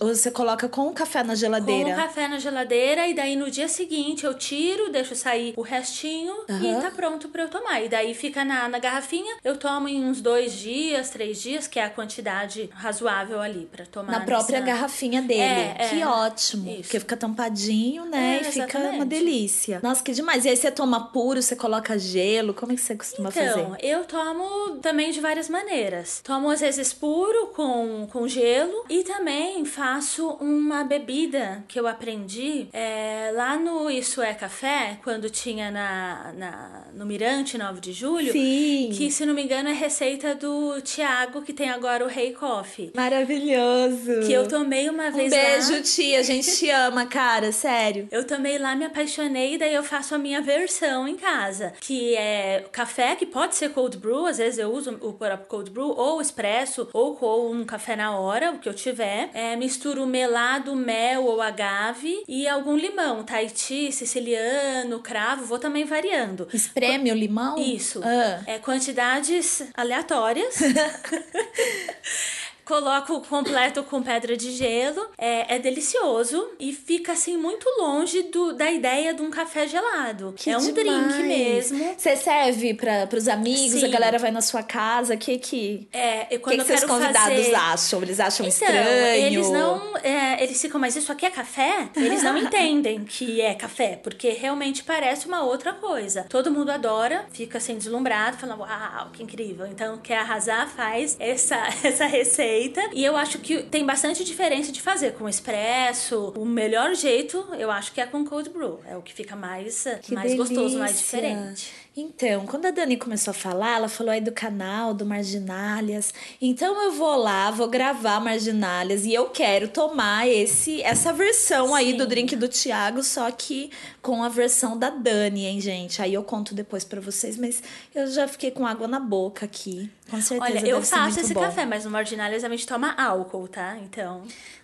você 0.00 0.30
coloca 0.30 0.68
com 0.68 0.88
o 0.88 0.92
café 0.92 1.22
na 1.22 1.30
Com 1.30 1.36
geladeira. 1.36 1.90
o 1.90 1.96
café 1.96 2.28
na 2.28 2.38
geladeira 2.38 3.06
e 3.06 3.14
daí 3.14 3.36
no 3.36 3.50
dia 3.50 3.68
seguinte 3.68 4.24
eu 4.24 4.34
tiro, 4.34 4.90
deixo 4.90 5.14
sair 5.14 5.54
o 5.56 5.62
restinho 5.62 6.34
Aham. 6.48 6.78
e 6.78 6.82
tá 6.82 6.90
pronto 6.90 7.28
pra 7.28 7.42
eu 7.42 7.48
tomar. 7.48 7.82
E 7.82 7.88
daí 7.88 8.14
fica 8.14 8.44
na, 8.44 8.68
na 8.68 8.78
garrafinha, 8.78 9.36
eu 9.44 9.56
tomo 9.56 9.88
em 9.88 10.04
uns 10.04 10.20
dois 10.20 10.52
dias, 10.52 11.10
três 11.10 11.40
dias, 11.40 11.66
que 11.66 11.78
é 11.78 11.84
a 11.84 11.90
quantidade 11.90 12.68
razoável 12.72 13.40
ali 13.40 13.68
pra 13.70 13.84
tomar. 13.86 14.12
Na 14.12 14.20
própria 14.20 14.60
nessa- 14.60 14.72
garrafinha 14.72 15.22
dele. 15.22 15.40
É, 15.40 15.76
é. 15.78 15.88
que 15.88 16.04
ótimo. 16.04 16.68
Isso. 16.70 16.82
Porque 16.82 17.00
fica 17.00 17.16
tampadinho, 17.16 18.04
né? 18.12 18.36
É, 18.36 18.40
e 18.48 18.52
fica 18.52 18.78
uma 18.78 18.88
exatamente. 18.88 19.04
delícia. 19.08 19.80
Nossa, 19.82 20.02
que 20.02 20.12
demais. 20.12 20.44
E 20.44 20.48
aí 20.48 20.56
você 20.56 20.70
toma 20.70 21.08
puro, 21.12 21.42
você 21.42 21.56
coloca 21.56 21.98
gelo? 21.98 22.54
Como 22.54 22.72
é 22.72 22.74
que 22.74 22.80
você 22.80 22.94
costuma 22.94 23.30
Então, 23.30 23.42
fazer? 23.72 23.84
eu 23.86 24.04
tomo 24.04 24.76
também 24.80 25.10
de 25.10 25.20
várias 25.20 25.48
maneiras. 25.48 26.20
Tomo 26.22 26.50
às 26.50 26.60
vezes 26.60 26.92
puro 26.92 27.48
com, 27.48 28.06
com 28.12 28.28
gelo 28.28 28.84
e 28.88 29.02
também 29.02 29.64
faço 29.64 30.28
uma 30.40 30.84
bebida 30.84 31.64
que 31.66 31.78
eu 31.80 31.86
aprendi 31.86 32.68
é, 32.72 33.30
lá 33.34 33.56
no 33.56 33.90
Isso 33.90 34.20
é 34.22 34.34
Café, 34.34 34.98
quando 35.02 35.28
tinha 35.30 35.70
na, 35.70 36.32
na, 36.36 36.82
no 36.94 37.04
Mirante 37.06 37.56
9 37.58 37.80
de 37.80 37.92
julho. 37.92 38.32
Sim. 38.32 38.90
Que, 38.92 39.10
se 39.10 39.24
não 39.26 39.34
me 39.34 39.42
engano, 39.42 39.68
é 39.68 39.72
receita 39.72 40.34
do 40.34 40.80
Tiago, 40.82 41.42
que 41.42 41.52
tem 41.52 41.70
agora 41.70 42.04
o 42.04 42.08
Rei 42.08 42.32
Coffee. 42.32 42.92
Maravilhoso. 42.94 44.26
Que 44.26 44.32
eu 44.32 44.46
tomei 44.48 44.88
uma 44.88 45.08
Um 45.08 45.12
vez 45.12 45.30
beijo, 45.30 45.72
lá. 45.74 45.82
tia. 45.82 46.20
A 46.20 46.22
gente 46.22 46.56
te 46.56 46.68
ama, 46.70 47.06
cara. 47.06 47.52
Sério. 47.52 48.01
Eu 48.10 48.26
tomei 48.26 48.58
lá, 48.58 48.74
me 48.74 48.84
apaixonei, 48.84 49.58
daí 49.58 49.74
eu 49.74 49.82
faço 49.82 50.14
a 50.14 50.18
minha 50.18 50.40
versão 50.40 51.06
em 51.06 51.16
casa, 51.16 51.72
que 51.80 52.14
é 52.16 52.64
café, 52.72 53.16
que 53.16 53.26
pode 53.26 53.54
ser 53.56 53.70
cold 53.70 53.96
brew, 53.96 54.26
às 54.26 54.38
vezes 54.38 54.58
eu 54.58 54.72
uso 54.72 54.98
o 55.00 55.12
próprio 55.12 55.46
cold 55.48 55.70
brew, 55.70 55.88
ou 55.88 56.20
expresso, 56.20 56.88
ou 56.92 57.16
com 57.16 57.52
um 57.52 57.64
café 57.64 57.96
na 57.96 58.16
hora, 58.18 58.52
o 58.52 58.58
que 58.58 58.68
eu 58.68 58.74
tiver. 58.74 59.30
É, 59.34 59.56
misturo 59.56 60.06
melado, 60.06 60.74
mel 60.74 61.24
ou 61.24 61.40
agave 61.40 62.22
e 62.26 62.48
algum 62.48 62.76
limão, 62.76 63.22
Tahiti, 63.24 63.92
siciliano, 63.92 65.00
cravo, 65.00 65.44
vou 65.44 65.58
também 65.58 65.84
variando. 65.84 66.48
Espreme 66.52 67.10
o 67.10 67.14
limão? 67.14 67.58
Isso. 67.58 68.00
Ah. 68.04 68.42
É 68.46 68.58
quantidades 68.58 69.62
aleatórias. 69.74 70.56
Coloco 72.64 73.20
completo 73.22 73.82
com 73.82 74.02
pedra 74.02 74.36
de 74.36 74.52
gelo. 74.52 75.08
É, 75.18 75.56
é 75.56 75.58
delicioso 75.58 76.50
e 76.58 76.72
fica 76.72 77.12
assim 77.12 77.36
muito 77.36 77.68
longe 77.78 78.22
do, 78.24 78.52
da 78.52 78.70
ideia 78.70 79.12
de 79.12 79.22
um 79.22 79.30
café 79.30 79.66
gelado. 79.66 80.32
Que 80.36 80.50
é 80.50 80.56
um 80.56 80.72
demais. 80.72 81.14
drink 81.14 81.22
mesmo. 81.26 81.94
Você 81.96 82.16
serve 82.16 82.74
para 82.74 83.08
os 83.16 83.26
amigos, 83.28 83.80
Sim. 83.80 83.86
a 83.86 83.88
galera 83.88 84.18
vai 84.18 84.30
na 84.30 84.40
sua 84.40 84.62
casa. 84.62 85.14
O 85.14 85.18
que 85.18 85.38
que, 85.38 85.88
É, 85.92 86.22
e 86.22 86.28
que, 86.28 86.38
quando 86.38 86.64
que 86.64 86.72
eu 86.72 86.78
seus 86.78 86.84
convidados 86.84 87.44
fazer... 87.46 87.54
acham? 87.54 88.02
Eles 88.02 88.20
acham 88.20 88.46
Então, 88.46 88.66
estranho? 88.66 89.26
eles 89.26 89.50
não. 89.50 89.96
é, 89.98 90.42
eles 90.42 90.60
ficam, 90.60 90.80
mas 90.80 90.94
isso 90.96 91.10
aqui 91.10 91.26
é 91.26 91.30
café? 91.30 91.88
Eles 91.96 92.22
não 92.22 92.36
entendem 92.38 93.04
que 93.04 93.40
é 93.40 93.54
café, 93.54 93.96
porque 94.02 94.30
realmente 94.30 94.84
parece 94.84 95.26
uma 95.26 95.42
outra 95.42 95.72
coisa. 95.72 96.24
Todo 96.28 96.50
mundo 96.50 96.70
adora, 96.70 97.26
fica 97.32 97.58
assim 97.58 97.76
deslumbrado, 97.76 98.36
falando, 98.38 98.60
uau, 98.60 99.10
que 99.12 99.22
incrível. 99.22 99.66
Então, 99.66 99.98
quer 99.98 100.18
arrasar, 100.18 100.68
faz 100.68 101.16
essa, 101.18 101.56
essa 101.82 102.06
receita. 102.06 102.51
E 102.92 103.04
eu 103.04 103.16
acho 103.16 103.38
que 103.38 103.62
tem 103.62 103.84
bastante 103.84 104.24
diferença 104.24 104.70
de 104.72 104.80
fazer 104.80 105.12
com 105.14 105.28
expresso. 105.28 106.32
O 106.36 106.44
melhor 106.44 106.94
jeito, 106.94 107.44
eu 107.58 107.70
acho 107.70 107.92
que 107.92 108.00
é 108.00 108.06
com 108.06 108.24
cold 108.24 108.50
brew. 108.50 108.80
É 108.86 108.96
o 108.96 109.02
que 109.02 109.12
fica 109.12 109.34
mais, 109.34 109.86
Que 110.02 110.14
mais 110.14 110.34
gostoso, 110.34 110.78
mais 110.78 110.98
diferente. 110.98 111.72
Então, 111.94 112.46
quando 112.46 112.64
a 112.64 112.70
Dani 112.70 112.96
começou 112.96 113.32
a 113.32 113.34
falar, 113.34 113.76
ela 113.76 113.88
falou 113.88 114.10
aí 114.12 114.20
do 114.20 114.32
canal, 114.32 114.94
do 114.94 115.04
Marginalhas. 115.04 116.14
Então 116.40 116.82
eu 116.82 116.92
vou 116.92 117.16
lá, 117.16 117.50
vou 117.50 117.68
gravar 117.68 118.18
Marginalhas 118.18 119.04
e 119.04 119.12
eu 119.12 119.26
quero 119.26 119.68
tomar 119.68 120.26
esse 120.26 120.80
essa 120.82 121.12
versão 121.12 121.74
aí 121.74 121.90
Sim. 121.90 121.98
do 121.98 122.06
drink 122.06 122.34
do 122.34 122.48
Thiago, 122.48 123.02
só 123.02 123.30
que 123.30 123.70
com 124.00 124.22
a 124.22 124.30
versão 124.30 124.78
da 124.78 124.88
Dani, 124.88 125.44
hein, 125.44 125.60
gente? 125.60 126.00
Aí 126.00 126.14
eu 126.14 126.24
conto 126.24 126.54
depois 126.54 126.82
pra 126.82 126.98
vocês, 126.98 127.36
mas 127.36 127.62
eu 127.94 128.06
já 128.06 128.26
fiquei 128.26 128.50
com 128.50 128.66
água 128.66 128.88
na 128.88 128.98
boca 128.98 129.44
aqui. 129.44 129.90
Com 130.10 130.20
certeza 130.20 130.58
Olha, 130.58 130.66
eu 130.66 130.82
faço 130.82 131.20
esse 131.20 131.34
bom. 131.34 131.40
café, 131.40 131.66
mas 131.66 131.84
no 131.84 131.90
Marginales 131.90 132.42
a 132.42 132.48
gente 132.48 132.66
toma 132.66 132.94
álcool, 132.96 133.46
tá? 133.48 133.76
Então. 133.78 134.22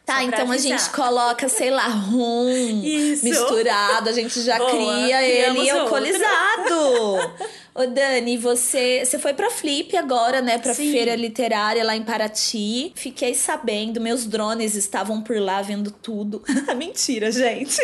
Tá, 0.08 0.24
então 0.24 0.50
a 0.50 0.56
gente 0.56 0.88
coloca, 0.88 1.50
sei 1.50 1.70
lá, 1.70 1.86
rum 1.86 2.48
Isso. 2.82 3.22
misturado, 3.26 4.08
a 4.08 4.12
gente 4.12 4.40
já 4.40 4.56
Boa, 4.56 4.70
cria 4.70 5.22
ele 5.22 5.60
outro. 5.60 5.80
alcoolizado. 5.80 7.34
Ô 7.76 7.86
Dani, 7.86 8.38
você, 8.38 9.04
você 9.04 9.18
foi 9.18 9.34
pra 9.34 9.50
Flip 9.50 9.94
agora, 9.98 10.40
né? 10.40 10.56
Pra 10.58 10.72
Sim. 10.72 10.90
feira 10.90 11.14
literária 11.14 11.84
lá 11.84 11.94
em 11.94 12.02
Paraty. 12.02 12.90
Fiquei 12.94 13.34
sabendo, 13.34 14.00
meus 14.00 14.24
drones 14.24 14.74
estavam 14.74 15.20
por 15.20 15.38
lá 15.38 15.60
vendo 15.60 15.90
tudo. 15.90 16.42
Mentira, 16.74 17.30
gente. 17.30 17.78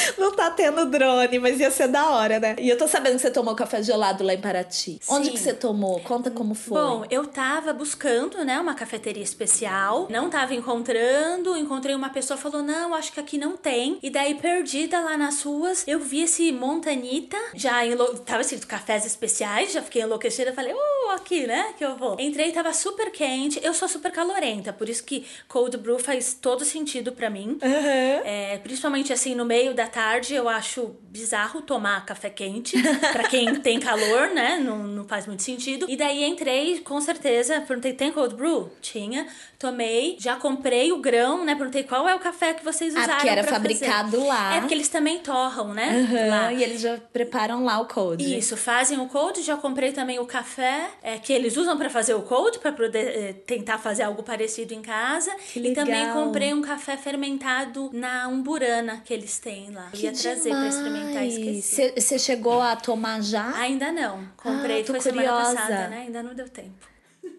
Não 0.18 0.32
tá 0.32 0.50
tendo 0.50 0.86
drone, 0.86 1.38
mas 1.38 1.60
ia 1.60 1.70
ser 1.70 1.88
da 1.88 2.10
hora, 2.10 2.38
né? 2.38 2.56
E 2.58 2.68
eu 2.68 2.78
tô 2.78 2.86
sabendo 2.86 3.16
que 3.16 3.22
você 3.22 3.30
tomou 3.30 3.54
café 3.54 3.82
gelado 3.82 4.24
lá 4.24 4.34
em 4.34 4.40
Paraty. 4.40 5.00
Onde 5.08 5.26
Sim. 5.26 5.32
que 5.32 5.38
você 5.38 5.52
tomou? 5.52 6.00
Conta 6.00 6.30
como 6.30 6.54
foi. 6.54 6.80
Bom, 6.80 7.04
eu 7.10 7.26
tava 7.26 7.72
buscando, 7.72 8.44
né, 8.44 8.58
uma 8.58 8.74
cafeteria 8.74 9.22
especial, 9.22 10.06
não 10.10 10.28
tava 10.30 10.54
encontrando, 10.54 11.56
encontrei 11.56 11.94
uma 11.94 12.10
pessoa 12.10 12.36
falou: 12.36 12.62
"Não, 12.62 12.94
acho 12.94 13.12
que 13.12 13.20
aqui 13.20 13.38
não 13.38 13.56
tem". 13.56 13.98
E 14.02 14.10
daí 14.10 14.34
perdida 14.34 15.00
lá 15.00 15.16
nas 15.16 15.42
ruas, 15.42 15.84
eu 15.86 16.00
vi 16.00 16.22
esse 16.22 16.52
Montanita, 16.52 17.36
já 17.54 17.84
enlo... 17.86 18.18
tava 18.18 18.42
escrito 18.42 18.66
cafés 18.66 19.04
especiais, 19.04 19.72
já 19.72 19.82
fiquei 19.82 20.02
enlouquecida, 20.02 20.52
falei: 20.52 20.72
"Uh, 20.72 21.10
aqui, 21.14 21.46
né, 21.46 21.74
que 21.76 21.84
eu 21.84 21.96
vou". 21.96 22.16
Entrei, 22.18 22.52
tava 22.52 22.72
super 22.72 23.10
quente. 23.10 23.60
Eu 23.62 23.74
sou 23.74 23.88
super 23.88 24.10
calorenta, 24.10 24.72
por 24.72 24.88
isso 24.88 25.04
que 25.04 25.26
cold 25.48 25.76
brew 25.78 25.98
faz 25.98 26.34
todo 26.34 26.64
sentido 26.64 27.12
pra 27.12 27.30
mim. 27.30 27.58
Aham. 27.62 28.22
É, 28.24 28.58
principalmente 28.62 29.12
assim 29.12 29.34
no 29.34 29.44
meio 29.44 29.74
da 29.74 29.85
tarde, 29.86 30.34
eu 30.34 30.48
acho 30.48 30.96
bizarro 31.08 31.62
tomar 31.62 32.04
café 32.04 32.30
quente. 32.30 32.76
pra 33.12 33.28
quem 33.28 33.54
tem 33.56 33.80
calor, 33.80 34.28
né? 34.28 34.58
Não, 34.58 34.78
não 34.78 35.04
faz 35.04 35.26
muito 35.26 35.42
sentido. 35.42 35.86
E 35.88 35.96
daí 35.96 36.24
entrei, 36.24 36.80
com 36.80 37.00
certeza, 37.00 37.60
perguntei: 37.60 37.92
tem 37.92 38.12
cold 38.12 38.34
brew? 38.34 38.70
Tinha. 38.80 39.26
Tomei, 39.58 40.16
já 40.20 40.36
comprei 40.36 40.92
o 40.92 40.98
grão, 40.98 41.44
né? 41.44 41.54
Perguntei 41.54 41.82
qual 41.82 42.06
é 42.08 42.14
o 42.14 42.18
café 42.18 42.52
que 42.52 42.62
vocês 42.64 42.94
Ah, 42.94 42.98
usaram. 42.98 43.14
porque 43.14 43.28
era 43.30 43.42
pra 43.42 43.52
fabricado 43.54 44.10
fazer. 44.12 44.24
lá. 44.26 44.54
É 44.56 44.60
porque 44.60 44.74
eles 44.74 44.88
também 44.88 45.18
torram, 45.20 45.72
né? 45.72 46.06
Aham, 46.10 46.28
Lá. 46.28 46.52
E 46.52 46.62
eles 46.62 46.80
já 46.80 46.98
preparam 47.12 47.64
lá 47.64 47.80
o 47.80 47.86
code. 47.86 48.36
Isso, 48.36 48.56
fazem 48.56 48.98
o 49.00 49.06
cold, 49.08 49.40
já 49.42 49.56
comprei 49.56 49.92
também 49.92 50.18
o 50.18 50.26
café 50.26 50.90
é, 51.02 51.16
que 51.18 51.32
eles 51.32 51.56
usam 51.56 51.78
pra 51.78 51.88
fazer 51.88 52.12
o 52.14 52.22
cold, 52.22 52.58
pra 52.58 52.70
poder 52.72 52.98
é, 53.16 53.32
tentar 53.32 53.78
fazer 53.78 54.02
algo 54.02 54.22
parecido 54.22 54.74
em 54.74 54.82
casa. 54.82 55.34
Que 55.52 55.60
E 55.60 55.72
também 55.74 56.00
legal. 56.06 56.24
comprei 56.24 56.52
um 56.52 56.60
café 56.60 56.96
fermentado 56.96 57.90
na 57.94 58.28
Umburana 58.28 59.00
que 59.04 59.14
eles 59.14 59.38
têm 59.38 59.70
lá. 59.70 59.88
Que 59.92 60.02
Ia 60.04 60.12
trazer 60.12 60.50
pra 60.50 60.68
experimentar, 60.68 61.24
esqueci. 61.26 61.92
Você 61.96 62.18
chegou 62.18 62.60
a 62.60 62.76
tomar 62.76 63.22
já? 63.22 63.56
Ainda 63.56 63.90
não. 63.90 64.28
Comprei, 64.36 64.82
Ah, 64.82 64.84
foi 64.84 65.00
semana 65.00 65.28
curiosa. 65.28 65.54
passada, 65.56 65.88
né? 65.88 66.02
Ainda 66.06 66.22
não 66.22 66.34
deu 66.34 66.48
tempo. 66.48 66.94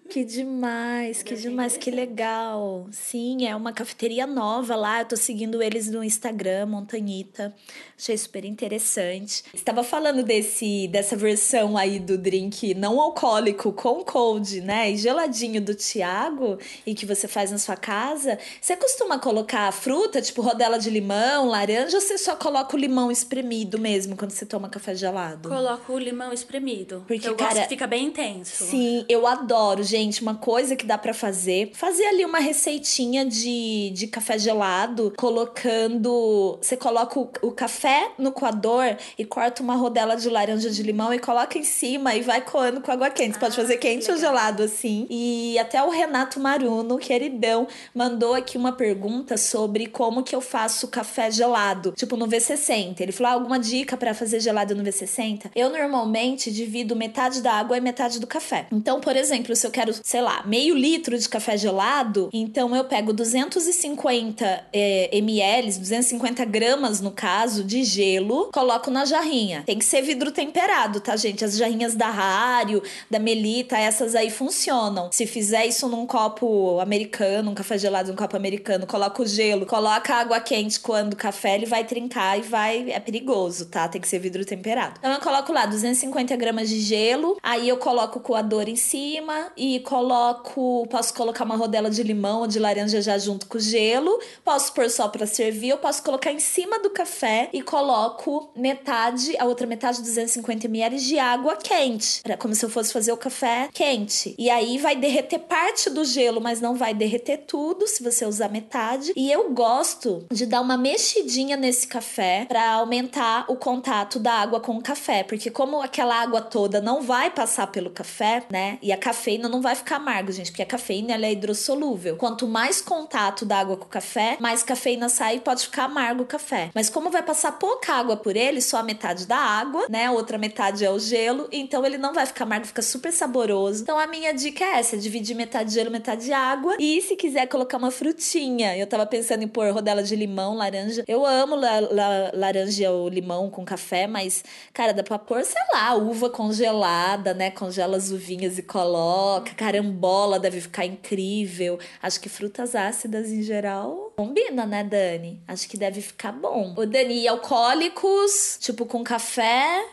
Que 0.09 0.23
demais, 0.23 1.21
que 1.21 1.35
demais, 1.35 1.75
que 1.75 1.91
legal. 1.91 2.87
Sim, 2.91 3.45
é 3.45 3.53
uma 3.55 3.73
cafeteria 3.73 4.25
nova 4.25 4.75
lá. 4.75 5.01
Eu 5.01 5.05
tô 5.05 5.17
seguindo 5.17 5.61
eles 5.61 5.89
no 5.89 6.01
Instagram, 6.01 6.65
Montanhita. 6.67 7.53
Achei 7.99 8.15
super 8.15 8.45
interessante. 8.45 9.43
Estava 9.51 9.83
falando 9.83 10.21
desse 10.21 10.87
dessa 10.87 11.15
versão 11.15 11.75
aí 11.75 11.99
do 11.99 12.15
drink 12.15 12.75
não 12.75 13.01
alcoólico 13.01 13.73
com 13.73 14.03
cold, 14.03 14.61
né? 14.61 14.91
E 14.91 14.97
geladinho 14.97 15.59
do 15.59 15.73
Thiago 15.73 16.59
e 16.85 16.93
que 16.93 17.07
você 17.07 17.27
faz 17.27 17.49
na 17.49 17.57
sua 17.57 17.75
casa. 17.75 18.37
Você 18.61 18.75
costuma 18.77 19.17
colocar 19.17 19.71
fruta, 19.71 20.21
tipo 20.21 20.43
rodela 20.43 20.77
de 20.77 20.91
limão, 20.91 21.47
laranja, 21.47 21.97
ou 21.97 22.01
você 22.01 22.19
só 22.19 22.35
coloca 22.35 22.75
o 22.75 22.79
limão 22.79 23.11
espremido 23.11 23.79
mesmo 23.79 24.15
quando 24.15 24.29
você 24.29 24.45
toma 24.45 24.69
café 24.69 24.93
gelado? 24.93 25.49
Coloco 25.49 25.93
o 25.93 25.97
limão 25.97 26.31
espremido. 26.31 27.03
Porque, 27.07 27.27
eu 27.27 27.35
gosto 27.35 27.49
cara, 27.49 27.63
que 27.63 27.69
fica 27.69 27.87
bem 27.87 28.05
intenso. 28.05 28.65
Sim, 28.65 29.05
eu 29.09 29.25
adoro, 29.25 29.81
gente. 29.81 30.21
Uma 30.21 30.35
coisa 30.35 30.75
que 30.75 30.85
dá 30.85 30.99
pra 30.99 31.15
fazer: 31.15 31.71
fazer 31.73 32.05
ali 32.05 32.23
uma 32.23 32.39
receitinha 32.39 33.25
de, 33.25 33.89
de 33.89 34.05
café 34.05 34.37
gelado, 34.37 35.11
colocando. 35.17 36.59
Você 36.61 36.77
coloca 36.77 37.19
o, 37.19 37.27
o 37.41 37.51
café 37.51 37.86
no 38.17 38.31
coador 38.31 38.95
e 39.17 39.25
corta 39.25 39.61
uma 39.63 39.75
rodela 39.75 40.15
de 40.15 40.29
laranja 40.29 40.69
de 40.69 40.83
limão 40.83 41.13
e 41.13 41.19
coloca 41.19 41.57
em 41.57 41.63
cima 41.63 42.15
e 42.15 42.21
vai 42.21 42.41
coando 42.41 42.81
com 42.81 42.91
água 42.91 43.09
quente. 43.09 43.33
Você 43.33 43.39
pode 43.39 43.53
Ah, 43.53 43.61
fazer 43.61 43.77
que 43.77 43.87
quente 43.87 44.11
ou 44.11 44.17
gelado 44.17 44.63
assim. 44.63 45.07
E 45.09 45.57
até 45.59 45.81
o 45.81 45.89
Renato 45.89 46.39
Maruno, 46.39 46.97
queridão, 46.97 47.67
mandou 47.93 48.33
aqui 48.33 48.57
uma 48.57 48.71
pergunta 48.71 49.37
sobre 49.37 49.87
como 49.87 50.23
que 50.23 50.35
eu 50.35 50.41
faço 50.41 50.87
café 50.87 51.31
gelado, 51.31 51.93
tipo 51.95 52.15
no 52.17 52.27
V60. 52.27 52.99
Ele 52.99 53.11
falou: 53.11 53.31
ah, 53.31 53.35
alguma 53.35 53.59
dica 53.59 53.95
pra 53.97 54.13
fazer 54.13 54.39
gelado 54.39 54.75
no 54.75 54.83
V60? 54.83 55.51
Eu 55.55 55.69
normalmente 55.69 56.51
divido 56.51 56.95
metade 56.95 57.41
da 57.41 57.53
água 57.53 57.77
e 57.77 57.81
metade 57.81 58.19
do 58.19 58.27
café. 58.27 58.67
Então, 58.71 58.99
por 58.99 59.15
exemplo, 59.15 59.55
se 59.55 59.65
eu 59.65 59.71
quero, 59.71 59.93
sei 60.03 60.21
lá, 60.21 60.43
meio 60.45 60.75
litro 60.75 61.17
de 61.17 61.27
café 61.29 61.57
gelado, 61.57 62.29
então 62.33 62.75
eu 62.75 62.83
pego 62.83 63.13
250 63.13 64.65
é, 64.73 65.09
ml, 65.17 65.67
250 65.79 66.45
gramas 66.45 67.01
no 67.01 67.11
caso, 67.11 67.63
de 67.63 67.76
gelo, 67.83 68.49
coloco 68.51 68.89
na 68.89 69.05
jarrinha. 69.05 69.63
Tem 69.65 69.77
que 69.77 69.85
ser 69.85 70.01
vidro 70.01 70.31
temperado, 70.31 70.99
tá, 70.99 71.15
gente? 71.15 71.43
As 71.43 71.57
jarrinhas 71.57 71.95
da 71.95 72.09
Rário, 72.09 72.81
da 73.09 73.19
Melita, 73.19 73.77
essas 73.77 74.15
aí 74.15 74.29
funcionam. 74.29 75.09
Se 75.11 75.25
fizer 75.25 75.65
isso 75.65 75.87
num 75.87 76.05
copo 76.05 76.79
americano, 76.79 77.51
um 77.51 77.55
café 77.55 77.77
gelado 77.77 78.09
num 78.09 78.15
copo 78.15 78.35
americano, 78.35 78.85
coloca 78.87 79.21
o 79.21 79.25
gelo, 79.25 79.65
coloca 79.65 80.15
a 80.15 80.19
água 80.19 80.39
quente 80.39 80.79
quando 80.79 81.13
o 81.13 81.17
café 81.17 81.55
ele 81.55 81.65
vai 81.65 81.83
trincar 81.83 82.37
e 82.37 82.41
vai. 82.41 82.91
É 82.91 82.99
perigoso, 82.99 83.65
tá? 83.65 83.87
Tem 83.87 84.01
que 84.01 84.07
ser 84.07 84.19
vidro 84.19 84.45
temperado. 84.45 84.95
Então 84.99 85.11
eu 85.11 85.19
coloco 85.19 85.51
lá 85.51 85.65
250 85.65 86.35
gramas 86.35 86.69
de 86.69 86.79
gelo, 86.79 87.37
aí 87.41 87.67
eu 87.67 87.77
coloco 87.77 88.19
o 88.19 88.21
coador 88.21 88.67
em 88.67 88.75
cima 88.75 89.51
e 89.55 89.79
coloco, 89.81 90.87
posso 90.89 91.13
colocar 91.13 91.43
uma 91.43 91.55
rodela 91.55 91.89
de 91.89 92.03
limão 92.03 92.41
ou 92.41 92.47
de 92.47 92.59
laranja 92.59 93.01
já 93.01 93.17
junto 93.17 93.47
com 93.47 93.57
o 93.57 93.61
gelo. 93.61 94.19
Posso 94.43 94.73
pôr 94.73 94.89
só 94.89 95.07
para 95.07 95.25
servir, 95.25 95.69
eu 95.69 95.77
posso 95.77 96.03
colocar 96.03 96.31
em 96.31 96.39
cima 96.39 96.79
do 96.79 96.89
café 96.89 97.49
e 97.53 97.61
coloco 97.67 98.49
metade, 98.55 99.35
a 99.37 99.43
outra 99.43 99.67
metade 99.67 100.01
250 100.01 100.67
ml 100.67 100.97
de 100.97 101.19
água 101.19 101.57
quente, 101.57 102.21
pra, 102.23 102.37
como 102.37 102.55
se 102.55 102.63
eu 102.63 102.69
fosse 102.69 102.93
fazer 102.93 103.11
o 103.11 103.17
café 103.17 103.67
quente. 103.73 104.33
E 104.39 104.49
aí 104.49 104.77
vai 104.77 104.95
derreter 104.95 105.39
parte 105.39 105.89
do 105.89 106.05
gelo, 106.05 106.39
mas 106.39 106.61
não 106.61 106.75
vai 106.75 106.93
derreter 106.93 107.39
tudo 107.45 107.85
se 107.85 108.01
você 108.01 108.25
usar 108.25 108.47
metade. 108.47 109.11
E 109.17 109.29
eu 109.29 109.51
gosto 109.51 110.25
de 110.31 110.45
dar 110.45 110.61
uma 110.61 110.77
mexidinha 110.77 111.57
nesse 111.57 111.87
café 111.87 112.45
para 112.47 112.71
aumentar 112.71 113.45
o 113.49 113.57
contato 113.57 114.17
da 114.17 114.31
água 114.31 114.61
com 114.61 114.77
o 114.77 114.81
café, 114.81 115.23
porque 115.23 115.51
como 115.51 115.81
aquela 115.81 116.15
água 116.15 116.39
toda 116.39 116.79
não 116.79 117.01
vai 117.01 117.29
passar 117.29 117.67
pelo 117.67 117.89
café, 117.89 118.43
né? 118.49 118.77
E 118.81 118.93
a 118.93 118.97
cafeína 118.97 119.49
não 119.49 119.61
vai 119.61 119.75
ficar 119.75 119.97
amargo, 119.97 120.31
gente, 120.31 120.51
porque 120.51 120.63
a 120.63 120.65
cafeína 120.65 121.13
ela 121.13 121.25
é 121.25 121.33
hidrossolúvel. 121.33 122.15
Quanto 122.15 122.47
mais 122.47 122.79
contato 122.79 123.45
da 123.45 123.59
água 123.59 123.75
com 123.75 123.85
o 123.85 123.89
café, 123.89 124.37
mais 124.39 124.63
cafeína 124.63 125.09
sai 125.09 125.35
e 125.35 125.39
pode 125.41 125.63
ficar 125.63 125.83
amargo 125.83 126.23
o 126.23 126.25
café. 126.25 126.71
Mas 126.73 126.89
como 126.89 127.09
vai 127.09 127.21
passar 127.21 127.56
pouca 127.57 127.93
água 127.93 128.17
por 128.17 128.35
ele, 128.35 128.61
só 128.61 128.77
a 128.77 128.83
metade 128.83 129.25
da 129.25 129.37
água, 129.37 129.85
né? 129.89 130.05
A 130.05 130.11
outra 130.11 130.37
metade 130.37 130.85
é 130.85 130.91
o 130.91 130.99
gelo, 130.99 131.47
então 131.51 131.85
ele 131.85 131.97
não 131.97 132.13
vai 132.13 132.25
ficar 132.25 132.45
amargo, 132.45 132.67
fica 132.67 132.81
super 132.81 133.11
saboroso. 133.11 133.83
Então 133.83 133.99
a 133.99 134.07
minha 134.07 134.33
dica 134.33 134.63
é 134.63 134.79
essa: 134.79 134.97
dividir 134.97 135.35
metade 135.35 135.73
gelo, 135.73 135.91
metade 135.91 136.31
água. 136.31 136.75
E 136.79 137.01
se 137.01 137.15
quiser 137.15 137.47
colocar 137.47 137.77
uma 137.77 137.91
frutinha, 137.91 138.77
eu 138.77 138.87
tava 138.87 139.05
pensando 139.05 139.43
em 139.43 139.47
pôr 139.47 139.71
rodela 139.71 140.03
de 140.03 140.15
limão, 140.15 140.55
laranja. 140.55 141.03
Eu 141.07 141.25
amo 141.25 141.55
la, 141.55 141.79
la, 141.79 142.31
laranja 142.33 142.91
ou 142.91 143.09
limão 143.09 143.49
com 143.49 143.65
café, 143.65 144.07
mas, 144.07 144.43
cara, 144.73 144.93
dá 144.93 145.03
pra 145.03 145.19
pôr, 145.19 145.43
sei 145.43 145.61
lá, 145.73 145.95
uva 145.95 146.29
congelada, 146.29 147.33
né? 147.33 147.51
Congela 147.51 147.97
as 147.97 148.11
uvinhas 148.11 148.57
e 148.57 148.63
coloca. 148.63 149.53
Carambola 149.55 150.39
deve 150.39 150.61
ficar 150.61 150.85
incrível. 150.85 151.79
Acho 152.01 152.19
que 152.19 152.29
frutas 152.29 152.75
ácidas 152.75 153.31
em 153.31 153.41
geral 153.41 154.06
combina, 154.19 154.65
né, 154.65 154.83
Dani? 154.83 155.39
Acho 155.47 155.69
que 155.69 155.77
deve 155.77 156.01
ficar 156.01 156.31
bom. 156.31 156.73
O 156.75 156.87
Dani, 156.87 157.21
e 157.21 157.27
alcoólicos, 157.27 158.57
tipo 158.59 158.83
com 158.87 159.03
café, 159.03 159.85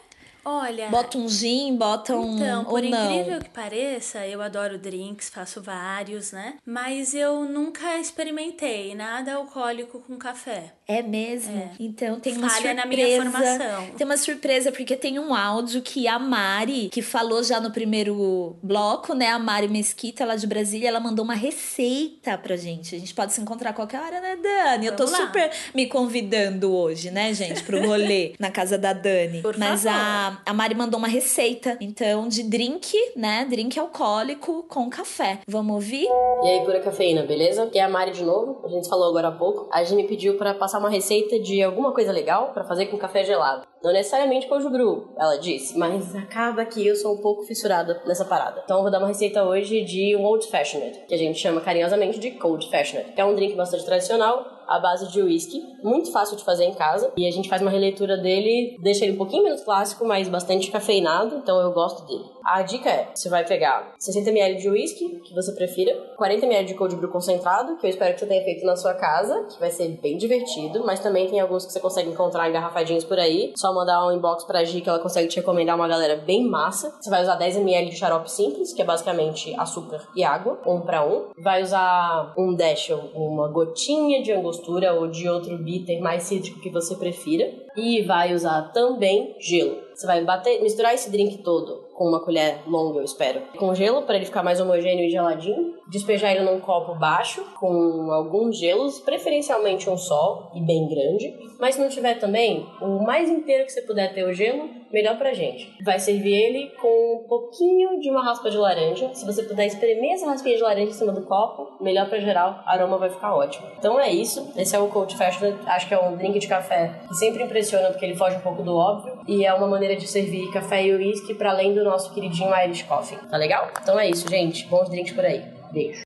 Olha. 0.45 0.91
Bota 0.91 1.17
um 1.17 1.27
gin, 1.27 1.75
bota 1.75 2.15
um. 2.15 2.37
Então, 2.37 2.65
por 2.67 2.83
não. 2.83 3.11
incrível 3.11 3.41
que 3.41 3.49
pareça, 3.49 4.27
eu 4.27 4.43
adoro 4.43 4.77
drinks, 4.77 5.31
faço 5.31 5.63
vários, 5.63 6.33
né? 6.33 6.59
Mas 6.67 7.15
eu 7.15 7.47
nunca 7.47 7.99
experimentei 7.99 8.95
nada 8.95 9.35
alcoólico 9.37 10.01
com 10.01 10.19
café. 10.19 10.75
É 10.87 11.03
mesmo? 11.03 11.71
Então 11.81 12.21
tem 12.21 12.37
uma 12.37 12.49
Falha 12.51 12.75
surpresa. 12.75 12.75
na 12.75 12.87
minha 12.87 13.23
formação. 13.23 13.87
Tem 13.97 14.05
uma 14.07 14.17
surpresa, 14.19 14.71
porque 14.73 14.97
tem 14.97 15.19
um 15.19 15.35
áudio 15.35 15.81
que 15.81 16.07
a 16.07 16.19
Mari, 16.19 16.91
que 16.91 17.01
falou 17.01 17.43
já 17.43 17.59
no 17.59 17.71
primeiro 17.71 18.57
bloco, 18.63 19.15
né? 19.15 19.29
A 19.31 19.39
Mari 19.39 19.67
Mesquita, 19.69 20.27
lá 20.27 20.37
de 20.37 20.47
Brasília, 20.47 20.89
ela 20.89 21.01
mandou 21.01 21.25
uma 21.25 21.35
receita 21.35 22.37
pra 22.37 22.55
gente. 22.57 22.95
A 22.95 22.99
gente 22.99 23.15
pode 23.15 23.33
se 23.33 23.41
encontrar 23.41 23.71
a 23.71 23.73
qualquer 23.73 24.01
hora, 24.01 24.21
né, 24.21 24.37
Dani? 24.37 24.87
Eu 24.87 24.95
tô 24.97 25.05
Vamos 25.07 25.19
lá. 25.21 25.27
super 25.27 25.51
me 25.75 25.87
convidando 25.87 26.75
hoje, 26.75 27.11
né, 27.11 27.33
gente, 27.33 27.63
pro 27.63 27.81
rolê 27.87 28.35
na 28.39 28.51
casa 28.51 28.77
da 28.77 28.93
Dani. 28.93 29.41
Por 29.41 29.57
Mas 29.57 29.85
favor. 29.85 29.99
a, 29.99 30.41
a 30.45 30.53
Mari 30.53 30.75
mandou 30.75 30.99
uma 30.99 31.09
receita, 31.09 31.79
então, 31.81 32.29
de 32.29 32.43
drink, 32.43 32.93
né? 33.17 33.47
Drink 33.49 33.79
alcoólico 33.79 34.65
com 34.69 34.91
café. 34.91 35.41
Vamos 35.49 35.75
ouvir? 35.75 36.07
E 36.43 36.49
aí, 36.49 36.65
pura 36.65 36.81
cafeína, 36.81 37.23
beleza? 37.23 37.67
Que 37.69 37.79
é 37.79 37.83
a 37.83 37.89
Mari 37.89 38.13
de 38.13 38.23
novo, 38.23 38.61
a 38.65 38.69
gente 38.69 38.87
falou 38.89 39.09
agora 39.09 39.29
há 39.29 39.33
pouco. 39.33 39.69
A 39.73 39.83
gente 39.83 39.97
me 39.97 40.05
pediu 40.09 40.37
pra 40.37 40.53
passar 40.55 40.74
uma 40.79 40.91
receita 40.91 41.39
de 41.39 41.63
alguma 41.63 41.93
coisa 41.93 42.13
legal 42.13 42.53
pra 42.53 42.65
fazer 42.65 42.87
com 42.87 42.99
café 42.99 43.25
gelado. 43.25 43.67
Não 43.83 43.93
necessariamente 43.93 44.47
cold 44.47 44.69
brew, 44.71 45.13
ela 45.19 45.37
disse, 45.37 45.79
mas 45.79 46.15
acaba 46.17 46.65
que 46.65 46.87
eu 46.87 46.97
sou 46.97 47.15
um 47.15 47.21
pouco 47.21 47.43
fissurada 47.43 48.03
nessa 48.07 48.25
parada. 48.25 48.63
Então 48.65 48.79
eu 48.79 48.83
vou 48.83 48.91
dar 48.91 48.99
uma 48.99 49.09
receita 49.09 49.45
hoje 49.45 49.83
de 49.83 50.17
um 50.17 50.25
old 50.25 50.47
fashioned, 50.47 51.01
que 51.07 51.15
a 51.15 51.19
gente 51.19 51.39
chama 51.39 51.61
carinhosamente 51.61 52.19
de 52.19 52.31
cold 52.33 52.71
fashioned, 52.71 53.13
que 53.13 53.21
é 53.21 53.25
um 53.25 53.35
drink 53.35 53.55
bastante 53.55 53.85
tradicional, 53.85 54.54
à 54.67 54.79
base 54.79 55.11
de 55.11 55.23
whisky, 55.23 55.63
muito 55.83 56.11
fácil 56.13 56.37
de 56.37 56.45
fazer 56.45 56.65
em 56.65 56.75
casa. 56.75 57.13
E 57.17 57.27
a 57.27 57.31
gente 57.31 57.49
faz 57.49 57.63
uma 57.63 57.71
releitura 57.71 58.17
dele, 58.17 58.79
deixa 58.81 59.05
ele 59.05 59.15
um 59.15 59.19
pouquinho 59.19 59.45
menos 59.45 59.63
clássico, 59.63 60.05
mas 60.05 60.29
bastante 60.29 60.71
cafeinado, 60.71 61.37
então 61.37 61.61
eu 61.61 61.73
gosto 61.73 62.07
dele. 62.07 62.25
A 62.45 62.61
dica 62.63 62.91
é, 62.91 63.09
você 63.15 63.31
vai 63.31 63.45
pegar 63.45 63.95
60ml 63.99 64.57
de 64.59 64.69
whisky, 64.69 65.21
que 65.21 65.35
você 65.35 65.53
prefira, 65.53 65.97
40ml 66.19 66.65
de 66.65 66.75
cold 66.75 66.95
brew 66.97 67.11
concentrado, 67.11 67.77
que 67.79 67.87
eu 67.87 67.91
espero 67.91 68.13
que 68.13 68.21
você 68.21 68.27
tenha 68.27 68.45
feito 68.45 68.67
na 68.67 68.77
sua 68.77 68.93
casa, 68.93 69.45
que 69.45 69.59
vai 69.59 69.71
ser 69.71 69.89
bem 70.03 70.19
divertido, 70.19 70.85
mas 70.85 71.01
também 71.01 71.27
tem 71.29 71.41
alguns 71.41 71.65
que 71.65 71.73
você 71.73 71.81
consegue 71.81 72.11
encontrar 72.11 72.49
engarrafadinhos 72.49 73.05
por 73.05 73.19
aí. 73.19 73.53
Só 73.57 73.73
mandar 73.73 74.07
um 74.07 74.13
inbox 74.13 74.45
pra 74.45 74.63
Gi 74.63 74.83
que 74.83 74.89
ela 74.89 74.99
consegue 74.99 75.29
te 75.29 75.37
recomendar 75.37 75.75
uma 75.75 75.89
galera 75.89 76.17
bem 76.17 76.47
massa. 76.47 76.95
Você 77.01 77.09
vai 77.09 77.23
usar 77.23 77.39
10ml 77.39 77.89
de 77.89 77.97
xarope 77.97 78.31
simples, 78.31 78.75
que 78.75 78.83
é 78.83 78.85
basicamente 78.85 79.55
açúcar 79.59 80.07
e 80.15 80.23
água, 80.23 80.61
um 80.67 80.81
para 80.81 81.05
um. 81.05 81.31
Vai 81.39 81.63
usar 81.63 82.35
um 82.37 82.55
dash, 82.55 82.91
uma 83.15 83.49
gotinha 83.49 84.23
de 84.23 84.33
angostura 84.33 84.54
ou 84.95 85.09
de 85.09 85.29
outro 85.29 85.57
bitter 85.59 86.01
mais 86.01 86.25
cítrico 86.25 86.61
que 86.61 86.71
você 86.71 86.95
prefira. 86.95 87.53
E 87.77 88.03
vai 88.03 88.35
usar 88.35 88.73
também 88.73 89.35
gelo. 89.39 89.79
Você 89.95 90.07
vai 90.07 90.25
bater, 90.25 90.63
misturar 90.63 90.95
esse 90.95 91.11
drink 91.11 91.39
todo 91.39 91.85
com 91.95 92.09
uma 92.09 92.23
colher 92.23 92.59
longa, 92.67 92.99
eu 92.99 93.05
espero, 93.05 93.41
com 93.57 93.75
gelo 93.75 94.03
para 94.03 94.17
ele 94.17 94.27
ficar 94.27 94.43
mais 94.43 94.61
homogêneo 94.61 95.05
e 95.05 95.11
geladinho. 95.11 95.75
Despejar 95.89 96.33
ele 96.33 96.45
num 96.45 96.61
copo 96.61 96.95
baixo 96.95 97.45
com 97.59 98.11
alguns 98.11 98.59
gelos, 98.59 99.01
preferencialmente 99.01 99.89
um 99.89 99.97
só 99.97 100.51
e 100.55 100.61
bem 100.61 100.89
grande. 100.89 101.33
Mas 101.61 101.77
se 101.77 101.81
não 101.81 101.89
tiver 101.89 102.19
também, 102.19 102.67
o 102.81 103.05
mais 103.05 103.31
inteiro 103.31 103.65
que 103.65 103.73
você 103.73 103.83
puder 103.83 104.13
ter 104.13 104.25
o 104.25 104.33
gelo, 104.33 104.69
melhor 104.93 105.19
pra 105.19 105.35
gente. 105.35 105.73
Vai 105.85 105.99
servir 105.99 106.33
ele 106.33 106.71
com 106.81 107.25
um 107.25 107.29
pouquinho 107.29 108.01
de 108.01 108.11
uma 108.11 108.25
raspa 108.25 108.51
de 108.51 108.57
laranja. 108.57 109.11
Se 109.15 109.27
você 109.27 109.43
puder 109.43 109.67
espremer 109.67 110.13
essa 110.13 110.27
raspinha 110.27 110.57
de 110.57 110.63
laranja 110.63 110.91
em 110.91 110.93
cima 110.93 111.13
do 111.13 111.23
copo, 111.23 111.83
melhor 111.83 112.09
pra 112.09 112.19
geral, 112.21 112.63
aroma 112.65 112.97
vai 112.97 113.11
ficar 113.11 113.35
ótimo. 113.35 113.67
Então 113.79 113.99
é 113.99 114.11
isso. 114.11 114.53
Esse 114.57 114.75
é 114.75 114.79
o 114.79 114.89
Cold 114.89 115.17
Fashion. 115.17 115.53
Acho 115.67 115.89
que 115.89 115.95
é 115.95 116.01
um 116.01 116.17
drink 116.17 116.39
de 116.39 116.47
café 116.47 117.01
que 117.09 117.15
sempre 117.15 117.43
impressiona 117.43 117.91
porque 117.91 118.05
ele 118.05 118.17
foge 118.17 118.37
um 118.37 118.41
pouco 118.41 118.63
do 118.63 118.75
óbvio. 118.75 119.19
E 119.27 119.45
é 119.45 119.53
uma 119.53 119.67
maneira 119.67 119.97
de 119.97 120.07
servir 120.07 120.51
café 120.53 120.85
e 120.85 120.95
uísque 120.95 121.35
para 121.35 121.51
além 121.51 121.75
do 121.75 121.84
nosso 121.91 122.13
queridinho 122.13 122.55
Irish 122.65 122.83
Coffee. 122.83 123.19
Tá 123.31 123.37
legal? 123.37 123.71
Então 123.83 123.99
é 123.99 124.09
isso, 124.09 124.29
gente. 124.29 124.67
Bons 124.67 124.89
drinks 124.89 125.13
por 125.13 125.25
aí. 125.25 125.45
Beijo. 125.73 126.03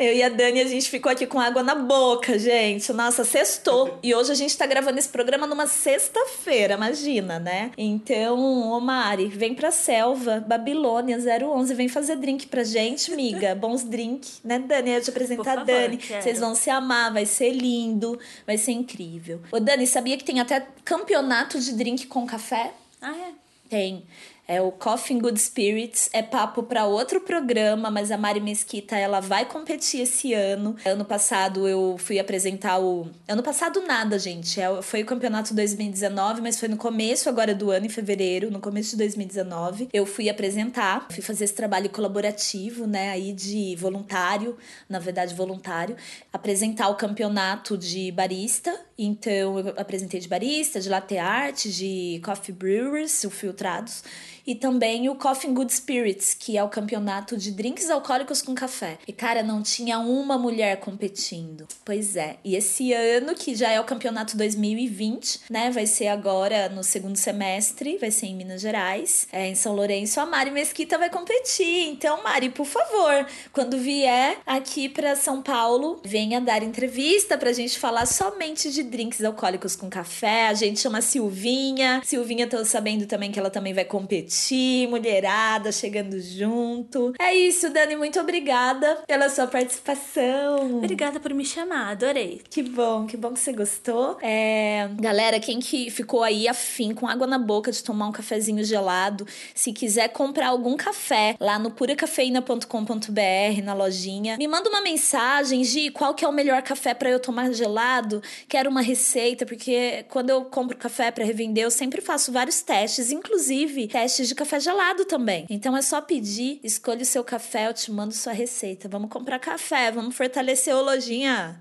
Eu 0.00 0.14
e 0.14 0.22
a 0.22 0.30
Dani, 0.30 0.62
a 0.62 0.66
gente 0.66 0.88
ficou 0.88 1.12
aqui 1.12 1.26
com 1.26 1.38
água 1.38 1.62
na 1.62 1.74
boca, 1.74 2.38
gente. 2.38 2.90
Nossa, 2.90 3.22
sextou. 3.22 3.98
E 4.02 4.14
hoje 4.14 4.32
a 4.32 4.34
gente 4.34 4.56
tá 4.56 4.64
gravando 4.64 4.98
esse 4.98 5.10
programa 5.10 5.46
numa 5.46 5.66
sexta-feira, 5.66 6.72
imagina, 6.72 7.38
né? 7.38 7.70
Então, 7.76 8.38
ô 8.72 8.80
Mari, 8.80 9.26
vem 9.26 9.54
pra 9.54 9.70
selva, 9.70 10.40
Babilônia 10.40 11.18
011, 11.18 11.74
vem 11.74 11.86
fazer 11.86 12.16
drink 12.16 12.46
pra 12.46 12.64
gente, 12.64 13.14
miga. 13.14 13.52
Bons 13.60 13.84
drink, 13.84 14.26
né, 14.42 14.58
Dani? 14.58 14.92
Eu 14.92 15.02
te 15.02 15.10
apresentar 15.10 15.42
Por 15.42 15.50
a 15.50 15.66
favor, 15.66 15.66
Dani. 15.66 15.98
quero. 15.98 16.22
Vocês 16.22 16.40
vão 16.40 16.54
se 16.54 16.70
amar, 16.70 17.12
vai 17.12 17.26
ser 17.26 17.50
lindo, 17.50 18.18
vai 18.46 18.56
ser 18.56 18.72
incrível. 18.72 19.42
Ô, 19.52 19.60
Dani, 19.60 19.86
sabia 19.86 20.16
que 20.16 20.24
tem 20.24 20.40
até 20.40 20.66
campeonato 20.82 21.60
de 21.60 21.74
drink 21.74 22.06
com 22.06 22.26
café? 22.26 22.72
Ah, 23.02 23.14
é? 23.14 23.32
Tem. 23.68 24.02
É 24.50 24.60
o 24.60 24.72
Coffee 24.72 25.16
in 25.16 25.20
Good 25.20 25.40
Spirits, 25.40 26.10
é 26.12 26.22
papo 26.22 26.64
para 26.64 26.84
outro 26.84 27.20
programa, 27.20 27.88
mas 27.88 28.10
a 28.10 28.18
Mari 28.18 28.40
Mesquita 28.40 28.96
ela 28.96 29.20
vai 29.20 29.44
competir 29.44 30.00
esse 30.00 30.34
ano. 30.34 30.74
Ano 30.84 31.04
passado 31.04 31.68
eu 31.68 31.94
fui 31.96 32.18
apresentar 32.18 32.80
o. 32.80 33.08
Ano 33.28 33.44
passado 33.44 33.80
nada, 33.82 34.18
gente. 34.18 34.60
É, 34.60 34.82
Foi 34.82 35.04
o 35.04 35.06
campeonato 35.06 35.54
2019, 35.54 36.40
mas 36.40 36.58
foi 36.58 36.68
no 36.68 36.76
começo 36.76 37.28
agora 37.28 37.54
do 37.54 37.70
ano, 37.70 37.86
em 37.86 37.88
fevereiro, 37.88 38.50
no 38.50 38.58
começo 38.58 38.90
de 38.90 38.96
2019. 38.96 39.88
Eu 39.92 40.04
fui 40.04 40.28
apresentar, 40.28 41.06
fui 41.12 41.22
fazer 41.22 41.44
esse 41.44 41.54
trabalho 41.54 41.88
colaborativo, 41.88 42.88
né, 42.88 43.10
aí 43.10 43.32
de 43.32 43.76
voluntário, 43.76 44.56
na 44.88 44.98
verdade 44.98 45.32
voluntário, 45.32 45.94
apresentar 46.32 46.88
o 46.88 46.96
campeonato 46.96 47.78
de 47.78 48.10
barista. 48.10 48.76
Então 48.98 49.60
eu 49.60 49.74
apresentei 49.76 50.18
de 50.18 50.26
barista, 50.26 50.80
de 50.80 50.88
latte 50.88 51.18
art, 51.18 51.66
de 51.66 52.20
coffee 52.24 52.52
brewers, 52.52 53.24
filtrados 53.30 54.02
e 54.50 54.54
também 54.56 55.08
o 55.08 55.14
Coffee 55.14 55.48
Good 55.52 55.72
Spirits, 55.72 56.34
que 56.34 56.58
é 56.58 56.64
o 56.64 56.68
campeonato 56.68 57.36
de 57.36 57.52
drinks 57.52 57.88
alcoólicos 57.88 58.42
com 58.42 58.52
café. 58.52 58.98
E 59.06 59.12
cara, 59.12 59.44
não 59.44 59.62
tinha 59.62 60.00
uma 60.00 60.36
mulher 60.36 60.80
competindo. 60.80 61.68
Pois 61.84 62.16
é. 62.16 62.36
E 62.44 62.56
esse 62.56 62.92
ano, 62.92 63.36
que 63.36 63.54
já 63.54 63.70
é 63.70 63.78
o 63.80 63.84
campeonato 63.84 64.36
2020, 64.36 65.42
né, 65.48 65.70
vai 65.70 65.86
ser 65.86 66.08
agora 66.08 66.68
no 66.68 66.82
segundo 66.82 67.14
semestre, 67.14 67.96
vai 67.98 68.10
ser 68.10 68.26
em 68.26 68.34
Minas 68.34 68.60
Gerais, 68.60 69.28
é 69.30 69.46
em 69.46 69.54
São 69.54 69.72
Lourenço, 69.72 70.18
a 70.18 70.26
Mari 70.26 70.50
Mesquita 70.50 70.98
vai 70.98 71.10
competir. 71.10 71.88
Então, 71.88 72.20
Mari, 72.24 72.50
por 72.50 72.66
favor, 72.66 73.24
quando 73.52 73.78
vier 73.78 74.36
aqui 74.44 74.88
para 74.88 75.14
São 75.14 75.40
Paulo, 75.40 76.00
venha 76.04 76.40
dar 76.40 76.64
entrevista 76.64 77.38
pra 77.38 77.52
gente 77.52 77.78
falar 77.78 78.04
somente 78.04 78.72
de 78.72 78.82
drinks 78.82 79.22
alcoólicos 79.22 79.76
com 79.76 79.88
café. 79.88 80.48
A 80.48 80.54
gente 80.54 80.80
chama 80.80 81.00
Silvinha. 81.00 82.02
Silvinha, 82.04 82.48
tô 82.48 82.64
sabendo 82.64 83.06
também 83.06 83.30
que 83.30 83.38
ela 83.38 83.48
também 83.48 83.72
vai 83.72 83.84
competir. 83.84 84.39
Curtir, 84.40 84.86
mulherada 84.88 85.70
chegando 85.70 86.18
junto. 86.20 87.12
É 87.18 87.34
isso, 87.34 87.70
Dani, 87.70 87.96
muito 87.96 88.18
obrigada 88.18 89.02
pela 89.06 89.28
sua 89.28 89.46
participação. 89.46 90.78
Obrigada 90.78 91.20
por 91.20 91.34
me 91.34 91.44
chamar, 91.44 91.90
adorei. 91.90 92.40
Que 92.48 92.62
bom, 92.62 93.06
que 93.06 93.16
bom 93.16 93.34
que 93.34 93.40
você 93.40 93.52
gostou. 93.52 94.16
É... 94.22 94.88
Galera, 94.98 95.38
quem 95.38 95.60
que 95.60 95.90
ficou 95.90 96.22
aí 96.22 96.48
afim, 96.48 96.94
com 96.94 97.06
água 97.06 97.26
na 97.26 97.38
boca 97.38 97.70
de 97.70 97.82
tomar 97.84 98.08
um 98.08 98.12
cafezinho 98.12 98.64
gelado, 98.64 99.26
se 99.54 99.72
quiser 99.72 100.08
comprar 100.08 100.48
algum 100.48 100.76
café 100.76 101.36
lá 101.38 101.58
no 101.58 101.70
puracafeina.com.br, 101.70 103.62
na 103.62 103.74
lojinha, 103.74 104.36
me 104.38 104.48
manda 104.48 104.70
uma 104.70 104.80
mensagem, 104.80 105.62
Gi, 105.62 105.90
qual 105.90 106.14
que 106.14 106.24
é 106.24 106.28
o 106.28 106.32
melhor 106.32 106.62
café 106.62 106.94
para 106.94 107.10
eu 107.10 107.20
tomar 107.20 107.52
gelado? 107.52 108.22
Quero 108.48 108.70
uma 108.70 108.80
receita, 108.80 109.44
porque 109.44 110.04
quando 110.08 110.30
eu 110.30 110.44
compro 110.44 110.76
café 110.76 111.10
para 111.10 111.24
revender, 111.24 111.64
eu 111.64 111.70
sempre 111.70 112.00
faço 112.00 112.32
vários 112.32 112.62
testes, 112.62 113.10
inclusive 113.10 113.88
testes 114.20 114.28
de 114.28 114.34
café 114.34 114.60
gelado 114.60 115.04
também. 115.04 115.46
Então 115.48 115.76
é 115.76 115.82
só 115.82 116.00
pedir, 116.00 116.60
escolha 116.62 117.02
o 117.02 117.06
seu 117.06 117.24
café, 117.24 117.66
eu 117.66 117.74
te 117.74 117.90
mando 117.90 118.14
sua 118.14 118.32
receita. 118.32 118.88
Vamos 118.88 119.10
comprar 119.10 119.38
café, 119.38 119.90
vamos 119.90 120.14
fortalecer 120.14 120.74
o 120.74 120.82
lojinha. 120.82 121.58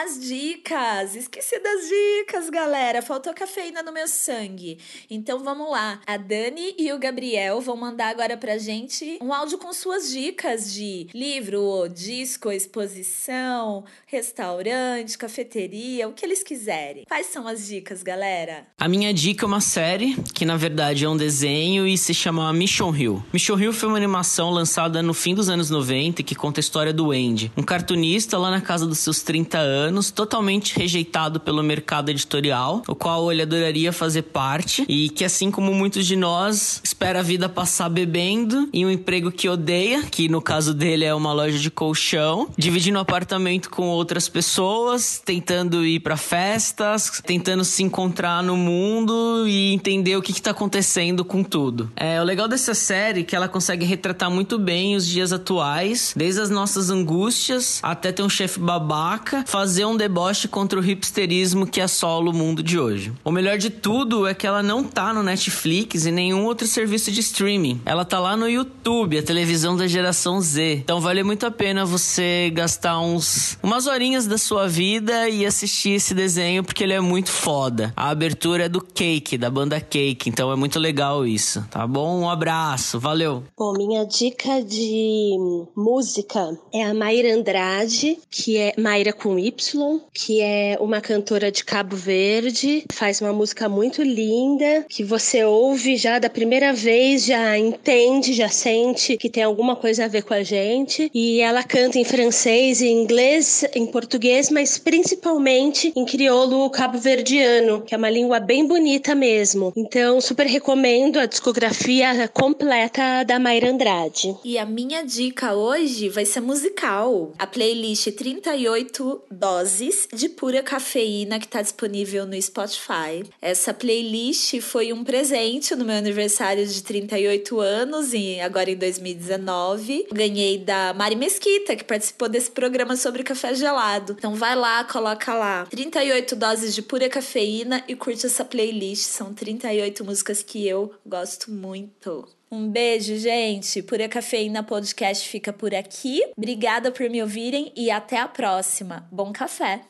As 0.00 0.16
dicas! 0.20 1.16
Esqueci 1.16 1.58
das 1.58 1.88
dicas, 1.88 2.48
galera. 2.50 3.02
Faltou 3.02 3.34
cafeína 3.34 3.82
no 3.82 3.92
meu 3.92 4.06
sangue. 4.06 4.78
Então 5.10 5.42
vamos 5.42 5.68
lá. 5.68 6.00
A 6.06 6.16
Dani 6.16 6.72
e 6.78 6.92
o 6.92 7.00
Gabriel 7.00 7.60
vão 7.60 7.76
mandar 7.76 8.10
agora 8.10 8.36
pra 8.36 8.58
gente 8.58 9.18
um 9.20 9.32
áudio 9.32 9.58
com 9.58 9.72
suas 9.72 10.08
dicas 10.08 10.72
de 10.72 11.08
livro, 11.12 11.88
disco, 11.88 12.52
exposição, 12.52 13.84
restaurante, 14.06 15.18
cafeteria, 15.18 16.06
o 16.06 16.12
que 16.12 16.24
eles 16.24 16.44
quiserem. 16.44 17.04
Quais 17.04 17.26
são 17.26 17.48
as 17.48 17.66
dicas, 17.66 18.00
galera? 18.04 18.68
A 18.78 18.86
minha 18.86 19.12
dica 19.12 19.44
é 19.44 19.48
uma 19.48 19.60
série 19.60 20.14
que 20.32 20.44
na 20.44 20.56
verdade 20.56 21.06
é 21.06 21.08
um 21.08 21.16
desenho 21.16 21.88
e 21.88 21.98
se 21.98 22.14
chama 22.14 22.52
Mission 22.52 22.94
Hill. 22.94 23.20
Mission 23.32 23.58
Hill 23.58 23.72
foi 23.72 23.88
uma 23.88 23.98
animação 23.98 24.50
lançada 24.50 25.02
no 25.02 25.12
fim 25.12 25.34
dos 25.34 25.48
anos 25.48 25.70
90 25.70 26.22
que 26.22 26.36
conta 26.36 26.60
a 26.60 26.62
história 26.62 26.92
do 26.92 27.10
Andy, 27.10 27.50
um 27.56 27.64
cartunista 27.64 28.38
lá 28.38 28.48
na 28.48 28.60
casa 28.60 28.86
dos 28.86 29.00
seus 29.00 29.22
30 29.22 29.58
anos 29.58 29.87
anos, 29.88 30.10
totalmente 30.10 30.76
rejeitado 30.76 31.40
pelo 31.40 31.62
mercado 31.62 32.10
editorial, 32.10 32.82
o 32.86 32.94
qual 32.94 33.30
ele 33.32 33.42
adoraria 33.42 33.92
fazer 33.92 34.22
parte 34.22 34.84
e 34.88 35.08
que, 35.10 35.24
assim 35.24 35.50
como 35.50 35.72
muitos 35.74 36.06
de 36.06 36.16
nós, 36.16 36.80
espera 36.84 37.20
a 37.20 37.22
vida 37.22 37.48
passar 37.48 37.88
bebendo 37.88 38.68
em 38.72 38.86
um 38.86 38.90
emprego 38.90 39.32
que 39.32 39.48
odeia, 39.48 40.02
que 40.04 40.28
no 40.28 40.40
caso 40.40 40.72
dele 40.72 41.04
é 41.04 41.14
uma 41.14 41.32
loja 41.32 41.58
de 41.58 41.70
colchão, 41.70 42.48
dividindo 42.56 42.98
apartamento 42.98 43.70
com 43.70 43.88
outras 43.88 44.28
pessoas, 44.28 45.20
tentando 45.24 45.84
ir 45.84 46.00
para 46.00 46.16
festas, 46.16 47.20
tentando 47.24 47.64
se 47.64 47.82
encontrar 47.82 48.42
no 48.42 48.56
mundo 48.56 49.46
e 49.46 49.72
entender 49.72 50.16
o 50.16 50.22
que, 50.22 50.38
está 50.38 50.52
acontecendo 50.52 51.24
com 51.24 51.42
tudo. 51.42 51.90
É 51.96 52.20
o 52.20 52.24
legal 52.24 52.46
dessa 52.46 52.72
série 52.74 53.20
é 53.20 53.24
que 53.24 53.34
ela 53.34 53.48
consegue 53.48 53.84
retratar 53.84 54.30
muito 54.30 54.58
bem 54.58 54.94
os 54.94 55.06
dias 55.06 55.32
atuais, 55.32 56.14
desde 56.16 56.40
as 56.40 56.50
nossas 56.50 56.90
angústias 56.90 57.80
até 57.82 58.12
ter 58.12 58.22
um 58.22 58.28
chefe 58.28 58.60
babaca, 58.60 59.44
fazer 59.46 59.77
fazer 59.78 59.86
um 59.86 59.96
deboche 59.96 60.48
contra 60.48 60.80
o 60.80 60.84
hipsterismo 60.84 61.64
que 61.64 61.80
assola 61.80 62.30
o 62.30 62.34
mundo 62.34 62.64
de 62.64 62.80
hoje. 62.80 63.12
O 63.24 63.30
melhor 63.30 63.56
de 63.58 63.70
tudo 63.70 64.26
é 64.26 64.34
que 64.34 64.44
ela 64.44 64.60
não 64.60 64.82
tá 64.82 65.14
no 65.14 65.22
Netflix 65.22 66.04
e 66.04 66.10
nenhum 66.10 66.46
outro 66.46 66.66
serviço 66.66 67.12
de 67.12 67.20
streaming. 67.20 67.80
Ela 67.86 68.04
tá 68.04 68.18
lá 68.18 68.36
no 68.36 68.48
YouTube, 68.48 69.16
a 69.16 69.22
televisão 69.22 69.76
da 69.76 69.86
geração 69.86 70.40
Z. 70.40 70.80
Então 70.82 71.00
vale 71.00 71.22
muito 71.22 71.46
a 71.46 71.50
pena 71.52 71.84
você 71.84 72.50
gastar 72.52 72.98
uns 72.98 73.56
umas 73.62 73.86
horinhas 73.86 74.26
da 74.26 74.36
sua 74.36 74.66
vida 74.66 75.28
e 75.28 75.46
assistir 75.46 75.90
esse 75.90 76.12
desenho 76.12 76.64
porque 76.64 76.82
ele 76.82 76.94
é 76.94 77.00
muito 77.00 77.30
foda. 77.30 77.92
A 77.96 78.08
abertura 78.08 78.64
é 78.64 78.68
do 78.68 78.80
Cake, 78.80 79.38
da 79.38 79.48
banda 79.48 79.80
Cake, 79.80 80.28
então 80.28 80.50
é 80.50 80.56
muito 80.56 80.80
legal 80.80 81.24
isso, 81.24 81.64
tá 81.70 81.86
bom? 81.86 82.22
Um 82.22 82.28
abraço, 82.28 82.98
valeu. 82.98 83.44
Bom, 83.56 83.74
minha 83.74 84.04
dica 84.04 84.60
de 84.60 85.36
música 85.76 86.58
é 86.74 86.84
a 86.84 86.92
Mayra 86.92 87.32
Andrade, 87.32 88.18
que 88.28 88.56
é 88.56 88.74
Mayra 88.76 89.12
com 89.12 89.38
Y 89.58 90.00
que 90.12 90.40
é 90.40 90.76
uma 90.80 91.00
cantora 91.00 91.50
de 91.50 91.64
Cabo 91.64 91.96
Verde, 91.96 92.84
faz 92.92 93.20
uma 93.20 93.32
música 93.32 93.68
muito 93.68 94.02
linda, 94.02 94.86
que 94.88 95.02
você 95.02 95.44
ouve 95.44 95.96
já 95.96 96.18
da 96.18 96.30
primeira 96.30 96.72
vez, 96.72 97.24
já 97.24 97.58
entende, 97.58 98.32
já 98.32 98.48
sente 98.48 99.16
que 99.16 99.28
tem 99.28 99.42
alguma 99.42 99.76
coisa 99.76 100.04
a 100.04 100.08
ver 100.08 100.22
com 100.22 100.34
a 100.34 100.42
gente. 100.42 101.10
E 101.12 101.40
ela 101.40 101.62
canta 101.62 101.98
em 101.98 102.04
francês, 102.04 102.80
em 102.80 103.02
inglês, 103.02 103.64
em 103.74 103.86
português, 103.86 104.50
mas 104.50 104.78
principalmente 104.78 105.92
em 105.96 106.04
crioulo 106.04 106.68
cabo-verdiano, 106.70 107.82
que 107.82 107.94
é 107.94 107.98
uma 107.98 108.10
língua 108.10 108.40
bem 108.40 108.66
bonita 108.66 109.14
mesmo. 109.14 109.72
Então, 109.76 110.20
super 110.20 110.46
recomendo 110.46 111.18
a 111.18 111.26
discografia 111.26 112.28
completa 112.28 113.24
da 113.24 113.38
Mayra 113.38 113.70
Andrade. 113.70 114.36
E 114.44 114.58
a 114.58 114.66
minha 114.66 115.02
dica 115.02 115.54
hoje 115.54 116.08
vai 116.08 116.24
ser 116.24 116.40
musical. 116.40 117.32
A 117.38 117.46
playlist 117.46 118.10
38 118.12 119.22
dólares 119.30 119.47
doses 119.48 120.06
de 120.12 120.28
pura 120.28 120.62
cafeína 120.62 121.38
que 121.38 121.46
está 121.46 121.62
disponível 121.62 122.26
no 122.26 122.40
Spotify. 122.40 123.24
Essa 123.40 123.72
playlist 123.72 124.60
foi 124.60 124.92
um 124.92 125.02
presente 125.02 125.74
no 125.74 125.86
meu 125.86 125.96
aniversário 125.96 126.66
de 126.66 126.82
38 126.82 127.58
anos, 127.58 128.12
e 128.12 128.38
agora 128.40 128.70
em 128.70 128.76
2019. 128.76 130.08
Ganhei 130.12 130.58
da 130.58 130.92
Mari 130.92 131.16
Mesquita, 131.16 131.74
que 131.74 131.84
participou 131.84 132.28
desse 132.28 132.50
programa 132.50 132.94
sobre 132.94 133.22
café 133.22 133.54
gelado. 133.54 134.14
Então 134.18 134.34
vai 134.34 134.54
lá, 134.54 134.84
coloca 134.84 135.32
lá 135.32 135.64
38 135.70 136.36
doses 136.36 136.74
de 136.74 136.82
pura 136.82 137.08
cafeína 137.08 137.82
e 137.88 137.96
curte 137.96 138.26
essa 138.26 138.44
playlist. 138.44 139.04
São 139.04 139.32
38 139.32 140.04
músicas 140.04 140.42
que 140.42 140.68
eu 140.68 140.92
gosto 141.06 141.50
muito. 141.50 142.28
Um 142.50 142.68
beijo, 142.70 143.16
gente. 143.18 143.82
Pura 143.82 144.08
Cafeína 144.08 144.62
Podcast 144.62 145.28
fica 145.28 145.52
por 145.52 145.74
aqui. 145.74 146.20
Obrigada 146.36 146.90
por 146.90 147.08
me 147.10 147.22
ouvirem 147.22 147.72
e 147.76 147.90
até 147.90 148.18
a 148.18 148.26
próxima. 148.26 149.06
Bom 149.12 149.32
café. 149.32 149.82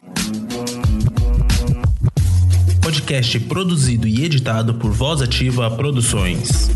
Podcast 2.82 3.38
produzido 3.40 4.08
e 4.08 4.24
editado 4.24 4.74
por 4.74 4.90
Voz 4.90 5.22
Ativa 5.22 5.70
Produções. 5.70 6.68